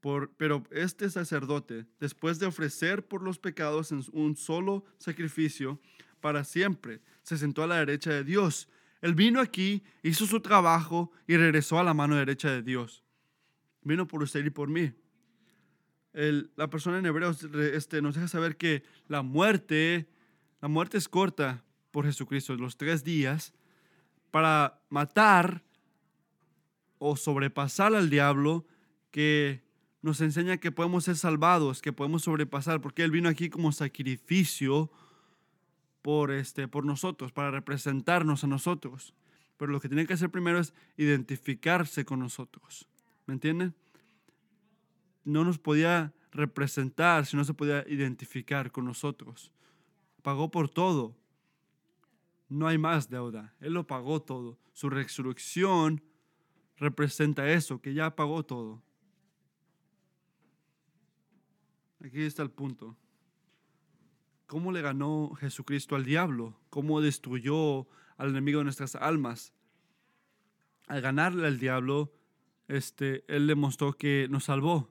Por, 0.00 0.32
pero 0.32 0.64
este 0.72 1.08
sacerdote, 1.10 1.86
después 2.00 2.40
de 2.40 2.46
ofrecer 2.46 3.06
por 3.06 3.22
los 3.22 3.38
pecados 3.38 3.92
en 3.92 4.02
un 4.14 4.36
solo 4.36 4.84
sacrificio 4.98 5.78
para 6.20 6.42
siempre, 6.42 7.00
se 7.22 7.38
sentó 7.38 7.62
a 7.62 7.68
la 7.68 7.78
derecha 7.78 8.10
de 8.10 8.24
Dios. 8.24 8.68
Él 9.00 9.14
vino 9.14 9.40
aquí, 9.40 9.84
hizo 10.02 10.26
su 10.26 10.40
trabajo 10.40 11.12
y 11.28 11.36
regresó 11.36 11.78
a 11.78 11.84
la 11.84 11.94
mano 11.94 12.16
derecha 12.16 12.50
de 12.50 12.62
Dios. 12.62 13.04
Vino 13.84 14.08
por 14.08 14.24
usted 14.24 14.44
y 14.44 14.50
por 14.50 14.68
mí 14.68 14.92
la 16.56 16.68
persona 16.68 16.98
en 16.98 17.06
Hebreos 17.06 17.44
este, 17.72 18.02
nos 18.02 18.16
deja 18.16 18.26
saber 18.26 18.56
que 18.56 18.82
la 19.06 19.22
muerte, 19.22 20.08
la 20.60 20.66
muerte 20.66 20.98
es 20.98 21.08
corta 21.08 21.62
por 21.92 22.06
Jesucristo, 22.06 22.56
los 22.56 22.76
tres 22.76 23.04
días, 23.04 23.54
para 24.32 24.80
matar 24.88 25.62
o 26.98 27.16
sobrepasar 27.16 27.94
al 27.94 28.10
diablo 28.10 28.66
que 29.12 29.62
nos 30.02 30.20
enseña 30.20 30.56
que 30.56 30.72
podemos 30.72 31.04
ser 31.04 31.16
salvados, 31.16 31.82
que 31.82 31.92
podemos 31.92 32.22
sobrepasar, 32.22 32.80
porque 32.80 33.04
Él 33.04 33.12
vino 33.12 33.28
aquí 33.28 33.48
como 33.48 33.70
sacrificio 33.70 34.90
por, 36.02 36.32
este, 36.32 36.66
por 36.66 36.84
nosotros, 36.84 37.30
para 37.30 37.52
representarnos 37.52 38.42
a 38.42 38.48
nosotros. 38.48 39.14
Pero 39.56 39.70
lo 39.70 39.80
que 39.80 39.88
tiene 39.88 40.06
que 40.06 40.14
hacer 40.14 40.30
primero 40.30 40.58
es 40.58 40.74
identificarse 40.96 42.04
con 42.04 42.18
nosotros. 42.18 42.88
¿Me 43.26 43.34
entienden? 43.34 43.74
No 45.28 45.44
nos 45.44 45.58
podía 45.58 46.14
representar, 46.32 47.26
si 47.26 47.36
no 47.36 47.44
se 47.44 47.54
podía 47.54 47.84
identificar 47.86 48.72
con 48.72 48.86
nosotros. 48.86 49.52
Pagó 50.22 50.50
por 50.50 50.68
todo. 50.70 51.14
No 52.48 52.66
hay 52.66 52.78
más 52.78 53.10
deuda. 53.10 53.54
Él 53.60 53.74
lo 53.74 53.86
pagó 53.86 54.22
todo. 54.22 54.58
Su 54.72 54.88
resurrección 54.88 56.02
representa 56.76 57.50
eso, 57.50 57.80
que 57.80 57.92
ya 57.92 58.16
pagó 58.16 58.42
todo. 58.42 58.82
Aquí 62.02 62.22
está 62.22 62.42
el 62.42 62.50
punto. 62.50 62.96
¿Cómo 64.46 64.72
le 64.72 64.80
ganó 64.80 65.34
Jesucristo 65.34 65.94
al 65.94 66.04
diablo? 66.04 66.58
¿Cómo 66.70 67.02
destruyó 67.02 67.86
al 68.16 68.30
enemigo 68.30 68.58
de 68.58 68.64
nuestras 68.64 68.94
almas? 68.94 69.52
Al 70.86 71.02
ganarle 71.02 71.46
al 71.46 71.58
diablo, 71.58 72.14
este, 72.66 73.24
Él 73.28 73.46
demostró 73.46 73.92
que 73.92 74.26
nos 74.30 74.44
salvó 74.44 74.90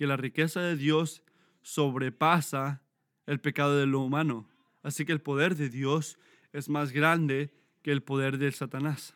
que 0.00 0.06
la 0.06 0.16
riqueza 0.16 0.62
de 0.62 0.76
Dios 0.76 1.22
sobrepasa 1.60 2.80
el 3.26 3.38
pecado 3.38 3.76
de 3.76 3.84
lo 3.84 4.00
humano. 4.00 4.48
Así 4.82 5.04
que 5.04 5.12
el 5.12 5.20
poder 5.20 5.56
de 5.56 5.68
Dios 5.68 6.18
es 6.54 6.70
más 6.70 6.90
grande 6.90 7.52
que 7.82 7.92
el 7.92 8.02
poder 8.02 8.38
de 8.38 8.50
Satanás. 8.50 9.14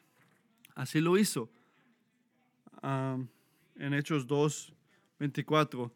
Así 0.74 1.00
lo 1.00 1.16
hizo. 1.16 1.50
en 2.82 3.94
Hechos 3.94 4.26
2, 4.26 4.74
24, 5.20 5.90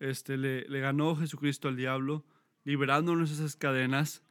este, 0.00 0.36
le, 0.36 0.80
ganó 0.80 1.14
Jesucristo 1.14 1.68
al 1.68 1.76
diablo, 1.76 2.24
liberándonos 2.64 3.30
esas 3.30 3.54
cadenas. 3.54 4.24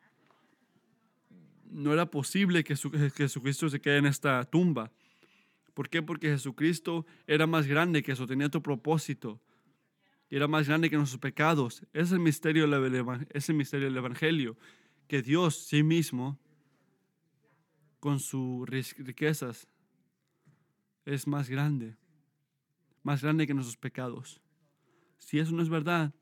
No 1.71 1.93
era 1.93 2.07
posible 2.07 2.65
que 2.65 2.75
Jesucristo 2.75 3.69
se 3.69 3.79
quede 3.79 3.99
en 3.99 4.07
esta 4.07 4.43
tumba. 4.43 4.91
¿Por 5.73 5.87
qué? 5.87 6.01
Porque 6.01 6.27
Jesucristo 6.27 7.05
era 7.25 7.47
más 7.47 7.67
grande 7.67 8.03
que 8.03 8.11
eso, 8.11 8.27
tenía 8.27 8.47
otro 8.47 8.61
propósito 8.61 9.39
era 10.29 10.47
más 10.47 10.67
grande 10.67 10.89
que 10.89 10.97
nuestros 10.97 11.19
pecados. 11.19 11.85
Es 11.93 12.11
el 12.11 12.19
misterio 12.19 12.67
del, 12.67 13.25
es 13.29 13.49
el 13.49 13.55
misterio 13.55 13.87
del 13.87 13.97
Evangelio, 13.97 14.57
que 15.07 15.21
Dios 15.21 15.65
sí 15.67 15.83
mismo, 15.83 16.39
con 17.99 18.19
sus 18.19 18.67
riquezas, 18.67 19.67
es 21.05 21.27
más 21.27 21.49
grande, 21.49 21.95
más 23.01 23.21
grande 23.21 23.47
que 23.47 23.53
nuestros 23.53 23.77
pecados. 23.77 24.41
Si 25.17 25.39
eso 25.39 25.53
no 25.53 25.61
es 25.61 25.69
verdad, 25.69 26.13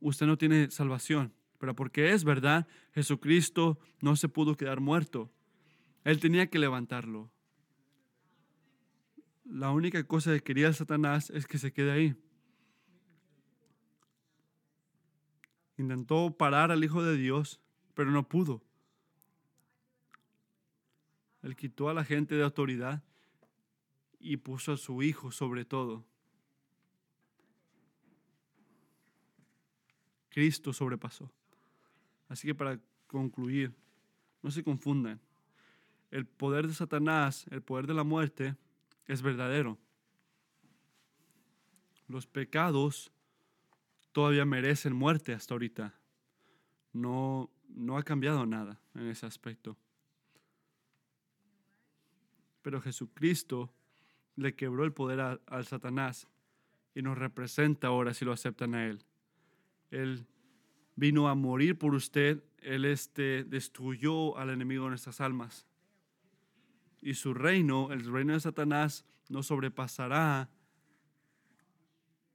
usted 0.00 0.26
no 0.26 0.38
tiene 0.38 0.70
salvación. 0.70 1.32
Pero 1.58 1.74
porque 1.74 2.12
es 2.12 2.24
verdad, 2.24 2.66
Jesucristo 2.92 3.78
no 4.00 4.16
se 4.16 4.28
pudo 4.28 4.56
quedar 4.56 4.80
muerto. 4.80 5.32
Él 6.04 6.20
tenía 6.20 6.48
que 6.48 6.58
levantarlo. 6.58 7.30
La 9.44 9.70
única 9.70 10.04
cosa 10.04 10.32
que 10.32 10.40
quería 10.40 10.72
Satanás 10.72 11.30
es 11.30 11.46
que 11.46 11.58
se 11.58 11.72
quede 11.72 11.90
ahí. 11.90 12.16
Intentó 15.78 16.36
parar 16.36 16.72
al 16.72 16.82
Hijo 16.82 17.02
de 17.02 17.16
Dios, 17.16 17.60
pero 17.94 18.10
no 18.10 18.28
pudo. 18.28 18.60
Él 21.42 21.54
quitó 21.54 21.88
a 21.88 21.94
la 21.94 22.04
gente 22.04 22.34
de 22.34 22.42
autoridad 22.42 23.02
y 24.18 24.36
puso 24.38 24.72
a 24.72 24.76
su 24.76 25.02
Hijo 25.02 25.30
sobre 25.30 25.64
todo. 25.64 26.04
Cristo 30.30 30.72
sobrepasó. 30.72 31.30
Así 32.28 32.48
que 32.48 32.54
para 32.54 32.80
concluir, 33.06 33.72
no 34.42 34.50
se 34.50 34.64
confundan. 34.64 35.20
El 36.10 36.26
poder 36.26 36.66
de 36.66 36.74
Satanás, 36.74 37.46
el 37.50 37.62
poder 37.62 37.86
de 37.86 37.94
la 37.94 38.02
muerte, 38.02 38.56
es 39.06 39.22
verdadero. 39.22 39.78
Los 42.08 42.26
pecados 42.26 43.12
todavía 44.12 44.44
merecen 44.44 44.94
muerte 44.94 45.32
hasta 45.32 45.54
ahorita. 45.54 45.94
No, 46.92 47.50
no 47.68 47.96
ha 47.98 48.02
cambiado 48.02 48.46
nada 48.46 48.80
en 48.94 49.08
ese 49.08 49.26
aspecto. 49.26 49.76
Pero 52.62 52.80
Jesucristo 52.80 53.72
le 54.36 54.54
quebró 54.54 54.84
el 54.84 54.92
poder 54.92 55.40
al 55.46 55.66
Satanás 55.66 56.28
y 56.94 57.02
nos 57.02 57.18
representa 57.18 57.88
ahora 57.88 58.14
si 58.14 58.24
lo 58.24 58.32
aceptan 58.32 58.74
a 58.74 58.86
Él. 58.86 59.04
Él 59.90 60.26
vino 60.96 61.28
a 61.28 61.34
morir 61.34 61.78
por 61.78 61.94
usted, 61.94 62.42
Él 62.58 62.84
este, 62.84 63.44
destruyó 63.44 64.36
al 64.36 64.50
enemigo 64.50 64.84
de 64.84 64.90
nuestras 64.90 65.20
almas. 65.20 65.66
Y 67.00 67.14
su 67.14 67.34
reino, 67.34 67.92
el 67.92 68.04
reino 68.04 68.32
de 68.32 68.40
Satanás, 68.40 69.04
no 69.28 69.42
sobrepasará 69.42 70.50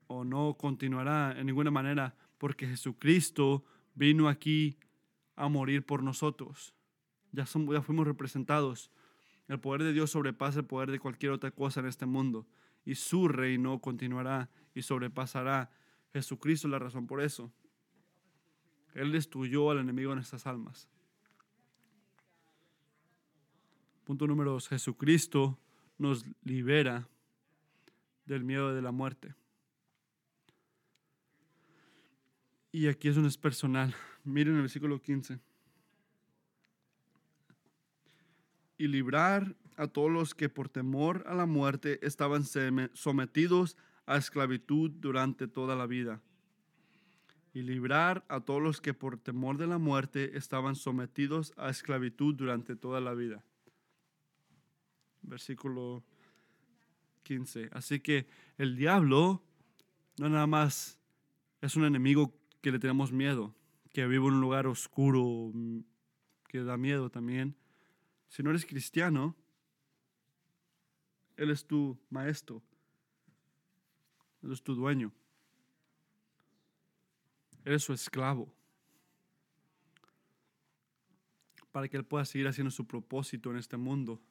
o 0.06 0.24
no 0.24 0.54
continuará 0.54 1.38
en 1.38 1.46
ninguna 1.46 1.70
manera 1.70 2.14
porque 2.38 2.66
Jesucristo 2.66 3.64
vino 3.94 4.28
aquí 4.28 4.78
a 5.36 5.48
morir 5.48 5.84
por 5.84 6.02
nosotros. 6.02 6.74
Ya, 7.32 7.46
somos, 7.46 7.74
ya 7.74 7.82
fuimos 7.82 8.06
representados. 8.06 8.90
El 9.48 9.60
poder 9.60 9.82
de 9.82 9.92
Dios 9.92 10.10
sobrepasa 10.10 10.60
el 10.60 10.66
poder 10.66 10.90
de 10.90 10.98
cualquier 10.98 11.32
otra 11.32 11.50
cosa 11.50 11.80
en 11.80 11.86
este 11.86 12.06
mundo 12.06 12.46
y 12.84 12.94
su 12.94 13.28
reino 13.28 13.80
continuará 13.80 14.50
y 14.74 14.82
sobrepasará. 14.82 15.70
Jesucristo 16.12 16.68
es 16.68 16.72
la 16.72 16.78
razón 16.78 17.06
por 17.06 17.20
eso. 17.20 17.52
Él 18.94 19.10
destruyó 19.12 19.70
al 19.70 19.78
enemigo 19.78 20.10
de 20.10 20.16
nuestras 20.16 20.46
almas. 20.46 20.88
Punto 24.04 24.26
número 24.26 24.52
dos. 24.52 24.68
Jesucristo 24.68 25.58
nos 25.98 26.24
libera 26.44 27.08
del 28.26 28.44
miedo 28.44 28.74
de 28.74 28.82
la 28.82 28.92
muerte. 28.92 29.34
Y 32.74 32.88
aquí 32.88 33.06
es 33.06 33.14
donde 33.14 33.28
es 33.28 33.38
personal. 33.38 33.94
Miren 34.24 34.56
el 34.56 34.62
versículo 34.62 35.00
15. 35.00 35.38
Y 38.78 38.88
librar 38.88 39.54
a 39.76 39.86
todos 39.86 40.10
los 40.10 40.34
que 40.34 40.48
por 40.48 40.68
temor 40.68 41.22
a 41.28 41.34
la 41.34 41.46
muerte 41.46 42.04
estaban 42.04 42.42
sometidos 42.42 43.76
a 44.06 44.16
esclavitud 44.16 44.90
durante 44.90 45.46
toda 45.46 45.76
la 45.76 45.86
vida 45.86 46.20
y 47.52 47.62
librar 47.62 48.24
a 48.28 48.40
todos 48.40 48.60
los 48.60 48.80
que 48.80 48.92
por 48.92 49.18
temor 49.18 49.56
de 49.56 49.68
la 49.68 49.78
muerte 49.78 50.36
estaban 50.36 50.74
sometidos 50.74 51.52
a 51.56 51.70
esclavitud 51.70 52.34
durante 52.34 52.74
toda 52.74 53.00
la 53.00 53.14
vida. 53.14 53.44
Versículo 55.22 56.02
15. 57.22 57.68
Así 57.70 58.00
que 58.00 58.26
el 58.58 58.74
diablo 58.74 59.44
no 60.18 60.28
nada 60.28 60.48
más 60.48 60.98
es 61.60 61.76
un 61.76 61.84
enemigo 61.84 62.34
que 62.64 62.72
le 62.72 62.78
tenemos 62.78 63.12
miedo, 63.12 63.54
que 63.92 64.06
vive 64.06 64.26
en 64.26 64.32
un 64.32 64.40
lugar 64.40 64.66
oscuro, 64.66 65.50
mm, 65.52 65.80
que 66.48 66.64
da 66.64 66.78
miedo 66.78 67.10
también. 67.10 67.54
Si 68.28 68.42
no 68.42 68.48
eres 68.48 68.64
cristiano, 68.64 69.36
Él 71.36 71.50
es 71.50 71.66
tu 71.66 71.98
maestro, 72.08 72.62
Él 74.42 74.50
es 74.50 74.62
tu 74.62 74.74
dueño, 74.74 75.12
Él 77.66 77.74
es 77.74 77.82
su 77.82 77.92
esclavo, 77.92 78.50
para 81.70 81.86
que 81.86 81.98
Él 81.98 82.06
pueda 82.06 82.24
seguir 82.24 82.48
haciendo 82.48 82.70
su 82.70 82.86
propósito 82.86 83.50
en 83.50 83.58
este 83.58 83.76
mundo, 83.76 84.22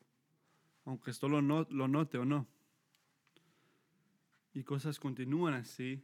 aunque 0.86 1.12
esto 1.12 1.30
lo 1.30 1.40
note 1.44 2.18
o 2.18 2.26
no. 2.26 2.48
Y 4.56 4.64
cosas 4.64 5.00
continúan 5.00 5.54
así 5.54 6.04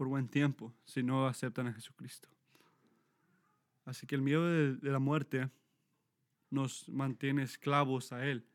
por 0.00 0.08
buen 0.08 0.28
tiempo 0.28 0.72
si 0.86 1.02
no 1.02 1.26
aceptan 1.26 1.66
a 1.66 1.74
Jesucristo. 1.74 2.26
Así 3.84 4.06
que 4.06 4.14
el 4.14 4.22
miedo 4.22 4.46
de, 4.46 4.90
la 4.90 4.98
muerte 4.98 5.50
nos 6.48 6.88
mantiene 6.88 7.42
esclavos 7.42 8.10
a 8.10 8.24
Él, 8.24 8.46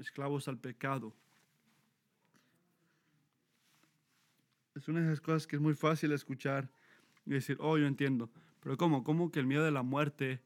esclavos 0.00 0.48
al 0.48 0.58
pecado. 0.58 1.14
Es 4.74 4.88
una 4.88 5.02
de 5.02 5.06
esas 5.06 5.20
cosas 5.20 5.46
que 5.46 5.54
es 5.54 5.62
muy 5.62 5.74
fácil 5.74 6.10
escuchar 6.10 6.68
y 7.24 7.30
decir, 7.30 7.56
oh, 7.60 7.78
yo 7.78 7.86
entiendo. 7.86 8.28
Pero 8.58 8.76
¿cómo? 8.76 9.04
¿Cómo 9.04 9.30
que 9.30 9.38
el 9.38 9.46
miedo 9.46 9.62
de 9.62 9.70
la 9.70 9.84
muerte 9.84 10.42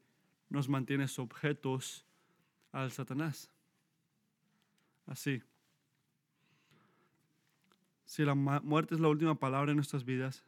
nos 0.49 0.69
mantiene 0.69 1.07
sujetos 1.07 2.05
al 2.71 2.91
Satanás? 2.91 3.49
Así 5.07 5.41
si 8.05 8.23
la 8.23 8.35
muerte 8.35 8.95
es 8.95 9.01
la 9.01 9.09
última 9.09 9.35
palabra 9.35 9.71
en 9.71 9.77
nuestras 9.77 10.05
vidas, 10.05 10.43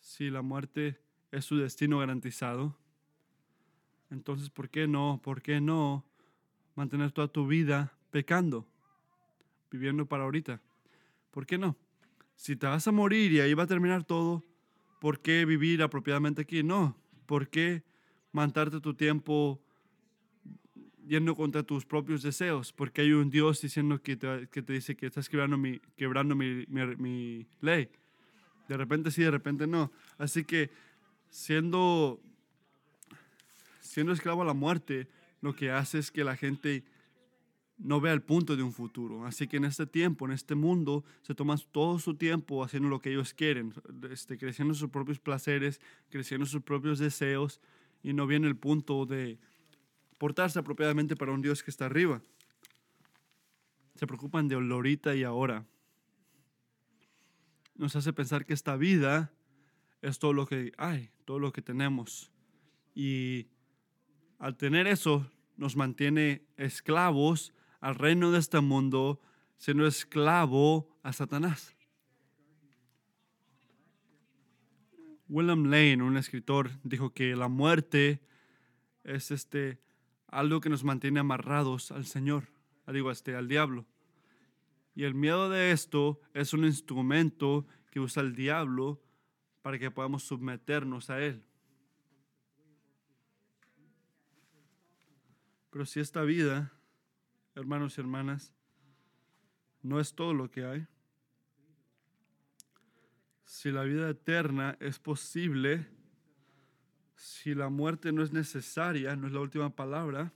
si 0.00 0.30
la 0.30 0.42
muerte 0.42 1.00
es 1.32 1.44
su 1.44 1.56
destino 1.56 1.98
garantizado, 1.98 2.76
entonces 4.10 4.50
¿por 4.50 4.68
qué 4.70 4.86
no? 4.86 5.20
¿Por 5.22 5.42
qué 5.42 5.60
no 5.60 6.04
mantener 6.74 7.12
toda 7.12 7.28
tu 7.28 7.46
vida 7.46 7.92
pecando, 8.10 8.66
viviendo 9.70 10.06
para 10.06 10.24
ahorita? 10.24 10.60
¿Por 11.30 11.46
qué 11.46 11.58
no? 11.58 11.76
Si 12.36 12.56
te 12.56 12.66
vas 12.66 12.86
a 12.86 12.92
morir 12.92 13.32
y 13.32 13.40
ahí 13.40 13.54
va 13.54 13.64
a 13.64 13.68
terminar 13.68 14.04
todo, 14.04 14.44
¿por 15.00 15.20
qué 15.20 15.44
vivir 15.44 15.82
apropiadamente 15.82 16.42
aquí? 16.42 16.62
No. 16.62 16.96
¿Por 17.26 17.48
qué 17.48 17.82
mantarte 18.32 18.80
tu 18.80 18.94
tiempo 18.94 19.63
yendo 21.06 21.34
contra 21.34 21.62
tus 21.62 21.84
propios 21.84 22.22
deseos, 22.22 22.72
porque 22.72 23.02
hay 23.02 23.12
un 23.12 23.30
Dios 23.30 23.60
diciendo 23.60 24.00
que 24.00 24.16
te, 24.16 24.48
que 24.48 24.62
te 24.62 24.72
dice 24.72 24.96
que 24.96 25.06
estás 25.06 25.28
quebrando, 25.28 25.56
mi, 25.58 25.80
quebrando 25.96 26.34
mi, 26.34 27.46
ley. 27.60 27.88
De 28.68 28.76
repente 28.76 29.10
sí, 29.10 29.22
de 29.22 29.30
repente 29.30 29.66
no. 29.66 29.92
Así 30.16 30.44
que 30.44 30.70
siendo, 31.28 32.20
siendo 33.80 34.12
esclavo 34.12 34.42
a 34.42 34.46
la 34.46 34.54
muerte, 34.54 35.08
lo 35.40 35.54
que 35.54 35.70
hace 35.70 35.98
es 35.98 36.10
que 36.10 36.24
la 36.24 36.36
gente 36.36 36.84
no 37.76 38.00
vea 38.00 38.12
el 38.12 38.22
punto 38.22 38.56
de 38.56 38.62
un 38.62 38.72
futuro. 38.72 39.26
Así 39.26 39.46
que 39.46 39.58
en 39.58 39.64
este 39.64 39.86
tiempo, 39.86 40.24
en 40.24 40.32
este 40.32 40.54
mundo, 40.54 41.04
se 41.22 41.34
toman 41.34 41.58
todo 41.72 41.98
su 41.98 42.14
tiempo 42.14 42.64
haciendo 42.64 42.88
lo 42.88 43.00
que 43.00 43.10
ellos 43.10 43.34
quieren, 43.34 43.74
este, 44.10 44.38
creciendo 44.38 44.74
sus 44.74 44.90
propios 44.90 45.18
placeres, 45.18 45.80
creciendo 46.08 46.46
sus 46.46 46.62
propios 46.62 46.98
deseos, 46.98 47.60
y 48.02 48.12
no 48.12 48.26
viene 48.26 48.46
el 48.46 48.56
punto 48.56 49.06
de, 49.06 49.38
portarse 50.18 50.58
apropiadamente 50.58 51.16
para 51.16 51.32
un 51.32 51.42
Dios 51.42 51.62
que 51.62 51.70
está 51.70 51.86
arriba. 51.86 52.22
Se 53.94 54.06
preocupan 54.06 54.48
de 54.48 54.56
olorita 54.56 55.14
y 55.14 55.22
ahora. 55.22 55.66
Nos 57.74 57.96
hace 57.96 58.12
pensar 58.12 58.44
que 58.44 58.54
esta 58.54 58.76
vida 58.76 59.32
es 60.02 60.18
todo 60.18 60.32
lo 60.32 60.46
que 60.46 60.72
hay, 60.78 61.10
todo 61.24 61.38
lo 61.38 61.52
que 61.52 61.62
tenemos. 61.62 62.30
Y 62.94 63.48
al 64.38 64.56
tener 64.56 64.86
eso, 64.86 65.30
nos 65.56 65.76
mantiene 65.76 66.46
esclavos 66.56 67.52
al 67.80 67.94
reino 67.94 68.30
de 68.30 68.38
este 68.38 68.60
mundo, 68.60 69.20
siendo 69.56 69.86
esclavo 69.86 70.88
a 71.02 71.12
Satanás. 71.12 71.74
William 75.28 75.64
Lane, 75.64 76.02
un 76.02 76.16
escritor, 76.16 76.70
dijo 76.82 77.12
que 77.12 77.34
la 77.34 77.48
muerte 77.48 78.20
es 79.04 79.30
este 79.30 79.80
algo 80.34 80.60
que 80.60 80.68
nos 80.68 80.82
mantiene 80.82 81.20
amarrados 81.20 81.92
al 81.92 82.06
Señor, 82.06 82.48
digo, 82.88 83.10
este, 83.10 83.36
al 83.36 83.46
diablo. 83.46 83.86
Y 84.96 85.04
el 85.04 85.14
miedo 85.14 85.48
de 85.48 85.70
esto 85.70 86.20
es 86.34 86.52
un 86.52 86.64
instrumento 86.64 87.66
que 87.90 88.00
usa 88.00 88.22
el 88.22 88.34
diablo 88.34 89.00
para 89.62 89.78
que 89.78 89.92
podamos 89.92 90.24
someternos 90.24 91.08
a 91.08 91.20
él. 91.20 91.44
Pero 95.70 95.86
si 95.86 96.00
esta 96.00 96.22
vida, 96.22 96.72
hermanos 97.54 97.96
y 97.96 98.00
hermanas, 98.00 98.52
no 99.82 100.00
es 100.00 100.14
todo 100.14 100.34
lo 100.34 100.50
que 100.50 100.64
hay, 100.64 100.86
si 103.44 103.70
la 103.70 103.84
vida 103.84 104.10
eterna 104.10 104.76
es 104.80 104.98
posible, 104.98 105.86
si 107.16 107.54
la 107.54 107.68
muerte 107.68 108.12
no 108.12 108.22
es 108.22 108.32
necesaria, 108.32 109.16
no 109.16 109.26
es 109.26 109.32
la 109.32 109.40
última 109.40 109.70
palabra, 109.70 110.32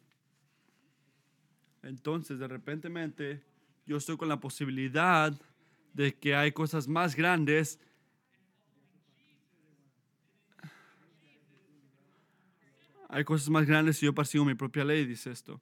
entonces 1.83 2.39
de 2.39 2.49
repente 2.49 3.43
yo 3.87 3.97
estoy 3.97 4.17
con 4.17 4.29
la 4.29 4.41
posibilidad 4.41 5.33
de 5.95 6.15
que 6.15 6.35
hay 6.35 6.53
cosas 6.53 6.87
más 6.87 7.17
grandes 7.17 7.81
hay 13.09 13.25
cosas 13.25 13.49
más 13.49 13.67
grandes 13.67 13.97
si 13.97 14.07
yo 14.07 14.15
persigo 14.15 14.45
mi 14.45 14.55
propia 14.55 14.85
ley, 14.85 15.07
dice 15.07 15.31
esto. 15.31 15.61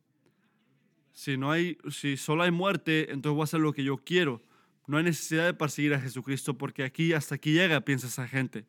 Si 1.13 1.37
no 1.37 1.53
hay, 1.53 1.79
si 1.91 2.17
solo 2.17 2.43
hay 2.43 2.51
muerte, 2.51 3.13
entonces 3.13 3.35
voy 3.35 3.43
a 3.43 3.45
hacer 3.45 3.61
lo 3.61 3.73
que 3.73 3.85
yo 3.85 3.99
quiero. 3.99 4.43
No 4.89 4.99
hay 4.99 5.05
necesidad 5.05 5.47
de 5.47 5.55
perseguir 5.55 5.95
a 5.95 6.01
Jesucristo 6.01 6.59
porque 6.59 6.83
aquí 6.83 7.13
hasta 7.13 7.37
aquí 7.37 7.53
llega, 7.53 7.81
piensa 7.83 8.09
esa 8.09 8.27
gente 8.27 8.67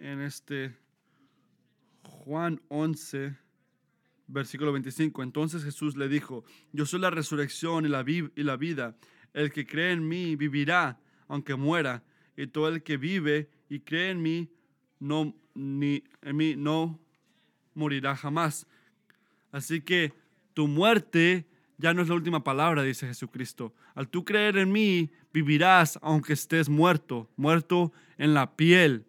en 0.00 0.20
este 0.20 0.76
Juan 2.02 2.60
11, 2.68 3.36
versículo 4.26 4.72
25. 4.72 5.22
Entonces 5.22 5.62
Jesús 5.62 5.96
le 5.96 6.08
dijo, 6.08 6.44
yo 6.72 6.86
soy 6.86 7.00
la 7.00 7.10
resurrección 7.10 7.84
y 7.84 7.88
la, 7.88 8.04
y 8.06 8.42
la 8.42 8.56
vida. 8.56 8.96
El 9.32 9.52
que 9.52 9.66
cree 9.66 9.92
en 9.92 10.08
mí 10.08 10.36
vivirá 10.36 10.98
aunque 11.28 11.54
muera. 11.54 12.02
Y 12.36 12.46
todo 12.46 12.68
el 12.68 12.82
que 12.82 12.96
vive 12.96 13.50
y 13.68 13.80
cree 13.80 14.10
en 14.10 14.22
mí, 14.22 14.48
no, 14.98 15.34
ni, 15.54 16.02
en 16.22 16.36
mí 16.36 16.56
no 16.56 16.98
morirá 17.74 18.16
jamás. 18.16 18.66
Así 19.52 19.82
que 19.82 20.12
tu 20.54 20.66
muerte 20.66 21.46
ya 21.76 21.94
no 21.94 22.02
es 22.02 22.08
la 22.08 22.14
última 22.14 22.42
palabra, 22.42 22.82
dice 22.82 23.06
Jesucristo. 23.06 23.74
Al 23.94 24.08
tú 24.08 24.24
creer 24.24 24.58
en 24.58 24.72
mí, 24.72 25.10
vivirás 25.32 25.98
aunque 26.02 26.32
estés 26.32 26.68
muerto, 26.68 27.30
muerto 27.36 27.92
en 28.18 28.34
la 28.34 28.56
piel. 28.56 29.06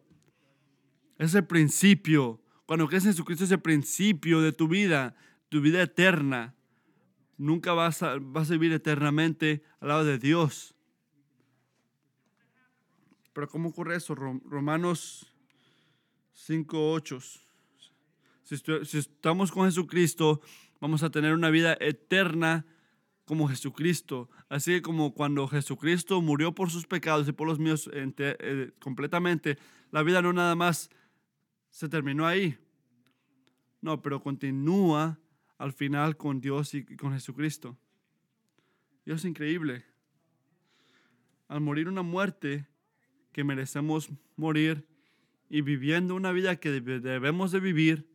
Ese 1.21 1.43
principio. 1.43 2.41
Cuando 2.65 2.87
crees 2.87 3.05
en 3.05 3.11
Jesucristo 3.11 3.43
es 3.43 3.51
el 3.51 3.61
principio 3.61 4.41
de 4.41 4.53
tu 4.53 4.67
vida, 4.67 5.15
tu 5.49 5.61
vida 5.61 5.79
eterna. 5.83 6.55
Nunca 7.37 7.73
vas 7.73 8.01
a, 8.01 8.17
vas 8.19 8.49
a 8.49 8.53
vivir 8.53 8.73
eternamente 8.73 9.61
al 9.81 9.89
lado 9.89 10.03
de 10.03 10.17
Dios. 10.17 10.73
Pero 13.33 13.47
¿cómo 13.49 13.69
ocurre 13.69 13.97
eso? 13.97 14.15
Romanos 14.15 15.31
5.8. 16.35 17.39
Si, 18.41 18.57
si 18.85 18.97
estamos 18.97 19.51
con 19.51 19.65
Jesucristo, 19.65 20.41
vamos 20.79 21.03
a 21.03 21.11
tener 21.11 21.35
una 21.35 21.51
vida 21.51 21.77
eterna 21.79 22.65
como 23.25 23.47
Jesucristo. 23.47 24.27
Así 24.49 24.71
que 24.71 24.81
como 24.81 25.13
cuando 25.13 25.47
Jesucristo 25.47 26.19
murió 26.23 26.55
por 26.55 26.71
sus 26.71 26.87
pecados 26.87 27.27
y 27.27 27.31
por 27.31 27.45
los 27.45 27.59
míos 27.59 27.87
eh, 27.93 28.71
completamente, 28.79 29.59
la 29.91 30.01
vida 30.01 30.23
no 30.23 30.33
nada 30.33 30.55
más 30.55 30.89
se 31.71 31.89
terminó 31.89 32.27
ahí. 32.27 32.57
No, 33.81 34.01
pero 34.01 34.21
continúa 34.21 35.19
al 35.57 35.73
final 35.73 36.17
con 36.17 36.39
Dios 36.39 36.73
y 36.75 36.85
con 36.85 37.13
Jesucristo. 37.13 37.77
Dios 39.05 39.21
es 39.21 39.25
increíble. 39.25 39.83
Al 41.47 41.61
morir 41.61 41.87
una 41.87 42.03
muerte 42.03 42.67
que 43.31 43.43
merecemos 43.43 44.09
morir 44.35 44.87
y 45.49 45.61
viviendo 45.61 46.15
una 46.15 46.31
vida 46.31 46.57
que 46.57 46.69
debemos 46.69 47.51
de 47.51 47.59
vivir, 47.59 48.09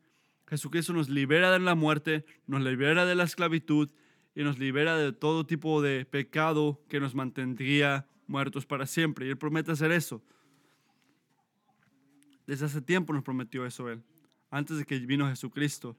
Jesucristo 0.47 0.93
nos 0.93 1.09
libera 1.09 1.51
de 1.51 1.59
la 1.59 1.75
muerte, 1.75 2.25
nos 2.47 2.63
libera 2.63 3.05
de 3.05 3.15
la 3.15 3.25
esclavitud 3.25 3.91
y 4.35 4.45
nos 4.45 4.59
libera 4.59 4.97
de 4.97 5.13
todo 5.13 5.45
tipo 5.45 5.83
de 5.83 6.05
pecado 6.05 6.85
que 6.89 7.01
nos 7.01 7.15
mantendría 7.15 8.07
muertos 8.27 8.67
para 8.67 8.87
siempre. 8.87 9.27
Y 9.27 9.31
Él 9.31 9.39
promete 9.39 9.73
hacer 9.73 9.91
eso. 9.91 10.23
Desde 12.47 12.67
hace 12.67 12.81
tiempo 12.81 13.13
nos 13.13 13.25
prometió 13.25 13.67
eso 13.67 13.91
Él, 13.91 14.03
antes 14.51 14.79
de 14.79 14.85
que 14.85 14.99
vino 15.01 15.29
Jesucristo. 15.29 15.97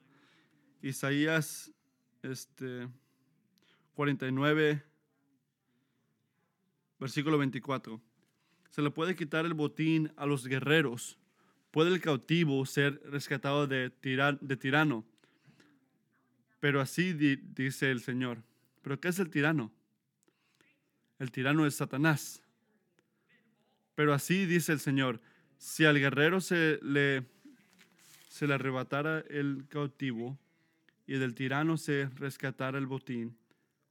Isaías 0.82 1.72
este, 2.22 2.88
49, 3.94 4.84
versículo 7.00 7.38
24. 7.38 8.02
Se 8.70 8.82
le 8.82 8.92
puede 8.92 9.16
quitar 9.16 9.46
el 9.46 9.54
botín 9.54 10.12
a 10.16 10.26
los 10.26 10.46
guerreros. 10.48 11.18
Puede 11.72 11.94
el 11.94 12.02
cautivo 12.02 12.66
ser 12.66 13.02
rescatado 13.06 13.68
de, 13.68 13.92
de 14.42 14.58
tirano. 14.58 15.06
Pero 16.60 16.80
así 16.80 17.14
dice 17.14 17.92
el 17.92 18.02
Señor. 18.02 18.44
¿Pero 18.82 19.00
qué 19.00 19.10
es 19.10 19.20
el 19.20 19.30
tirano? 19.30 19.72
El 21.20 21.32
tirano 21.32 21.66
es 21.66 21.76
Satanás. 21.76 22.42
Pero 23.96 24.14
así 24.14 24.46
dice 24.46 24.72
el 24.72 24.80
Señor. 24.80 25.20
Si 25.58 25.86
al 25.86 26.00
guerrero 26.00 26.42
se 26.42 26.80
le, 26.82 27.26
se 28.30 28.48
le 28.48 28.54
arrebatara 28.54 29.20
el 29.30 29.66
cautivo 29.70 30.38
y 31.06 31.18
del 31.18 31.36
tirano 31.36 31.78
se 31.78 32.10
rescatara 32.16 32.78
el 32.78 32.86
botín, 32.86 33.38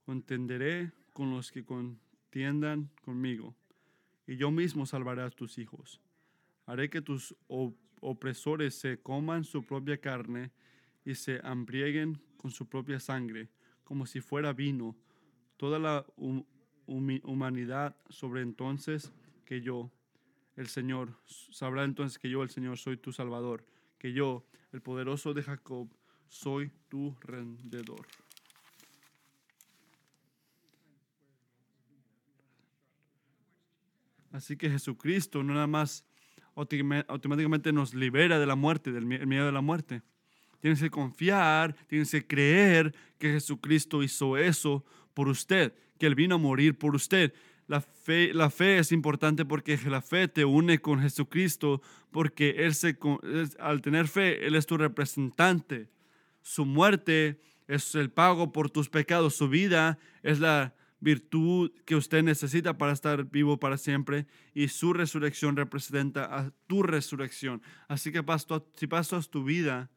contenderé 0.05 0.91
con 1.13 1.31
los 1.31 1.51
que 1.51 1.65
contiendan 1.65 2.89
conmigo 3.01 3.55
y 4.27 4.35
yo 4.35 4.51
mismo 4.51 4.85
salvaré 4.85 5.23
a 5.23 5.29
tus 5.29 5.57
hijos. 5.57 6.01
Haré 6.65 6.89
que 6.89 7.01
tus 7.01 7.33
opresores 8.01 8.75
se 8.75 8.99
coman 8.99 9.45
su 9.45 9.63
propia 9.63 9.97
carne 9.97 10.51
y 11.05 11.15
se 11.15 11.39
hambrieguen 11.43 12.19
con 12.35 12.51
su 12.51 12.67
propia 12.67 12.99
sangre, 12.99 13.47
como 13.85 14.05
si 14.05 14.19
fuera 14.19 14.51
vino. 14.51 14.95
Toda 15.55 15.79
la 15.79 16.05
humanidad 16.85 17.95
sobre 18.09 18.41
entonces 18.41 19.13
que 19.45 19.61
yo, 19.61 19.89
el 20.57 20.67
Señor, 20.67 21.13
sabrá 21.25 21.83
entonces 21.83 22.19
que 22.19 22.29
yo, 22.29 22.43
el 22.43 22.49
Señor, 22.49 22.77
soy 22.77 22.97
tu 22.97 23.13
Salvador, 23.13 23.63
que 23.99 24.11
yo, 24.11 24.43
el 24.73 24.81
poderoso 24.81 25.33
de 25.33 25.43
Jacob, 25.43 25.87
soy 26.27 26.71
tu 26.89 27.15
rendedor. 27.21 28.05
Así 34.31 34.57
que 34.57 34.69
Jesucristo 34.69 35.41
no 35.43 35.53
nada 35.53 35.67
más 35.67 36.03
automáticamente 36.53 37.71
nos 37.71 37.93
libera 37.93 38.39
de 38.39 38.45
la 38.45 38.55
muerte, 38.55 38.91
del 38.91 39.05
miedo 39.05 39.45
de 39.45 39.51
la 39.51 39.61
muerte. 39.61 40.01
Tienes 40.59 40.81
que 40.81 40.89
confiar, 40.89 41.75
tienes 41.87 42.09
que 42.11 42.25
creer 42.25 42.95
que 43.19 43.31
Jesucristo 43.31 44.01
hizo 44.01 44.37
eso 44.37 44.83
por 45.13 45.27
usted, 45.27 45.73
que 45.99 46.07
Él 46.07 46.15
vino 46.15 46.35
a 46.35 46.39
morir 46.39 46.77
por 46.77 46.95
usted. 46.95 47.33
La 47.67 47.81
fe, 47.81 48.33
la 48.33 48.49
fe 48.49 48.79
es 48.79 48.91
importante 48.91 49.43
porque 49.43 49.77
la 49.85 50.01
fe 50.01 50.27
te 50.29 50.45
une 50.45 50.79
con 50.79 51.01
Jesucristo, 51.01 51.81
porque 52.11 52.65
Él 52.65 52.73
se, 52.73 52.97
al 53.59 53.81
tener 53.81 54.07
fe, 54.07 54.47
Él 54.47 54.55
es 54.55 54.65
tu 54.65 54.77
representante. 54.77 55.89
Su 56.41 56.65
muerte 56.65 57.41
es 57.67 57.93
el 57.95 58.09
pago 58.09 58.53
por 58.53 58.69
tus 58.69 58.89
pecados, 58.89 59.35
su 59.35 59.49
vida 59.49 59.99
es 60.23 60.39
la 60.39 60.73
virtud 60.99 61.71
que 61.85 61.95
usted 61.95 62.23
necesita 62.23 62.77
para 62.77 62.91
estar 62.91 63.25
vivo 63.25 63.59
para 63.59 63.77
siempre 63.77 64.25
y 64.53 64.69
su 64.69 64.93
resurrección 64.93 65.55
representa 65.55 66.23
a 66.23 66.51
tu 66.67 66.83
resurrección. 66.83 67.61
Así 67.87 68.11
que 68.11 68.23
si 68.75 68.87
pasas 68.87 69.29
tu 69.29 69.43
vida 69.43 69.91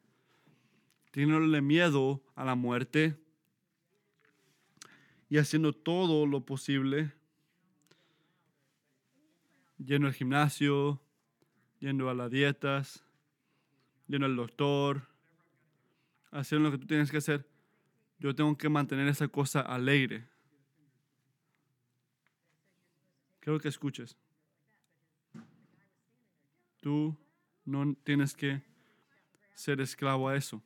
teniéndole 1.10 1.60
miedo 1.62 2.22
a 2.34 2.44
la 2.44 2.54
muerte 2.54 3.16
y 5.28 5.38
haciendo 5.38 5.72
todo 5.72 6.26
lo 6.26 6.44
posible, 6.44 7.12
yendo 9.84 10.06
al 10.06 10.14
gimnasio, 10.14 11.00
yendo 11.78 12.08
a 12.08 12.14
las 12.14 12.30
dietas, 12.30 13.04
yendo 14.06 14.26
al 14.26 14.36
doctor, 14.36 15.08
haciendo 16.30 16.68
lo 16.68 16.72
que 16.72 16.80
tú 16.80 16.86
tienes 16.86 17.10
que 17.10 17.16
hacer, 17.16 17.46
yo 18.18 18.34
tengo 18.34 18.56
que 18.56 18.68
mantener 18.68 19.08
esa 19.08 19.28
cosa 19.28 19.60
alegre 19.60 20.30
Quiero 23.40 23.58
que 23.58 23.68
escuches. 23.68 24.16
Tú 26.80 27.16
no 27.64 27.94
tienes 28.04 28.34
que 28.34 28.62
ser 29.54 29.80
esclavo 29.80 30.28
a 30.28 30.36
eso. 30.36 30.62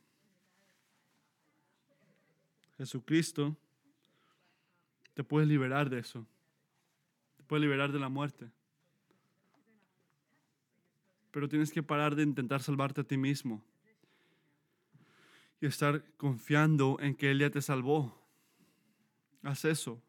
Jesucristo 2.76 3.56
te 5.14 5.22
puede 5.22 5.46
liberar 5.46 5.88
de 5.88 6.00
eso. 6.00 6.26
Te 7.36 7.44
puede 7.44 7.62
liberar 7.62 7.92
de 7.92 8.00
la 8.00 8.08
muerte. 8.08 8.50
Pero 11.34 11.48
tienes 11.48 11.72
que 11.72 11.82
parar 11.82 12.14
de 12.14 12.22
intentar 12.22 12.62
salvarte 12.62 13.00
a 13.00 13.04
ti 13.04 13.16
mismo. 13.16 13.60
Y 15.60 15.66
estar 15.66 16.04
confiando 16.16 16.96
en 17.00 17.16
que 17.16 17.32
Él 17.32 17.40
ya 17.40 17.50
te 17.50 17.60
salvó. 17.60 18.16
Haz 19.42 19.64
eso. 19.64 20.00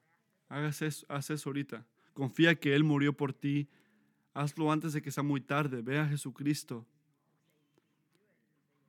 Hagas 0.49 0.83
eso, 0.83 1.03
haz 1.09 1.31
eso 1.31 1.49
ahorita. 1.49 1.83
Confía 2.13 2.53
que 2.53 2.75
Él 2.75 2.83
murió 2.83 3.11
por 3.11 3.33
ti. 3.33 3.67
Hazlo 4.35 4.71
antes 4.71 4.93
de 4.93 5.01
que 5.01 5.09
sea 5.09 5.23
muy 5.23 5.41
tarde. 5.41 5.81
Ve 5.81 5.97
a 5.97 6.07
Jesucristo. 6.07 6.85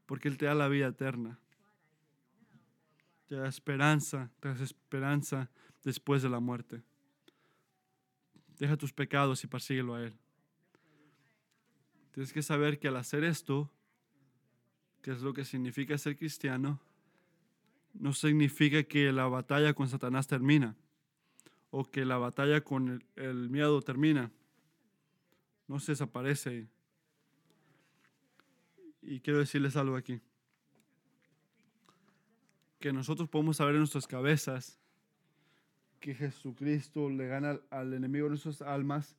Porque 0.05 0.29
Él 0.29 0.37
te 0.37 0.45
da 0.45 0.55
la 0.55 0.69
vida 0.69 0.89
eterna. 0.89 1.39
Te 3.29 3.37
da 3.37 3.49
esperanza, 3.49 4.31
te 4.41 4.53
da 4.53 4.63
esperanza 4.63 5.51
después 5.83 6.23
de 6.23 6.29
la 6.29 6.41
muerte. 6.41 6.83
Deja 8.59 8.77
tus 8.77 8.93
pecados 8.93 9.43
y 9.43 9.47
persíguelo 9.47 9.95
a 9.95 10.03
Él. 10.03 10.19
Tienes 12.17 12.33
que 12.33 12.41
saber 12.41 12.79
que 12.79 12.89
al 12.89 12.97
hacer 12.97 13.25
esto, 13.25 13.71
que 15.03 15.11
es 15.11 15.21
lo 15.21 15.35
que 15.35 15.45
significa 15.45 15.99
ser 15.99 16.17
cristiano, 16.17 16.81
no 17.93 18.15
significa 18.15 18.85
que 18.85 19.13
la 19.13 19.27
batalla 19.27 19.75
con 19.75 19.87
Satanás 19.87 20.27
termina 20.27 20.75
o 21.69 21.85
que 21.85 22.07
la 22.07 22.17
batalla 22.17 22.63
con 22.63 23.05
el, 23.17 23.51
miedo 23.51 23.83
termina. 23.83 24.33
No 25.69 25.79
se 25.79 25.93
desaparece. 25.93 26.69
Y 29.03 29.21
quiero 29.21 29.41
decirles 29.41 29.77
algo 29.77 29.97
aquí. 29.97 30.23
Que 32.81 32.95
nosotros 32.95 33.29
podemos 33.29 33.59
saber 33.59 33.75
en 33.75 33.81
nuestras 33.81 34.07
cabezas 34.07 34.81
que 36.01 36.15
Jesucristo 36.15 37.11
le 37.11 37.27
gana 37.27 37.61
al, 37.69 37.93
enemigo 37.93 38.25
de 38.25 38.31
nuestras 38.31 38.63
almas 38.63 39.19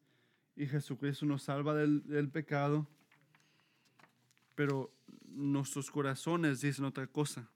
y 0.58 0.66
Jesucristo 0.66 1.26
nos 1.26 1.44
salva 1.44 1.76
del, 1.76 2.06
del, 2.08 2.30
pecado, 2.30 2.88
pero 4.56 4.92
nuestros 5.28 5.92
corazones 5.92 6.62
dicen 6.62 6.84
otra 6.84 7.06
cosa, 7.06 7.48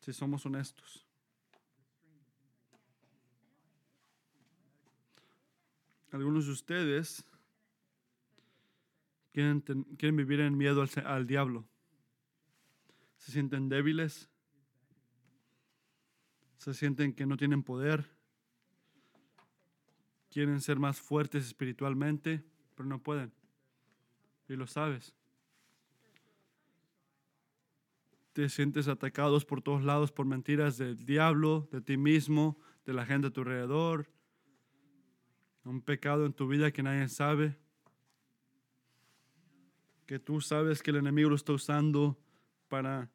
si 0.00 0.12
somos 0.12 0.44
honestos. 0.44 1.06
Algunos 6.12 6.44
de 6.46 6.52
ustedes 6.52 7.24
quieren, 9.32 9.62
quieren 9.62 10.16
vivir 10.16 10.40
en 10.40 10.56
miedo 10.56 10.82
al, 10.82 11.06
al 11.06 11.26
diablo. 11.26 11.66
Se 13.16 13.32
sienten 13.32 13.70
débiles. 13.70 14.28
Se 16.58 16.74
sienten 16.74 17.14
que 17.14 17.24
no 17.24 17.38
tienen 17.38 17.62
poder. 17.62 18.13
Quieren 20.34 20.60
ser 20.60 20.80
más 20.80 21.00
fuertes 21.00 21.46
espiritualmente, 21.46 22.42
pero 22.74 22.88
no 22.88 23.00
pueden. 23.00 23.32
Y 24.48 24.56
lo 24.56 24.66
sabes. 24.66 25.14
Te 28.32 28.48
sientes 28.48 28.88
atacados 28.88 29.44
por 29.44 29.62
todos 29.62 29.84
lados 29.84 30.10
por 30.10 30.26
mentiras 30.26 30.76
del 30.76 31.06
diablo, 31.06 31.68
de 31.70 31.80
ti 31.80 31.96
mismo, 31.96 32.58
de 32.84 32.94
la 32.94 33.06
gente 33.06 33.28
a 33.28 33.30
tu 33.30 33.42
alrededor, 33.42 34.10
un 35.62 35.80
pecado 35.80 36.26
en 36.26 36.32
tu 36.32 36.48
vida 36.48 36.72
que 36.72 36.82
nadie 36.82 37.08
sabe, 37.08 37.56
que 40.04 40.18
tú 40.18 40.40
sabes 40.40 40.82
que 40.82 40.90
el 40.90 40.96
enemigo 40.96 41.30
lo 41.30 41.36
está 41.36 41.52
usando 41.52 42.18
para 42.66 43.08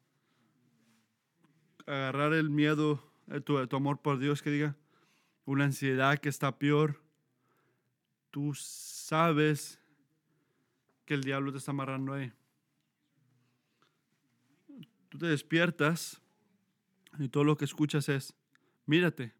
agarrar 1.85 2.31
el 2.31 2.49
miedo, 2.49 3.11
eh, 3.27 3.41
tu, 3.41 3.67
tu 3.67 3.75
amor 3.75 4.01
por 4.01 4.19
Dios, 4.19 4.41
que 4.41 4.51
diga, 4.51 4.77
una 5.43 5.65
ansiedad 5.65 6.17
que 6.17 6.29
está 6.29 6.57
peor. 6.57 7.08
Tú 8.31 8.53
sabes 8.53 9.79
que 11.05 11.13
el 11.15 11.23
diablo 11.23 11.51
te 11.51 11.57
está 11.57 11.71
amarrando 11.71 12.13
ahí. 12.13 12.31
Tú 15.09 15.17
te 15.17 15.25
despiertas 15.25 16.21
y 17.17 17.29
todo 17.29 17.43
lo 17.43 17.57
que 17.57 17.65
escuchas 17.65 18.09
es, 18.09 18.35
mírate, 18.85 19.33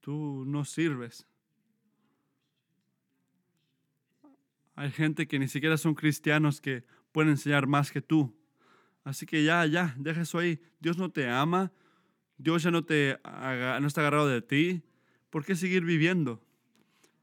Tú 0.00 0.44
no 0.46 0.64
sirves. 0.64 1.26
Hay 4.74 4.90
gente 4.90 5.28
que 5.28 5.38
ni 5.38 5.46
siquiera 5.46 5.76
son 5.76 5.94
cristianos 5.94 6.60
que 6.60 6.84
pueden 7.12 7.32
enseñar 7.32 7.66
más 7.66 7.92
que 7.92 8.00
tú. 8.00 8.34
Así 9.04 9.26
que 9.26 9.44
ya, 9.44 9.66
ya, 9.66 9.94
deja 9.98 10.22
eso 10.22 10.38
ahí. 10.38 10.60
Dios 10.78 10.96
no 10.96 11.10
te 11.10 11.28
ama. 11.28 11.70
Dios 12.38 12.62
ya 12.62 12.70
no, 12.70 12.84
te, 12.84 13.18
no 13.22 13.86
está 13.86 14.00
agarrado 14.00 14.28
de 14.28 14.40
ti. 14.40 14.82
¿Por 15.30 15.44
qué 15.44 15.54
seguir 15.54 15.84
viviendo? 15.84 16.40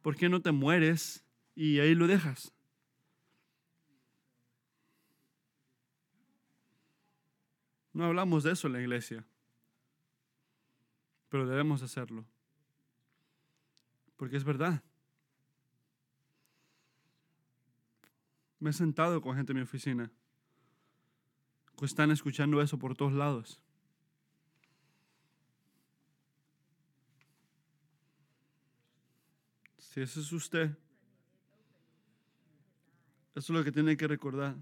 ¿Por 0.01 0.15
qué 0.15 0.29
no 0.29 0.41
te 0.41 0.51
mueres 0.51 1.25
y 1.55 1.79
ahí 1.79 1.93
lo 1.93 2.07
dejas? 2.07 2.53
No 7.91 8.05
hablamos 8.05 8.43
de 8.43 8.51
eso 8.51 8.67
en 8.67 8.73
la 8.73 8.79
iglesia, 8.79 9.25
pero 11.29 11.47
debemos 11.47 11.81
hacerlo, 11.81 12.25
porque 14.15 14.37
es 14.37 14.43
verdad. 14.43 14.83
Me 18.59 18.69
he 18.69 18.73
sentado 18.73 19.19
con 19.19 19.35
gente 19.35 19.51
en 19.51 19.57
mi 19.57 19.63
oficina 19.63 20.11
que 21.77 21.85
están 21.85 22.11
escuchando 22.11 22.61
eso 22.61 22.77
por 22.77 22.95
todos 22.95 23.13
lados. 23.13 23.61
Si 29.97 30.03
ese 30.03 30.19
es 30.19 30.31
usted, 30.31 30.77
eso 33.33 33.39
es 33.39 33.49
lo 33.49 33.63
que 33.63 33.71
tiene 33.71 33.97
que 33.97 34.07
recordar. 34.07 34.55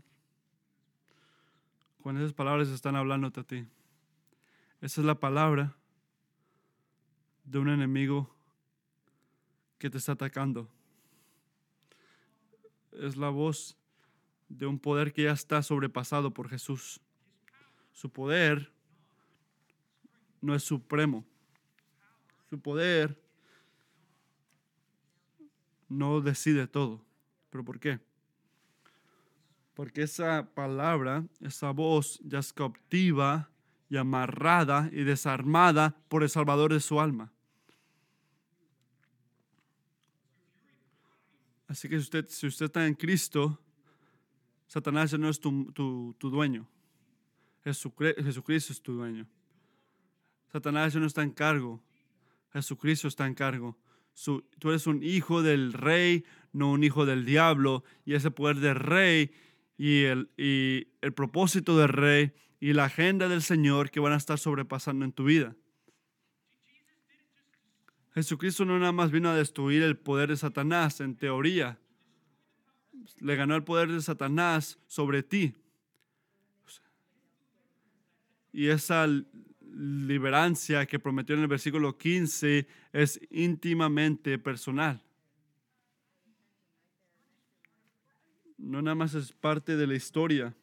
Cuando 2.01 2.21
esas 2.21 2.31
palabras 2.31 2.69
están 2.69 2.95
hablando 2.95 3.27
a 3.27 3.43
ti. 3.43 3.67
Esa 4.79 5.01
es 5.01 5.05
la 5.05 5.19
palabra 5.19 5.75
de 7.43 7.59
un 7.59 7.67
enemigo 7.67 8.33
que 9.77 9.89
te 9.89 9.97
está 9.97 10.13
atacando. 10.13 10.69
Es 12.93 13.17
la 13.17 13.27
voz 13.27 13.75
de 14.47 14.67
un 14.67 14.79
poder 14.79 15.11
que 15.11 15.23
ya 15.23 15.33
está 15.33 15.61
sobrepasado 15.63 16.33
por 16.33 16.47
Jesús. 16.47 17.01
Su 17.91 18.09
poder 18.09 18.71
no 20.39 20.55
es 20.55 20.63
supremo. 20.63 21.25
Su 22.49 22.57
poder 22.57 23.24
no 25.89 26.21
decide 26.21 26.67
todo. 26.67 27.03
¿Pero 27.49 27.63
por 27.63 27.79
qué? 27.79 27.99
Porque 29.73 30.03
esa 30.03 30.53
palabra, 30.53 31.25
esa 31.41 31.71
voz 31.71 32.19
ya 32.23 32.39
es 32.39 32.53
cautiva 32.53 33.49
y 33.89 33.97
amarrada 33.97 34.89
y 34.91 35.03
desarmada 35.03 35.95
por 36.07 36.23
el 36.23 36.29
Salvador 36.29 36.73
de 36.73 36.79
su 36.79 36.99
alma. 36.99 37.31
Así 41.67 41.89
que 41.89 41.95
si 41.97 42.03
usted, 42.03 42.25
si 42.29 42.47
usted 42.47 42.65
está 42.65 42.86
en 42.88 42.93
Cristo, 42.93 43.59
Satanás 44.67 45.11
ya 45.11 45.17
no 45.17 45.29
es 45.29 45.39
tu, 45.39 45.71
tu, 45.73 46.29
dueño. 46.29 46.67
Jesucristo 47.63 48.73
es 48.73 48.81
tu 48.81 48.93
dueño. 48.93 49.27
Satanás 50.51 50.93
ya 50.93 50.99
no 50.99 51.07
está 51.07 51.23
en 51.23 51.31
cargo. 51.31 51.81
Jesucristo 52.53 53.07
está 53.07 53.27
en 53.27 53.33
cargo. 53.33 53.77
Tú 54.59 54.70
eres 54.70 54.88
un 54.88 55.03
hijo 55.03 55.43
del 55.43 55.74
rey, 55.74 56.24
no 56.53 56.72
un 56.72 56.84
hijo 56.84 57.05
del 57.05 57.26
diablo. 57.26 57.84
Y 58.05 58.13
ese 58.13 58.32
poder 58.32 58.57
del 58.57 58.76
rey 58.76 59.32
y 59.78 60.03
el, 60.03 60.30
y 60.38 60.88
el 61.01 61.13
propósito 61.13 61.78
del 61.78 61.89
rey 61.89 62.34
y 62.59 62.74
la 62.74 62.86
agenda 62.86 63.28
del 63.28 63.41
Señor 63.41 63.91
que 63.91 63.99
van 63.99 64.13
a 64.13 64.18
estar 64.18 64.39
sobrepasando 64.39 65.05
en 65.05 65.11
tu 65.11 65.26
vida. 65.26 65.55
Jesucristo 68.13 68.63
no 68.63 68.80
nada 68.80 68.93
más 68.93 69.11
vino 69.11 69.30
a 69.30 69.36
destruir 69.36 69.84
el 69.84 69.97
poder 69.97 70.30
de 70.30 70.38
Satanás 70.38 71.01
en 71.01 71.18
teoría, 71.18 71.78
le 73.20 73.36
ganó 73.36 73.55
el 73.55 73.63
poder 73.63 73.91
de 73.91 74.01
Satanás 74.01 74.80
sobre 74.88 75.22
ti. 75.22 75.53
Y 78.53 78.68
esa 78.68 79.05
liberancia 79.76 80.86
que 80.86 80.99
prometió 80.99 81.36
en 81.36 81.41
el 81.41 81.47
versículo 81.47 81.97
15 81.97 82.67
es 82.93 83.19
íntimamente 83.30 84.39
personal. 84.39 85.01
No 88.57 88.82
nada 88.82 88.95
más 88.95 89.13
es 89.13 89.34
parte 89.34 89.76
de 89.76 89.86
la 89.86 89.95
historia. 89.95 90.55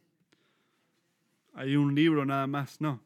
Hay 1.52 1.76
un 1.76 1.94
libro 1.94 2.24
nada 2.24 2.46
más, 2.46 2.80
no. 2.80 3.02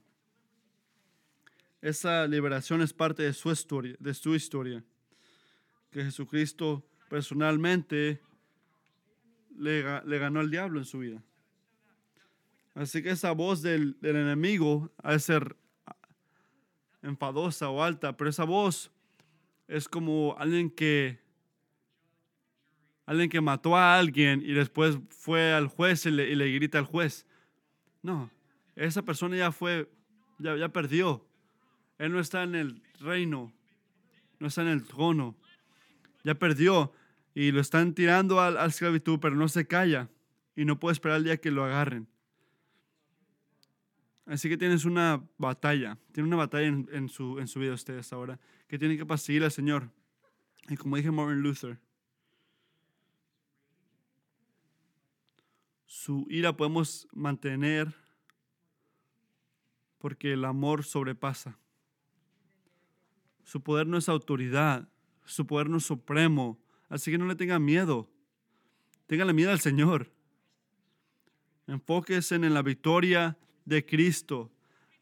Esa 1.82 2.26
liberación 2.26 2.80
es 2.80 2.92
parte 2.92 3.24
de 3.24 3.32
su 3.32 3.50
historia, 3.50 3.96
de 3.98 4.14
su 4.14 4.34
historia. 4.34 4.84
Que 5.90 6.04
Jesucristo 6.04 6.86
personalmente 7.08 8.20
le, 9.58 9.82
ganó 9.82 10.40
el 10.40 10.50
diablo 10.50 10.78
en 10.78 10.84
su 10.84 11.00
vida. 11.00 11.22
Así 12.74 13.02
que 13.02 13.10
esa 13.10 13.32
voz 13.32 13.62
del, 13.62 13.96
enemigo 14.02 14.92
ha 15.02 15.12
de 15.12 15.18
ser 15.18 15.56
enfadosa 17.06 17.70
o 17.70 17.82
alta, 17.82 18.16
pero 18.16 18.30
esa 18.30 18.44
voz 18.44 18.90
es 19.68 19.88
como 19.88 20.36
alguien 20.38 20.70
que 20.70 21.18
alguien 23.06 23.30
que 23.30 23.40
mató 23.40 23.76
a 23.76 23.96
alguien 23.98 24.42
y 24.44 24.52
después 24.52 24.98
fue 25.10 25.52
al 25.52 25.68
juez 25.68 26.06
y 26.06 26.10
le, 26.10 26.28
y 26.28 26.34
le, 26.34 26.52
grita 26.52 26.78
al 26.78 26.84
juez. 26.84 27.24
No, 28.02 28.30
esa 28.74 29.02
persona 29.02 29.36
ya 29.36 29.52
fue, 29.52 29.88
ya, 30.38 30.56
ya 30.56 30.68
perdió. 30.68 31.24
Él 31.98 32.12
no 32.12 32.20
está 32.20 32.42
en 32.42 32.54
el 32.54 32.82
reino, 33.00 33.52
no 34.38 34.48
está 34.48 34.62
en 34.62 34.68
el 34.68 34.84
trono. 34.84 35.36
Ya 36.24 36.34
perdió 36.34 36.92
y 37.34 37.52
lo 37.52 37.60
están 37.60 37.94
tirando 37.94 38.40
a, 38.40 38.50
la 38.50 38.66
esclavitud, 38.66 39.18
pero 39.20 39.36
no 39.36 39.48
se 39.48 39.66
calla 39.66 40.08
y 40.56 40.64
no 40.64 40.78
puede 40.80 40.94
esperar 40.94 41.18
el 41.18 41.24
día 41.24 41.36
que 41.36 41.50
lo 41.50 41.64
agarren. 41.64 42.08
Así 44.26 44.48
que 44.48 44.56
tienes 44.56 44.84
una 44.84 45.24
batalla, 45.38 45.98
tiene 46.12 46.26
una 46.26 46.36
batalla 46.36 46.66
en, 46.66 47.08
su, 47.08 47.38
en 47.38 47.46
su 47.46 47.60
vida 47.60 47.74
ustedes 47.74 48.12
ahora, 48.12 48.38
que 48.68 48.78
tienen 48.78 48.98
que 48.98 49.06
perseguir 49.06 49.44
al 49.44 49.52
Señor. 49.52 49.90
Y 50.68 50.76
como 50.76 50.96
dije 50.96 51.10
Martin 51.10 51.40
Luther, 51.40 51.78
su 55.86 56.26
ira 56.28 56.56
podemos 56.56 57.06
mantener 57.12 57.94
porque 59.98 60.32
el 60.32 60.44
amor 60.44 60.84
sobrepasa. 60.84 61.56
Su 63.44 63.62
poder 63.62 63.86
no 63.86 63.96
es 63.96 64.08
autoridad, 64.08 64.88
su 65.24 65.46
poder 65.46 65.70
no 65.70 65.76
es 65.76 65.84
supremo, 65.84 66.58
Así 66.88 67.10
que 67.10 67.18
no 67.18 67.26
le 67.26 67.34
tengan 67.34 67.64
miedo. 67.64 68.08
Ténganle 69.06 69.32
miedo 69.32 69.50
al 69.50 69.60
Señor. 69.60 70.10
Enfóquense 71.66 72.36
en 72.36 72.54
la 72.54 72.62
victoria 72.62 73.36
de 73.66 73.84
Cristo. 73.84 74.50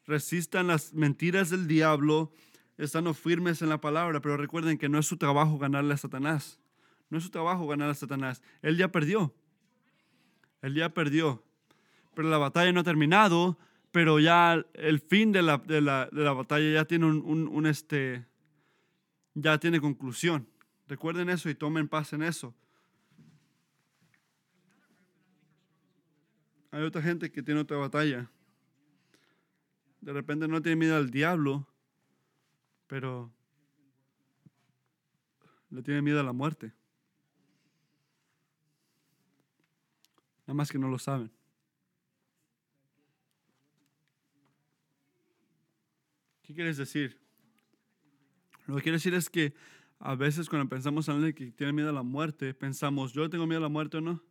Resistan 0.06 0.66
las 0.66 0.92
mentiras 0.92 1.50
del 1.50 1.68
diablo, 1.68 2.32
estando 2.76 3.14
firmes 3.14 3.62
en 3.62 3.68
la 3.68 3.80
palabra, 3.80 4.20
pero 4.20 4.36
recuerden 4.36 4.76
que 4.76 4.88
no 4.88 4.98
es 4.98 5.06
su 5.06 5.16
trabajo 5.16 5.58
ganarle 5.58 5.94
a 5.94 5.98
Satanás. 5.98 6.58
No 7.08 7.18
es 7.18 7.24
su 7.24 7.30
trabajo 7.30 7.68
ganarle 7.68 7.92
a 7.92 7.94
Satanás. 7.94 8.42
Él 8.60 8.76
ya 8.76 8.88
perdió. 8.88 9.32
Él 10.62 10.74
ya 10.74 10.88
perdió. 10.88 11.44
Pero 12.14 12.28
la 12.28 12.38
batalla 12.38 12.72
no 12.72 12.80
ha 12.80 12.84
terminado, 12.84 13.58
pero 13.92 14.18
ya 14.18 14.64
el 14.74 14.98
fin 14.98 15.30
de 15.30 15.42
la, 15.42 15.58
de 15.58 15.80
la, 15.80 16.08
de 16.10 16.24
la 16.24 16.32
batalla 16.32 16.72
ya 16.72 16.84
tiene 16.84 17.06
un, 17.06 17.48
un 17.48 17.66
este, 17.66 18.26
ya 19.34 19.58
tiene 19.58 19.80
conclusión. 19.80 20.48
Recuerden 20.88 21.28
eso 21.28 21.48
y 21.48 21.54
tomen 21.54 21.88
paz 21.88 22.12
en 22.12 22.22
eso. 22.22 22.54
Hay 26.70 26.82
otra 26.82 27.00
gente 27.02 27.30
que 27.30 27.42
tiene 27.42 27.60
otra 27.60 27.76
batalla. 27.76 28.28
De 30.04 30.12
repente 30.12 30.46
no 30.46 30.60
tiene 30.60 30.76
miedo 30.76 30.96
al 30.96 31.10
diablo, 31.10 31.66
pero 32.86 33.32
le 35.70 35.82
tiene 35.82 36.02
miedo 36.02 36.20
a 36.20 36.22
la 36.22 36.34
muerte. 36.34 36.74
Nada 40.42 40.52
más 40.52 40.70
que 40.70 40.78
no 40.78 40.88
lo 40.88 40.98
saben. 40.98 41.32
¿Qué 46.42 46.52
quieres 46.52 46.76
decir? 46.76 47.18
Lo 48.66 48.76
que 48.76 48.82
quiero 48.82 48.96
decir 48.96 49.14
es 49.14 49.30
que 49.30 49.54
a 50.00 50.14
veces 50.14 50.50
cuando 50.50 50.68
pensamos 50.68 51.08
en 51.08 51.14
alguien 51.14 51.32
que 51.32 51.50
tiene 51.50 51.72
miedo 51.72 51.88
a 51.88 51.94
la 51.94 52.02
muerte, 52.02 52.52
pensamos, 52.52 53.14
yo 53.14 53.30
tengo 53.30 53.46
miedo 53.46 53.60
a 53.60 53.62
la 53.62 53.68
muerte 53.70 53.96
o 53.96 54.00
no. 54.02 54.22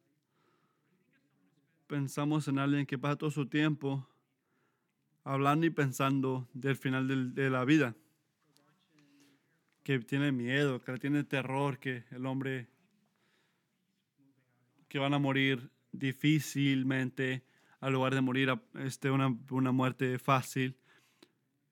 Pensamos 1.88 2.48
en 2.48 2.60
alguien 2.60 2.86
que 2.86 3.00
pasa 3.00 3.16
todo 3.16 3.32
su 3.32 3.48
tiempo 3.48 4.08
hablando 5.24 5.66
y 5.66 5.70
pensando 5.70 6.48
del 6.54 6.76
final 6.76 7.34
de 7.34 7.50
la 7.50 7.66
vida. 7.66 7.96
Que 9.84 10.00
tiene 10.00 10.32
miedo, 10.32 10.82
que 10.82 10.98
tiene 10.98 11.24
terror, 11.24 11.80
que 11.80 12.06
el 12.12 12.26
hombre, 12.26 12.68
que 14.88 15.00
van 15.00 15.14
a 15.14 15.20
morir 15.20 15.70
difícilmente, 15.92 17.44
al 17.80 17.94
lugar 17.94 18.16
de 18.16 18.22
morir 18.22 18.54
este, 18.76 19.12
una, 19.12 19.38
una 19.50 19.72
muerte 19.72 20.18
fácil, 20.20 20.78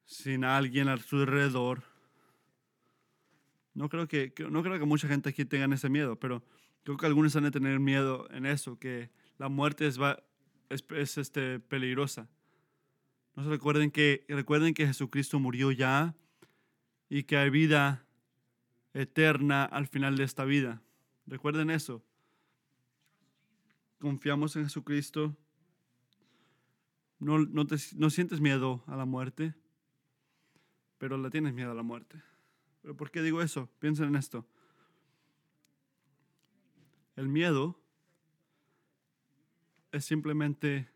sin 0.05 0.43
alguien 0.43 0.89
a 0.89 0.97
su 0.97 1.17
alrededor 1.17 1.83
no 3.73 3.87
creo 3.87 4.05
que, 4.05 4.33
no 4.49 4.63
creo 4.63 4.77
que 4.77 4.85
mucha 4.85 5.07
gente 5.07 5.29
aquí 5.29 5.45
tenga 5.45 5.73
ese 5.73 5.87
miedo, 5.87 6.19
pero 6.19 6.43
Creo 6.83 6.97
que 6.97 7.05
algunos 7.05 7.35
han 7.35 7.43
de 7.43 7.51
tener 7.51 7.79
miedo 7.79 8.27
en 8.31 8.45
eso, 8.45 8.79
que 8.79 9.11
la 9.37 9.49
muerte 9.49 9.85
es, 9.85 10.01
va, 10.01 10.23
es, 10.69 11.17
este, 11.17 11.59
peligrosa. 11.59 12.27
No 13.35 13.43
se 13.43 13.49
recuerden 13.49 13.91
que, 13.91 14.25
recuerden 14.27 14.73
que 14.73 14.85
Jesucristo 14.85 15.39
murió 15.39 15.71
ya 15.71 16.15
y 17.09 17.23
que 17.23 17.37
hay 17.37 17.49
vida 17.49 18.05
eterna 18.93 19.63
al 19.63 19.87
final 19.87 20.17
de 20.17 20.23
esta 20.23 20.43
vida. 20.43 20.81
Recuerden 21.25 21.69
eso. 21.69 22.03
Confiamos 23.99 24.55
en 24.55 24.63
Jesucristo. 24.63 25.35
No, 27.19 27.39
no, 27.39 27.67
te, 27.67 27.75
no 27.95 28.09
sientes 28.09 28.41
miedo 28.41 28.83
a 28.87 28.95
la 28.95 29.05
muerte, 29.05 29.53
pero 30.97 31.17
le 31.17 31.29
tienes 31.29 31.53
miedo 31.53 31.71
a 31.71 31.75
la 31.75 31.83
muerte. 31.83 32.21
¿Pero 32.81 32.97
por 32.97 33.11
qué 33.11 33.21
digo 33.21 33.41
eso? 33.41 33.69
Piensen 33.79 34.07
en 34.07 34.15
esto. 34.15 34.45
El 37.15 37.27
miedo 37.27 37.79
es 39.91 40.05
simplemente 40.05 40.89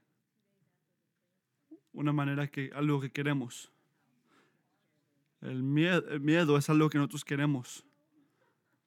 una 1.96 2.14
manera 2.14 2.48
que 2.48 2.72
algo 2.76 3.02
que 3.02 3.12
queremos. 3.12 3.72
El 5.42 5.64
miedo, 5.64 6.58
es 6.58 6.70
algo 6.70 6.90
que 6.90 6.98
nosotros 6.98 7.26
queremos. 7.26 7.86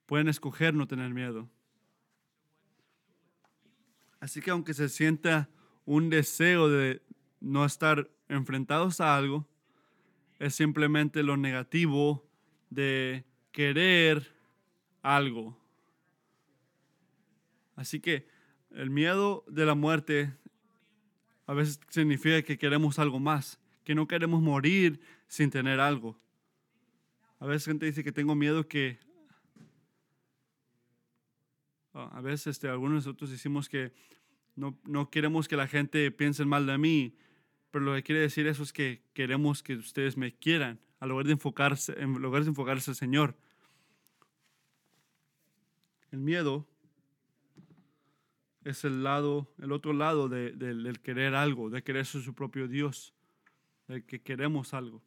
Pueden 0.07 0.29
escoger 0.29 0.75
no 0.75 0.87
tener 0.87 1.13
miedo. 1.13 1.49
Así 4.21 4.41
que 4.41 4.51
aunque 4.51 4.75
se 4.75 4.89
sienta 4.89 5.49
un 5.85 6.11
deseo 6.11 6.69
de 6.69 7.03
no 7.41 7.65
estar 7.65 8.11
enfrentados 8.29 9.01
a 9.01 9.17
algo, 9.17 9.47
es 10.39 10.55
simplemente 10.55 11.23
lo 11.23 11.37
negativo 11.37 12.29
de 12.71 13.25
querer 13.53 14.35
algo. 15.03 15.57
Así 17.77 18.01
que 18.01 18.27
el 18.73 18.91
miedo 18.91 19.45
de 19.49 19.65
la 19.65 19.75
muerte 19.75 20.37
a 21.49 21.55
veces 21.55 21.81
significa 21.89 22.43
que 22.43 22.59
queremos 22.59 22.99
algo 22.99 23.19
más, 23.19 23.59
que 23.83 23.95
no 23.95 24.07
queremos 24.07 24.43
morir 24.43 25.01
sin 25.29 25.49
tener 25.51 25.81
algo. 25.81 26.21
A 27.41 27.47
veces 27.47 27.65
gente 27.65 27.87
dice 27.87 28.05
que 28.05 28.13
tengo 28.13 28.35
miedo 28.35 28.69
que... 28.69 28.99
Ah, 31.95 32.11
a 32.13 32.21
veces 32.21 32.49
este, 32.49 32.69
algunos 32.69 33.03
de 33.03 33.09
nosotros 33.09 33.31
decimos 33.31 33.71
que 33.71 33.95
no, 34.57 34.79
no 34.85 35.09
queremos 35.09 35.49
que 35.49 35.57
la 35.57 35.67
gente 35.67 36.11
piense 36.11 36.45
mal 36.45 36.67
de 36.67 36.77
mí, 36.77 37.17
pero 37.71 37.83
lo 37.83 37.95
que 37.95 38.03
quiere 38.03 38.21
decir 38.21 38.47
eso 38.47 38.63
es 38.63 38.75
que 38.75 39.01
queremos 39.15 39.63
que 39.63 39.75
ustedes 39.75 40.19
me 40.19 40.35
quieran, 40.35 40.79
al 41.01 41.09
lugar 41.09 41.25
de 41.25 41.33
enfocarse, 41.33 41.95
en 41.99 42.13
lugar 42.13 42.43
de 42.43 42.51
enfocarse 42.51 42.91
al 42.91 42.97
Señor. 42.97 43.35
El 46.11 46.19
miedo 46.19 46.69
es 48.65 48.85
el 48.85 49.03
lado, 49.03 49.53
el 49.59 49.73
otro 49.73 49.93
lado 49.93 50.29
de, 50.29 50.53
del 50.53 51.01
querer 51.01 51.35
algo, 51.35 51.71
de 51.71 51.83
querer 51.83 52.05
ser 52.07 52.23
su 52.23 52.35
propio 52.35 52.69
Dios, 52.69 53.15
de 53.87 54.05
que 54.05 54.21
queremos 54.21 54.75
algo. 54.75 55.03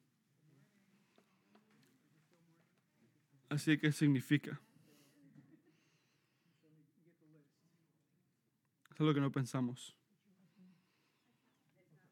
Así 3.50 3.78
que 3.78 3.92
significa. 3.92 4.62
Es 8.94 9.00
lo 9.00 9.14
que 9.14 9.20
no 9.20 9.32
pensamos. 9.32 9.96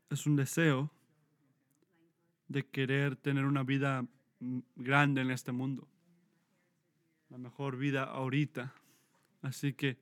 Es 0.09 0.25
un 0.25 0.35
deseo 0.35 0.91
de 2.49 2.65
querer 2.65 3.15
tener 3.15 3.45
una 3.45 3.63
vida 3.63 4.05
grande 4.75 5.21
en 5.21 5.31
este 5.31 5.51
mundo. 5.51 5.87
La 7.29 7.37
mejor 7.37 7.77
vida 7.77 8.03
ahorita. 8.03 8.73
Así 9.41 9.73
que 9.73 9.97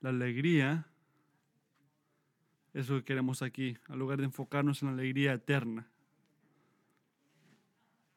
la 0.00 0.10
alegría 0.10 0.86
es 2.72 2.88
lo 2.88 2.98
que 2.98 3.04
queremos 3.04 3.42
aquí, 3.42 3.76
al 3.88 3.98
lugar 3.98 4.18
de 4.18 4.24
enfocarnos 4.24 4.82
en 4.82 4.88
la 4.88 4.94
alegría 4.94 5.32
eterna. 5.32 5.88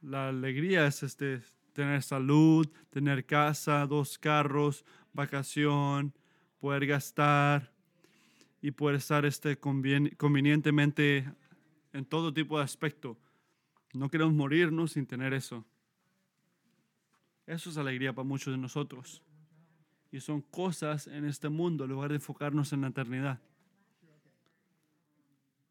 La 0.01 0.29
alegría 0.29 0.85
es 0.85 1.03
este, 1.03 1.41
tener 1.73 2.03
salud, 2.03 2.67
tener 2.89 3.25
casa, 3.25 3.85
dos 3.87 4.17
carros, 4.17 4.85
vacación, 5.13 6.13
poder 6.59 6.85
gastar 6.85 7.71
y 8.61 8.71
poder 8.71 8.97
estar 8.97 9.25
este, 9.25 9.57
convenientemente 9.57 11.31
en 11.93 12.05
todo 12.05 12.33
tipo 12.33 12.57
de 12.57 12.63
aspecto. 12.63 13.17
No 13.93 14.09
queremos 14.09 14.33
morirnos 14.33 14.93
sin 14.93 15.05
tener 15.05 15.33
eso. 15.33 15.65
Eso 17.47 17.69
es 17.69 17.77
alegría 17.77 18.13
para 18.13 18.27
muchos 18.27 18.53
de 18.53 18.57
nosotros 18.57 19.21
y 20.11 20.19
son 20.19 20.41
cosas 20.41 21.07
en 21.07 21.25
este 21.25 21.47
mundo 21.49 21.85
en 21.85 21.91
lugar 21.91 22.09
de 22.09 22.15
enfocarnos 22.15 22.73
en 22.73 22.81
la 22.81 22.87
eternidad. 22.87 23.39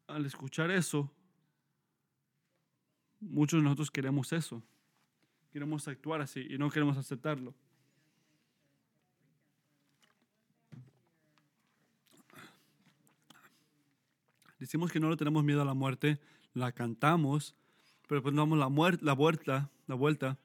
Al 0.07 0.25
escuchar 0.25 0.71
eso, 0.71 1.11
muchos 3.19 3.59
de 3.59 3.63
nosotros 3.63 3.91
queremos 3.91 4.33
eso. 4.33 4.63
Queremos 5.53 5.87
actuar 5.87 6.21
así 6.21 6.47
y 6.49 6.57
no 6.57 6.69
queremos 6.69 6.97
aceptarlo. 6.97 7.53
Decimos 14.57 14.91
que 14.91 14.99
no 14.99 15.09
le 15.09 15.17
tenemos 15.17 15.43
miedo 15.43 15.61
a 15.61 15.65
la 15.65 15.73
muerte, 15.73 16.19
la 16.53 16.71
cantamos, 16.71 17.55
pero 18.07 18.21
pues 18.21 18.35
damos 18.35 18.57
la, 18.57 18.69
la 19.01 19.13
vuelta, 19.13 19.71
la 19.87 19.95
vuelta 19.95 20.37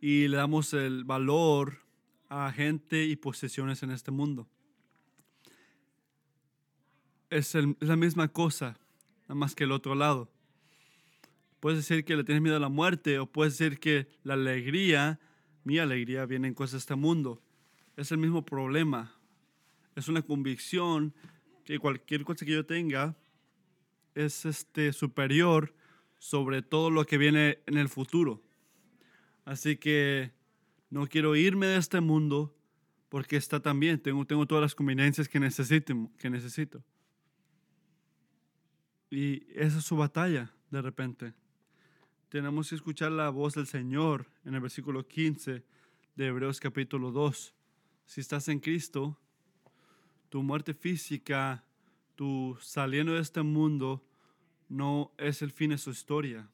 y 0.00 0.28
le 0.28 0.36
damos 0.36 0.74
el 0.74 1.04
valor 1.04 1.83
a 2.34 2.50
gente 2.52 3.04
y 3.04 3.14
posesiones 3.14 3.82
en 3.84 3.92
este 3.92 4.10
mundo. 4.10 4.48
Es, 7.30 7.56
la 7.80 7.96
misma 7.96 8.28
cosa, 8.28 8.76
nada 9.22 9.36
más 9.36 9.54
que 9.54 9.64
el 9.64 9.72
otro 9.72 9.94
lado. 9.94 10.28
Puedes 11.60 11.78
decir 11.78 12.04
que 12.04 12.16
le 12.16 12.24
tienes 12.24 12.42
miedo 12.42 12.56
a 12.56 12.60
la 12.60 12.68
muerte 12.68 13.20
o 13.20 13.26
puedes 13.26 13.56
decir 13.56 13.78
que 13.78 14.08
la 14.24 14.34
alegría, 14.34 15.20
mi 15.62 15.78
alegría, 15.78 16.26
viene 16.26 16.48
en 16.48 16.54
cosas 16.54 16.72
de 16.72 16.78
este 16.78 16.94
mundo. 16.96 17.40
Es 17.96 18.10
el 18.10 18.18
mismo 18.18 18.44
problema. 18.44 19.14
Es 19.94 20.08
una 20.08 20.22
convicción 20.22 21.14
que 21.64 21.78
cualquier 21.78 22.24
cosa 22.24 22.44
que 22.44 22.52
yo 22.52 22.66
tenga 22.66 23.16
es 24.14 24.44
este, 24.44 24.92
superior 24.92 25.72
sobre 26.18 26.62
todo 26.62 26.90
lo 26.90 27.06
que 27.06 27.16
viene 27.16 27.60
en 27.66 27.78
el 27.78 27.88
futuro. 27.88 28.42
Así 29.44 29.76
que 29.76 30.32
no 30.94 31.08
quiero 31.08 31.34
irme 31.34 31.66
de 31.66 31.76
este 31.76 32.00
mundo 32.00 32.56
porque 33.08 33.34
está 33.34 33.58
tan 33.58 33.80
bien. 33.80 33.98
Tengo, 34.00 34.24
tengo 34.24 34.46
todas 34.46 34.62
las 34.62 34.76
conveniencias 34.76 35.28
que 35.28 35.40
necesito, 35.40 36.08
que 36.16 36.30
necesito. 36.30 36.84
Y 39.10 39.42
esa 39.58 39.78
es 39.78 39.84
su 39.84 39.96
batalla 39.96 40.54
de 40.70 40.82
repente. 40.82 41.34
Tenemos 42.28 42.68
que 42.68 42.76
escuchar 42.76 43.10
la 43.10 43.28
voz 43.30 43.54
del 43.54 43.66
Señor 43.66 44.30
en 44.44 44.54
el 44.54 44.60
versículo 44.60 45.04
15 45.04 45.64
de 46.14 46.26
Hebreos 46.26 46.60
capítulo 46.60 47.10
2. 47.10 47.52
Si 48.06 48.20
estás 48.20 48.46
en 48.46 48.60
Cristo, 48.60 49.18
tu 50.28 50.44
muerte 50.44 50.74
física, 50.74 51.64
tu 52.14 52.56
saliendo 52.60 53.14
de 53.14 53.20
este 53.20 53.42
mundo, 53.42 54.06
no 54.68 55.12
es 55.18 55.42
el 55.42 55.50
fin 55.50 55.70
de 55.70 55.78
su 55.78 55.90
historia. 55.90 56.48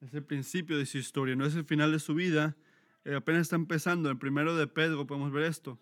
Es 0.00 0.14
el 0.14 0.22
principio 0.22 0.78
de 0.78 0.86
su 0.86 0.98
historia, 0.98 1.34
no 1.34 1.44
es 1.44 1.56
el 1.56 1.64
final 1.64 1.90
de 1.90 1.98
su 1.98 2.14
vida. 2.14 2.56
Eh, 3.04 3.16
apenas 3.16 3.42
está 3.42 3.56
empezando. 3.56 4.10
En 4.10 4.18
primero 4.18 4.54
de 4.54 4.68
Pedro 4.68 5.06
podemos 5.06 5.32
ver 5.32 5.44
esto. 5.44 5.78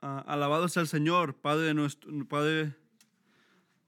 Ah, 0.00 0.18
alabado 0.26 0.68
sea 0.68 0.82
el 0.82 0.88
Señor, 0.88 1.36
Padre 1.36 1.66
de, 1.66 1.74
nuestro, 1.74 2.26
Padre, 2.26 2.74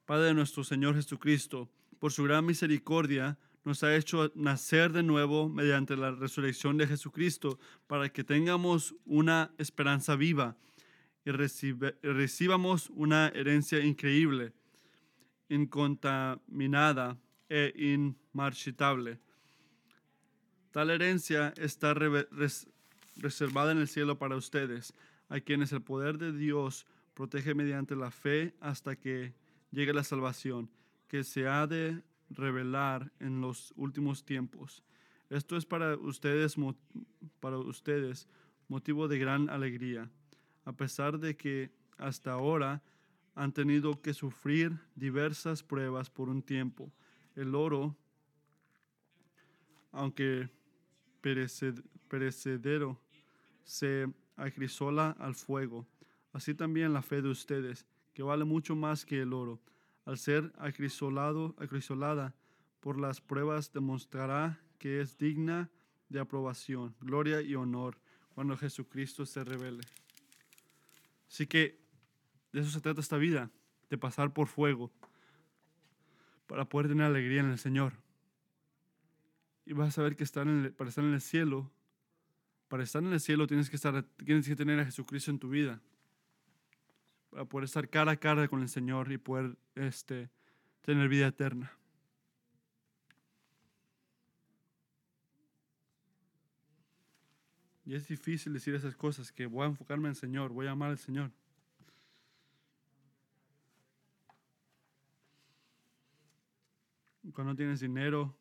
Padre 0.07 0.27
de 0.27 0.35
nuestro 0.35 0.63
Señor 0.63 0.95
Jesucristo. 0.95 1.69
Por 1.99 2.13
su 2.13 2.23
gran 2.23 2.47
misericordia 2.47 3.37
nos 3.65 3.83
ha 3.83 3.97
hecho 3.97 4.31
nacer 4.37 4.93
de 4.93 5.03
nuevo 5.03 5.49
mediante 5.49 5.97
la 5.97 6.13
resurrección 6.13 6.77
de 6.77 6.87
Jesucristo 6.87 7.59
para 7.89 8.11
que 8.11 8.23
tengamos 8.23 8.95
una 9.07 9.51
esperanza 9.59 10.15
viva 10.15 10.57
y 11.25 11.31
recibamos 11.33 12.91
una 12.91 13.29
herencia 13.29 13.81
increíble, 13.81 14.53
incontaminada 15.49 17.19
e 17.55 17.73
inmarchitable. 17.77 19.21
Tal 20.73 20.91
herencia 20.91 21.55
está 21.57 21.95
reservada 21.95 23.71
en 23.71 23.79
el 23.79 23.87
cielo 23.87 24.19
para 24.19 24.35
ustedes, 24.35 24.93
a 25.29 25.39
quienes 25.39 25.71
el 25.71 25.81
poder 25.81 26.19
de 26.19 26.33
Dios 26.33 26.85
protege 27.15 27.55
mediante 27.55 27.95
la 27.95 28.11
fe 28.11 28.57
hasta 28.59 28.97
que 28.97 29.35
llegue 29.71 29.93
la 29.93 30.03
salvación, 30.03 30.69
que 31.07 31.23
se 31.23 31.47
ha 31.47 31.69
de 31.69 32.03
revelar 32.29 33.13
en 33.21 33.41
los 33.41 33.73
últimos 33.77 34.25
tiempos. 34.25 34.83
Esto 35.31 35.57
es 35.57 35.65
para 35.65 35.95
ustedes, 35.95 36.57
para 37.39 37.59
ustedes 37.59 38.27
motivo 38.67 39.07
de 39.07 39.19
gran 39.21 39.49
alegría, 39.49 40.11
a 40.65 40.73
pesar 40.73 41.21
de 41.21 41.37
que 41.37 41.71
hasta 41.99 42.33
ahora 42.33 42.83
han 43.37 43.53
tenido 43.53 44.03
que 44.03 44.13
sufrir 44.13 44.77
diversas 44.97 45.63
pruebas 45.63 46.11
por 46.11 46.29
un 46.29 46.43
tiempo 46.43 46.93
el 47.37 47.55
oro, 47.55 47.97
aunque 49.93 50.49
perecedero, 52.09 53.01
se 53.65 54.13
acrisola 54.37 55.11
al 55.19 55.35
fuego. 55.35 55.87
Así 56.33 56.55
también 56.55 56.93
la 56.93 57.03
fe 57.03 57.23
de 57.23 57.31
ustedes, 57.31 57.87
que 58.13 58.23
vale 58.23 58.45
mucho 58.45 58.75
más 58.75 59.05
que 59.05 59.21
el 59.21 59.33
oro, 59.33 59.61
al 60.05 60.19
ser 60.19 60.53
acrisolado, 60.59 61.55
acrisolada 61.59 62.35
por 62.81 62.99
las 62.99 63.21
pruebas, 63.21 63.73
demostrará 63.73 64.61
que 64.79 65.01
es 65.01 65.17
digna 65.17 65.71
de 66.09 66.21
aprobación, 66.21 66.95
gloria 67.01 67.41
y 67.41 67.55
honor 67.55 67.99
cuando 68.35 68.57
Jesucristo 68.57 69.25
se 69.25 69.45
revele. 69.45 69.83
Así 71.29 71.47
que 71.47 71.81
de 72.53 72.61
eso 72.61 72.71
se 72.71 72.81
trata 72.81 73.01
esta 73.01 73.17
vida, 73.17 73.51
de 73.91 73.99
pasar 73.99 74.33
por 74.33 74.49
fuego, 74.49 74.93
para 76.47 76.69
poder 76.69 76.89
tener 76.89 77.07
alegría 77.07 77.41
en 77.41 77.51
el 77.51 77.59
Señor. 77.59 77.95
Y 79.67 79.73
vas 79.73 79.89
a 79.89 79.93
saber 79.93 80.17
que 80.17 80.25
para 80.77 80.91
estar 80.91 81.05
en 81.05 81.15
el 81.15 81.21
cielo, 81.21 81.71
para 82.69 82.83
estar 82.83 83.03
en 83.03 83.13
el 83.13 83.21
cielo 83.21 83.47
tienes 83.47 83.71
que, 83.71 83.77
estar, 83.77 84.03
tienes 84.25 84.47
que 84.47 84.57
tener 84.57 84.79
a 84.81 84.85
Jesucristo 84.85 85.31
en 85.31 85.39
tu 85.39 85.49
vida. 85.49 85.81
Para 87.31 87.45
poder 87.47 87.65
estar 87.65 87.89
cara 87.89 88.13
a 88.13 88.17
cara 88.17 88.49
con 88.49 88.63
el 88.63 88.69
Señor 88.69 89.11
y 89.11 89.19
poder 89.19 89.57
este, 89.75 90.31
tener 90.83 91.09
vida 91.09 91.27
eterna. 91.27 91.73
Y 97.87 97.95
es 97.95 98.09
difícil 98.09 98.53
decir 98.53 98.75
esas 98.75 98.97
cosas, 98.97 99.31
que 99.31 99.47
voy 99.47 99.65
a 99.65 99.69
enfocarme 99.69 100.05
en 100.05 100.11
el 100.11 100.17
Señor, 100.17 100.53
voy 100.53 100.67
a 100.67 100.71
amar 100.71 100.91
al 100.91 100.99
Señor. 100.99 101.31
Cuando 107.35 107.53
no 107.53 107.57
tienes 107.57 107.81
dinero, 107.81 108.33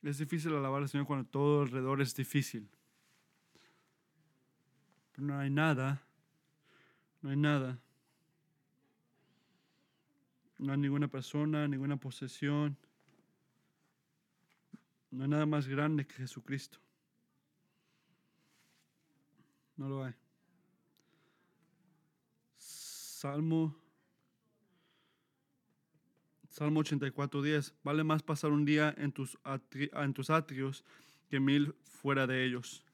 es 0.00 0.18
difícil 0.18 0.54
alabar 0.54 0.80
al 0.80 0.88
Señor 0.88 1.08
cuando 1.08 1.28
todo 1.28 1.62
alrededor 1.62 2.00
es 2.00 2.14
difícil. 2.14 2.68
No 5.16 5.36
hay 5.36 5.50
nada, 5.50 6.00
no 7.20 7.30
hay 7.30 7.36
nada. 7.36 7.80
No 10.58 10.72
hay 10.72 10.78
ninguna 10.78 11.08
persona, 11.08 11.66
ninguna 11.66 11.96
posesión. 11.96 12.76
No 15.10 15.24
hay 15.24 15.28
nada 15.28 15.44
más 15.44 15.66
grande 15.66 16.06
que 16.06 16.14
Jesucristo. 16.14 16.78
No 19.76 19.88
lo 19.88 20.04
hay. 20.04 20.14
Salmo 22.56 23.81
Salmo 26.52 26.80
84, 26.80 27.40
10. 27.40 27.74
Vale 27.82 28.04
más 28.04 28.22
pasar 28.22 28.52
un 28.52 28.66
día 28.66 28.94
en 28.98 29.10
tus, 29.10 29.38
en 29.72 30.12
tus 30.12 30.28
atrios 30.28 30.84
que 31.30 31.40
mil 31.40 31.74
fuera 31.82 32.26
de 32.26 32.44
ellos. 32.44 32.84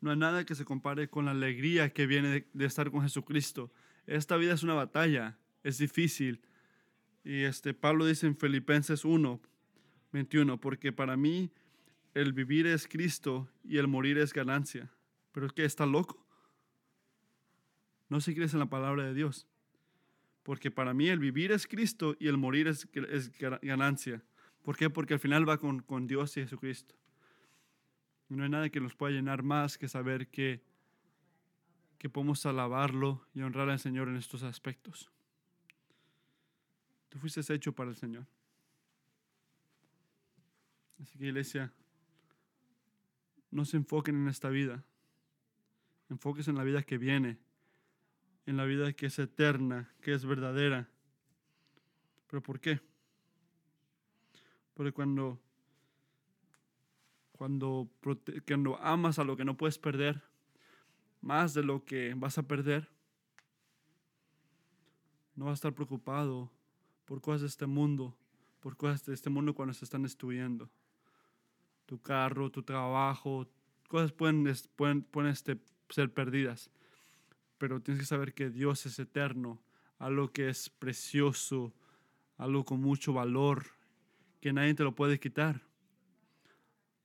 No 0.00 0.12
hay 0.12 0.16
nada 0.16 0.46
que 0.46 0.54
se 0.54 0.64
compare 0.64 1.10
con 1.10 1.24
la 1.24 1.32
alegría 1.32 1.92
que 1.92 2.06
viene 2.06 2.46
de, 2.52 2.64
estar 2.64 2.92
con 2.92 3.02
Jesucristo. 3.02 3.72
Esta 4.06 4.36
vida 4.36 4.54
es 4.54 4.62
una 4.62 4.74
batalla, 4.74 5.36
es 5.64 5.78
difícil. 5.78 6.40
Y 7.24 7.42
este 7.42 7.74
Pablo 7.74 8.06
dice 8.06 8.28
en 8.28 8.36
Filipenses 8.36 9.04
1, 9.04 9.40
21, 10.12 10.60
porque 10.60 10.92
para 10.92 11.16
mí 11.16 11.50
el 12.14 12.32
vivir 12.32 12.68
es 12.68 12.86
Cristo 12.86 13.50
y 13.64 13.78
el 13.78 13.88
morir 13.88 14.16
es 14.18 14.32
ganancia. 14.32 14.92
¿Pero 15.32 15.46
es 15.46 15.52
que 15.52 15.64
está 15.64 15.86
loco? 15.86 16.24
No 18.08 18.20
se 18.20 18.32
crees 18.32 18.52
en 18.52 18.60
la 18.60 18.70
palabra 18.70 19.02
de 19.02 19.12
Dios 19.12 19.48
porque 20.48 20.70
para 20.70 20.94
mí 20.94 21.10
el 21.10 21.18
vivir 21.18 21.52
es 21.52 21.66
Cristo 21.66 22.16
y 22.18 22.26
el 22.26 22.38
morir 22.38 22.68
es, 22.68 22.88
ganancia. 23.60 24.22
¿Por 24.62 24.78
qué? 24.78 24.88
Porque 24.88 25.12
al 25.12 25.20
final 25.20 25.46
va 25.46 25.58
con, 25.58 26.06
Dios 26.06 26.38
y 26.38 26.40
Jesucristo. 26.40 26.94
no 28.30 28.44
hay 28.44 28.48
nada 28.48 28.70
que 28.70 28.80
nos 28.80 28.94
pueda 28.94 29.12
llenar 29.12 29.42
más 29.42 29.76
que 29.76 29.88
saber 29.88 30.28
que, 30.28 30.62
que 31.98 32.08
podemos 32.08 32.46
alabarlo 32.46 33.26
y 33.34 33.42
honrar 33.42 33.68
al 33.68 33.78
Señor 33.78 34.08
en 34.08 34.16
estos 34.16 34.42
aspectos. 34.42 35.10
Tú 37.10 37.18
fuiste 37.18 37.42
hecho 37.52 37.74
para 37.74 37.90
el 37.90 37.96
Señor. 37.96 38.26
Así 41.02 41.18
que 41.18 41.26
iglesia, 41.26 41.74
no 43.50 43.66
se 43.66 43.76
enfoquen 43.76 44.16
en 44.16 44.28
esta 44.28 44.48
vida. 44.48 44.82
Enfóquense 46.08 46.50
en 46.50 46.56
la 46.56 46.64
vida 46.64 46.82
que 46.84 46.96
viene 46.96 47.36
en 48.48 48.56
la 48.56 48.64
vida 48.64 48.94
que 48.94 49.04
es 49.04 49.18
eterna, 49.18 49.92
que 50.00 50.14
es 50.14 50.24
verdadera. 50.24 50.88
¿Pero 52.28 52.42
por 52.42 52.58
qué? 52.60 52.80
Porque 54.72 54.90
cuando, 54.90 55.38
cuando, 57.32 57.90
cuando 58.46 58.78
amas 58.78 59.18
a 59.18 59.24
lo 59.24 59.36
que 59.36 59.44
no 59.44 59.58
puedes 59.58 59.76
perder, 59.76 60.22
más 61.20 61.52
de 61.52 61.62
lo 61.62 61.84
que 61.84 62.14
vas 62.16 62.38
a 62.38 62.42
perder, 62.42 62.88
no 65.34 65.44
vas 65.44 65.52
a 65.52 65.60
estar 65.60 65.74
preocupado 65.74 66.50
por 67.04 67.20
cosas 67.20 67.42
de 67.42 67.48
este 67.48 67.66
mundo, 67.66 68.16
por 68.60 68.78
cosas 68.78 69.04
de 69.04 69.12
este 69.12 69.28
mundo 69.28 69.54
cuando 69.54 69.74
se 69.74 69.84
están 69.84 70.04
destruyendo. 70.04 70.70
Tu 71.84 72.00
carro, 72.00 72.50
tu 72.50 72.62
trabajo, 72.62 73.46
cosas 73.88 74.10
pueden, 74.10 74.50
pueden, 74.74 75.02
pueden 75.02 75.32
este, 75.32 75.60
ser 75.90 76.10
perdidas 76.10 76.70
pero 77.58 77.80
tienes 77.80 78.02
que 78.02 78.06
saber 78.06 78.34
que 78.34 78.50
Dios 78.50 78.86
es 78.86 78.98
eterno, 78.98 79.60
algo 79.98 80.32
que 80.32 80.48
es 80.48 80.70
precioso, 80.70 81.74
algo 82.36 82.64
con 82.64 82.80
mucho 82.80 83.12
valor, 83.12 83.66
que 84.40 84.52
nadie 84.52 84.74
te 84.74 84.84
lo 84.84 84.94
puede 84.94 85.18
quitar. 85.18 85.60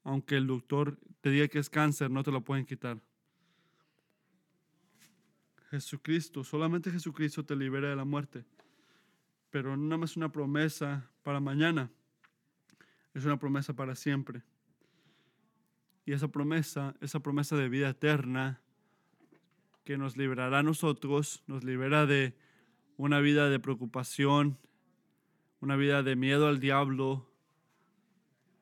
Aunque 0.03 0.37
el 0.37 0.47
doctor 0.47 0.97
te 1.21 1.29
diga 1.29 1.47
que 1.47 1.59
es 1.59 1.69
cáncer, 1.69 2.11
no 2.11 2.23
te 2.23 2.31
lo 2.31 2.43
pueden 2.43 2.65
quitar. 2.65 3.01
Jesucristo, 5.71 6.43
solamente 6.43 6.91
Jesucristo 6.91 7.43
te 7.43 7.55
libera 7.55 7.89
de 7.89 7.95
la 7.95 8.05
muerte. 8.05 8.45
Pero 9.49 9.75
no 9.75 9.97
más 9.97 10.15
una 10.15 10.31
promesa 10.31 11.09
para 11.23 11.39
mañana, 11.39 11.89
es 13.13 13.25
una 13.25 13.37
promesa 13.37 13.73
para 13.73 13.95
siempre. 13.95 14.43
Y 16.05 16.11
esa 16.11 16.27
promesa, 16.27 16.95
esa 17.01 17.21
promesa 17.21 17.55
de 17.55 17.69
vida 17.69 17.89
eterna, 17.89 18.61
que 19.83 19.97
nos 19.97 20.17
liberará 20.17 20.59
a 20.59 20.63
nosotros, 20.63 21.43
nos 21.47 21.63
libera 21.63 22.05
de 22.05 22.35
una 22.97 23.19
vida 23.19 23.49
de 23.49 23.59
preocupación, 23.59 24.57
una 25.59 25.75
vida 25.75 26.03
de 26.03 26.15
miedo 26.15 26.47
al 26.47 26.59
diablo 26.59 27.29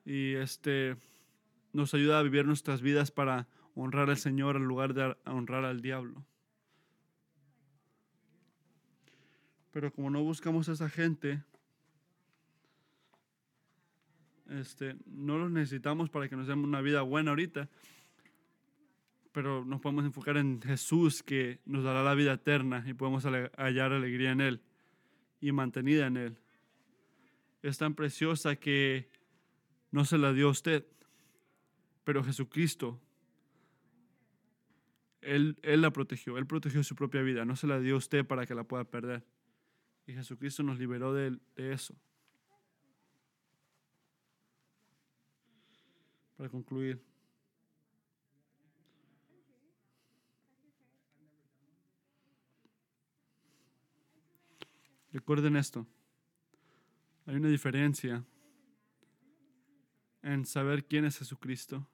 y 0.05 0.33
este 0.33 0.97
nos 1.73 1.93
ayuda 1.93 2.19
a 2.19 2.23
vivir 2.23 2.45
nuestras 2.45 2.81
vidas 2.81 3.11
para 3.11 3.47
honrar 3.75 4.09
al 4.09 4.17
Señor 4.17 4.55
en 4.55 4.65
lugar 4.65 4.93
de 4.93 5.15
honrar 5.25 5.63
al 5.63 5.81
diablo. 5.81 6.25
Pero 9.71 9.93
como 9.93 10.09
no 10.09 10.21
buscamos 10.21 10.67
a 10.67 10.73
esa 10.73 10.89
gente, 10.89 11.41
este, 14.49 14.97
no 15.05 15.37
los 15.37 15.49
necesitamos 15.49 16.09
para 16.09 16.27
que 16.27 16.35
nos 16.35 16.47
den 16.47 16.59
una 16.59 16.81
vida 16.81 17.01
buena 17.03 17.31
ahorita, 17.31 17.69
pero 19.31 19.63
nos 19.63 19.79
podemos 19.79 20.05
enfocar 20.05 20.37
en 20.37 20.61
Jesús 20.61 21.23
que 21.23 21.59
nos 21.65 21.83
dará 21.83 22.03
la 22.03 22.13
vida 22.15 22.33
eterna 22.33 22.83
y 22.85 22.93
podemos 22.93 23.23
hallar 23.23 23.93
alegría 23.93 24.31
en 24.31 24.41
Él 24.41 24.61
y 25.39 25.51
mantenida 25.51 26.07
en 26.07 26.17
Él. 26.17 26.37
Es 27.61 27.77
tan 27.77 27.95
preciosa 27.95 28.55
que 28.55 29.09
no 29.91 30.05
se 30.05 30.17
la 30.17 30.33
dio 30.33 30.47
a 30.47 30.51
usted, 30.51 30.85
pero 32.03 32.23
Jesucristo, 32.23 32.99
Él, 35.21 35.57
Él 35.61 35.81
la 35.81 35.91
protegió, 35.91 36.37
Él 36.37 36.47
protegió 36.47 36.83
su 36.83 36.95
propia 36.95 37.21
vida, 37.21 37.45
no 37.45 37.55
se 37.55 37.67
la 37.67 37.79
dio 37.79 37.95
a 37.95 37.99
usted 37.99 38.25
para 38.25 38.45
que 38.45 38.55
la 38.55 38.63
pueda 38.63 38.83
perder. 38.83 39.23
Y 40.07 40.13
Jesucristo 40.13 40.63
nos 40.63 40.79
liberó 40.79 41.13
de, 41.13 41.37
de 41.55 41.73
eso. 41.73 41.95
Para 46.35 46.49
concluir. 46.49 47.10
Recuerden 55.11 55.57
esto. 55.57 55.85
Hay 57.25 57.35
una 57.35 57.49
diferencia 57.49 58.23
en 60.21 60.45
saber 60.45 60.85
quién 60.85 61.03
es 61.03 61.17
Jesucristo 61.17 61.85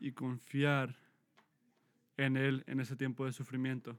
y 0.00 0.12
confiar 0.12 0.96
en 2.16 2.36
Él 2.36 2.64
en 2.66 2.80
ese 2.80 2.96
tiempo 2.96 3.26
de 3.26 3.32
sufrimiento. 3.32 3.98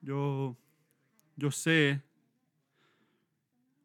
Yo, 0.00 0.56
yo 1.34 1.50
sé, 1.50 2.00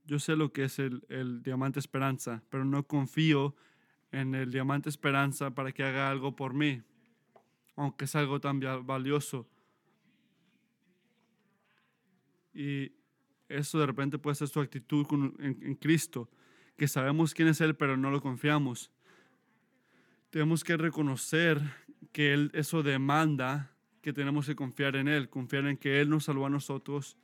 yo 0.06 0.20
sé 0.20 0.36
lo 0.36 0.54
que 0.54 0.66
es 0.66 0.78
el, 0.78 1.04
el 1.10 1.42
diamante 1.42 1.80
esperanza, 1.80 2.44
pero 2.50 2.64
no 2.64 2.86
confío 2.86 3.56
en 4.12 4.36
el 4.36 4.52
diamante 4.52 4.90
esperanza 4.90 5.50
para 5.56 5.72
que 5.72 5.84
haga 5.84 6.12
algo 6.12 6.36
por 6.36 6.54
mí, 6.54 6.84
aunque 7.76 8.06
es 8.06 8.16
algo 8.16 8.40
tan 8.40 8.60
valioso 8.86 9.51
y 12.54 12.92
eso 13.50 13.80
de 13.80 13.86
repente 13.86 14.18
puede 14.18 14.36
ser 14.36 14.48
su 14.48 14.60
actitud 14.60 15.06
en, 15.40 15.76
Cristo, 15.76 16.30
que 16.78 16.88
sabemos 16.88 17.34
quién 17.34 17.48
es 17.48 17.62
Él, 17.62 17.76
pero 17.76 17.98
no 17.98 18.12
lo 18.12 18.22
confiamos. 18.22 18.92
tenemos 20.30 20.64
que 20.64 20.78
reconocer 20.78 21.62
que 22.12 22.34
él, 22.34 22.52
eso 22.54 22.84
demanda 22.84 23.72
que 24.02 24.14
tenemos 24.14 24.48
que 24.48 24.56
confiar 24.56 24.96
en 24.96 25.08
Él, 25.08 25.30
confiar 25.30 25.68
en 25.68 25.78
que 25.78 26.02
Él 26.02 26.10
nos 26.10 26.26
salvó 26.26 26.46
a 26.48 26.50
nosotros 26.50 27.18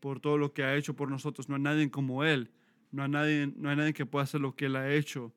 por 0.00 0.20
todo 0.20 0.38
lo 0.38 0.52
que 0.52 0.64
ha 0.64 0.74
hecho 0.76 0.94
por 0.94 1.10
nosotros. 1.10 1.48
No 1.48 1.56
hay 1.56 1.62
nadie 1.62 1.90
como 1.90 2.24
Él, 2.24 2.50
no 2.90 3.02
hay 3.02 3.08
nadie, 3.08 3.52
no 3.56 3.70
hay 3.70 3.76
nadie 3.76 3.92
que 3.92 4.06
pueda 4.06 4.24
hacer 4.24 4.40
lo 4.40 4.56
que 4.56 4.66
Él 4.66 4.76
ha 4.76 4.92
hecho. 4.92 5.32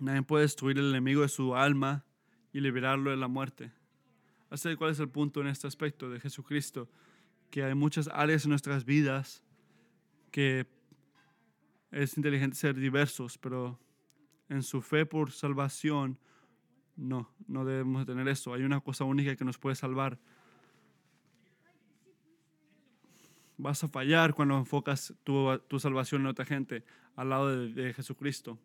Nadie 0.00 0.22
puede 0.22 0.42
destruir 0.42 0.78
el 0.78 0.90
enemigo 0.90 1.22
de 1.22 1.28
su 1.28 1.54
alma 1.54 2.04
y 2.52 2.60
liberarlo 2.60 3.10
de 3.10 3.16
la 3.16 3.28
muerte. 3.28 3.72
Así 4.50 4.74
cuál 4.76 4.90
es 4.90 5.00
el 5.00 5.08
punto 5.08 5.40
en 5.40 5.48
este 5.48 5.66
aspecto 5.66 6.10
de 6.10 6.20
Jesucristo, 6.20 6.88
que 7.50 7.62
hay 7.64 7.74
muchas 7.74 8.08
áreas 8.12 8.44
en 8.44 8.50
nuestras 8.50 8.84
vidas 8.84 9.42
que 10.30 10.66
es 11.90 12.16
inteligente 12.16 12.56
ser 12.56 12.74
diversos, 12.74 13.38
pero 13.38 13.78
en 14.48 14.62
su 14.62 14.82
fe 14.82 15.06
por 15.06 15.32
salvación, 15.32 16.18
no, 16.96 17.30
no 17.46 17.64
debemos 17.64 18.06
tener 18.06 18.28
eso. 18.28 18.54
Hay 18.54 18.62
una 18.62 18.80
cosa 18.80 19.04
única 19.04 19.36
que 19.36 19.44
nos 19.44 19.58
puede 19.58 19.76
salvar. 19.76 20.18
Vas 23.58 23.82
a 23.84 23.88
fallar 23.88 24.34
cuando 24.34 24.58
enfocas 24.58 25.14
tu, 25.24 25.58
tu 25.68 25.78
salvación 25.78 26.22
en 26.22 26.26
otra 26.26 26.44
gente 26.44 26.84
al 27.14 27.30
lado 27.30 27.48
de, 27.48 27.72
de 27.72 27.94
Jesucristo. 27.94 28.58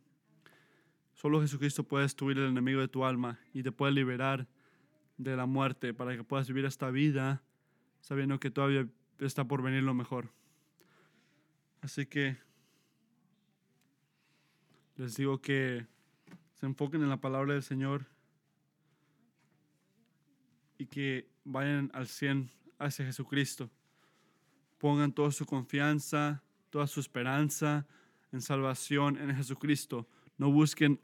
Solo 1.13 1.41
Jesucristo 1.41 1.83
puede 1.83 2.03
destruir 2.03 2.37
el 2.37 2.49
enemigo 2.49 2.81
de 2.81 2.87
tu 2.87 3.05
alma 3.05 3.39
y 3.53 3.63
te 3.63 3.71
puede 3.71 3.93
liberar 3.93 4.47
de 5.17 5.35
la 5.35 5.45
muerte 5.45 5.93
para 5.93 6.15
que 6.15 6.23
puedas 6.23 6.47
vivir 6.47 6.65
esta 6.65 6.89
vida 6.89 7.43
sabiendo 8.01 8.39
que 8.39 8.51
todavía 8.51 8.87
está 9.19 9.45
por 9.45 9.61
venir 9.61 9.83
lo 9.83 9.93
mejor. 9.93 10.29
Así 11.81 12.05
que 12.05 12.37
les 14.97 15.15
digo 15.15 15.41
que 15.41 15.87
se 16.53 16.65
enfoquen 16.65 17.01
en 17.01 17.09
la 17.09 17.17
palabra 17.17 17.53
del 17.53 17.63
Señor 17.63 18.05
y 20.77 20.85
que 20.85 21.27
vayan 21.43 21.89
al 21.93 22.07
100 22.07 22.49
hacia 22.77 23.05
Jesucristo. 23.05 23.69
Pongan 24.77 25.11
toda 25.11 25.31
su 25.31 25.45
confianza, 25.45 26.43
toda 26.69 26.87
su 26.87 26.99
esperanza 26.99 27.87
en 28.31 28.41
salvación 28.41 29.17
en 29.17 29.35
Jesucristo. 29.35 30.07
No 30.37 30.51
busquen 30.51 30.99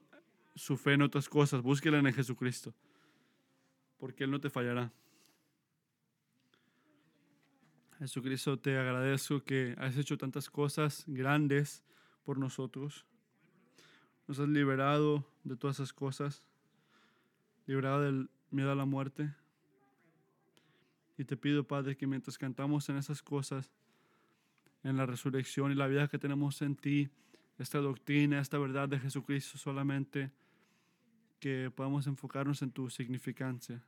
su 0.55 0.77
fe 0.77 0.93
en 0.93 1.03
otras 1.03 1.29
cosas, 1.29 1.61
búsquenla 1.61 1.99
en 1.99 2.13
Jesucristo, 2.13 2.73
porque 3.97 4.23
Él 4.23 4.31
no 4.31 4.39
te 4.39 4.49
fallará. 4.49 4.91
Jesucristo, 7.99 8.59
te 8.59 8.77
agradezco 8.77 9.43
que 9.43 9.75
has 9.79 9.97
hecho 9.97 10.19
tantas 10.19 10.51
cosas 10.51 11.03
grandes 11.07 11.83
por 12.23 12.37
nosotros. 12.37 13.05
Nos 14.27 14.39
has 14.39 14.47
liberado 14.47 15.25
de 15.43 15.55
todas 15.55 15.77
esas 15.77 15.93
cosas, 15.93 16.43
liberado 17.65 18.01
del 18.03 18.29
miedo 18.51 18.71
a 18.71 18.75
la 18.75 18.85
muerte. 18.85 19.33
Y 21.17 21.25
te 21.25 21.37
pido, 21.37 21.63
Padre, 21.63 21.97
que 21.97 22.05
mientras 22.05 22.37
cantamos 22.37 22.87
en 22.89 22.97
esas 22.97 23.23
cosas, 23.23 23.71
en 24.83 24.95
la 24.95 25.07
resurrección 25.07 25.71
y 25.71 25.75
la 25.75 25.87
vida 25.87 26.07
que 26.07 26.19
tenemos 26.19 26.61
en 26.61 26.75
ti, 26.75 27.09
esta 27.57 27.79
doctrina, 27.79 28.39
esta 28.39 28.59
verdad 28.59 28.87
de 28.87 28.99
Jesucristo 28.99 29.57
solamente, 29.57 30.31
que 31.39 31.71
podamos 31.75 32.05
enfocarnos 32.05 32.61
en 32.61 32.71
tu 32.71 32.91
significancia. 32.91 33.83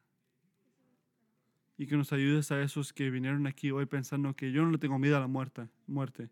Y 1.80 1.88
que 1.88 1.97
nos 1.97 2.13
ayudes 2.13 2.51
a 2.51 2.61
esos 2.61 2.93
que 2.93 3.09
vinieron 3.09 3.47
aquí 3.47 3.71
hoy 3.71 3.88
pensando 3.88 4.36
que 4.36 4.51
yo 4.51 4.63
no 4.63 4.69
le 4.69 4.77
tengo 4.77 4.99
miedo 4.99 5.17
a 5.17 5.19
la 5.19 5.27
muerte, 5.27 5.67
muerte 5.88 6.30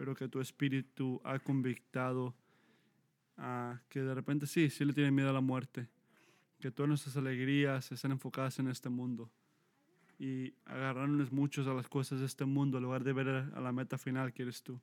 pero 0.00 0.14
que 0.14 0.28
tu 0.28 0.40
espíritu 0.40 1.20
ha 1.24 1.38
convictado 1.38 2.34
a 3.36 3.82
que 3.90 4.00
de 4.00 4.14
repente 4.14 4.46
sí, 4.46 4.70
sí 4.70 4.82
le 4.86 4.94
tiene 4.94 5.10
miedo 5.10 5.28
a 5.28 5.32
la 5.34 5.42
muerte, 5.42 5.88
que 6.58 6.70
todas 6.70 6.88
nuestras 6.88 7.18
alegrías 7.18 7.92
están 7.92 8.12
enfocadas 8.12 8.58
en 8.60 8.68
este 8.68 8.88
mundo 8.88 9.30
y 10.18 10.54
agarrarnos 10.64 11.32
muchos 11.32 11.66
a 11.66 11.74
las 11.74 11.86
cosas 11.86 12.20
de 12.20 12.24
este 12.24 12.46
mundo 12.46 12.78
en 12.78 12.84
lugar 12.84 13.04
de 13.04 13.12
ver 13.12 13.28
a 13.28 13.60
la 13.60 13.72
meta 13.72 13.98
final 13.98 14.32
que 14.32 14.44
eres 14.44 14.62
tú. 14.62 14.80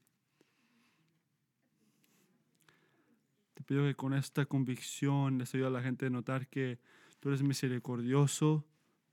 Te 3.55 3.63
pido 3.63 3.85
que 3.85 3.95
con 3.95 4.13
esta 4.13 4.45
convicción 4.45 5.39
les 5.39 5.51
ayude 5.55 5.65
a 5.65 5.71
la 5.71 5.81
gente 5.81 6.05
a 6.05 6.09
notar 6.11 6.45
que 6.45 6.77
tú 7.19 7.29
eres 7.29 7.41
misericordioso 7.41 8.63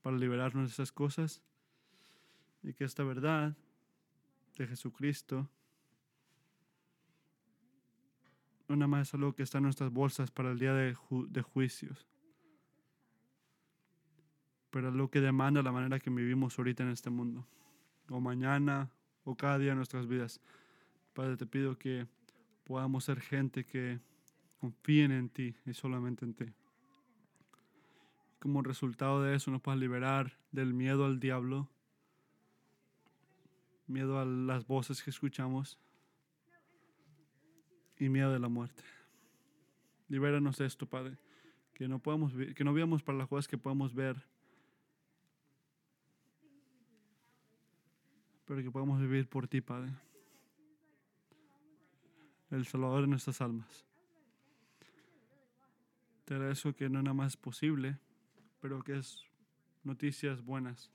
para 0.05 0.17
liberarnos 0.17 0.65
de 0.65 0.71
esas 0.71 0.91
cosas 0.91 1.41
y 2.61 2.73
que 2.73 2.83
esta 2.83 3.03
verdad 3.03 3.57
de 4.55 4.67
Jesucristo 4.67 5.49
no 8.67 8.75
nada 8.75 8.87
más 8.87 9.07
es 9.07 9.13
algo 9.15 9.33
que 9.33 9.41
está 9.41 9.57
en 9.57 9.63
nuestras 9.63 9.91
bolsas 9.91 10.29
para 10.29 10.51
el 10.51 10.59
día 10.59 10.75
de, 10.75 10.95
de 11.09 11.41
juicios, 11.41 12.05
pero 14.69 14.89
es 14.89 14.93
lo 14.93 15.09
que 15.09 15.21
demanda 15.21 15.63
la 15.63 15.71
manera 15.71 15.97
que 15.97 16.11
vivimos 16.11 16.59
ahorita 16.59 16.83
en 16.83 16.89
este 16.89 17.09
mundo, 17.09 17.47
o 18.07 18.21
mañana, 18.21 18.91
o 19.23 19.35
cada 19.35 19.57
día 19.57 19.71
en 19.71 19.77
nuestras 19.77 20.05
vidas. 20.05 20.39
Padre, 21.15 21.35
te 21.35 21.47
pido 21.47 21.79
que 21.79 22.05
podamos 22.63 23.05
ser 23.05 23.21
gente 23.21 23.65
que 23.65 23.99
confíen 24.59 25.11
en 25.13 25.29
ti 25.29 25.55
y 25.65 25.73
solamente 25.73 26.25
en 26.25 26.35
ti. 26.35 26.45
Como 28.39 28.61
resultado 28.61 29.23
de 29.23 29.35
eso 29.35 29.51
nos 29.51 29.61
puedas 29.61 29.79
liberar 29.79 30.37
del 30.51 30.73
miedo 30.73 31.05
al 31.05 31.19
diablo, 31.19 31.69
miedo 33.87 34.19
a 34.19 34.25
las 34.25 34.67
voces 34.67 35.01
que 35.01 35.09
escuchamos, 35.09 35.79
y 37.97 38.09
miedo 38.09 38.31
de 38.31 38.39
la 38.39 38.49
muerte. 38.49 38.83
Libéranos 40.07 40.57
de 40.57 40.65
esto, 40.65 40.85
Padre, 40.85 41.17
que 41.73 41.87
no 41.87 41.99
podamos 41.99 42.33
que 42.55 42.63
no 42.63 42.73
veamos 42.73 43.03
para 43.03 43.17
las 43.17 43.27
cosas 43.27 43.47
que 43.47 43.57
podemos 43.57 43.93
ver, 43.93 44.21
pero 48.45 48.61
que 48.61 48.71
podamos 48.71 48.99
vivir 48.99 49.27
por 49.27 49.47
ti, 49.47 49.61
Padre, 49.61 49.91
el 52.51 52.65
Salvador 52.65 53.01
de 53.01 53.07
nuestras 53.07 53.41
almas. 53.41 53.85
Te 56.25 56.33
agradezco 56.33 56.73
que 56.73 56.89
no 56.89 57.01
nada 57.01 57.13
más 57.13 57.33
es 57.33 57.37
posible, 57.37 57.99
pero 58.65 58.81
que 58.81 58.97
es 58.97 59.23
noticias 59.83 60.43
buenas. 60.43 60.89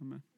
Amén. 0.00 0.29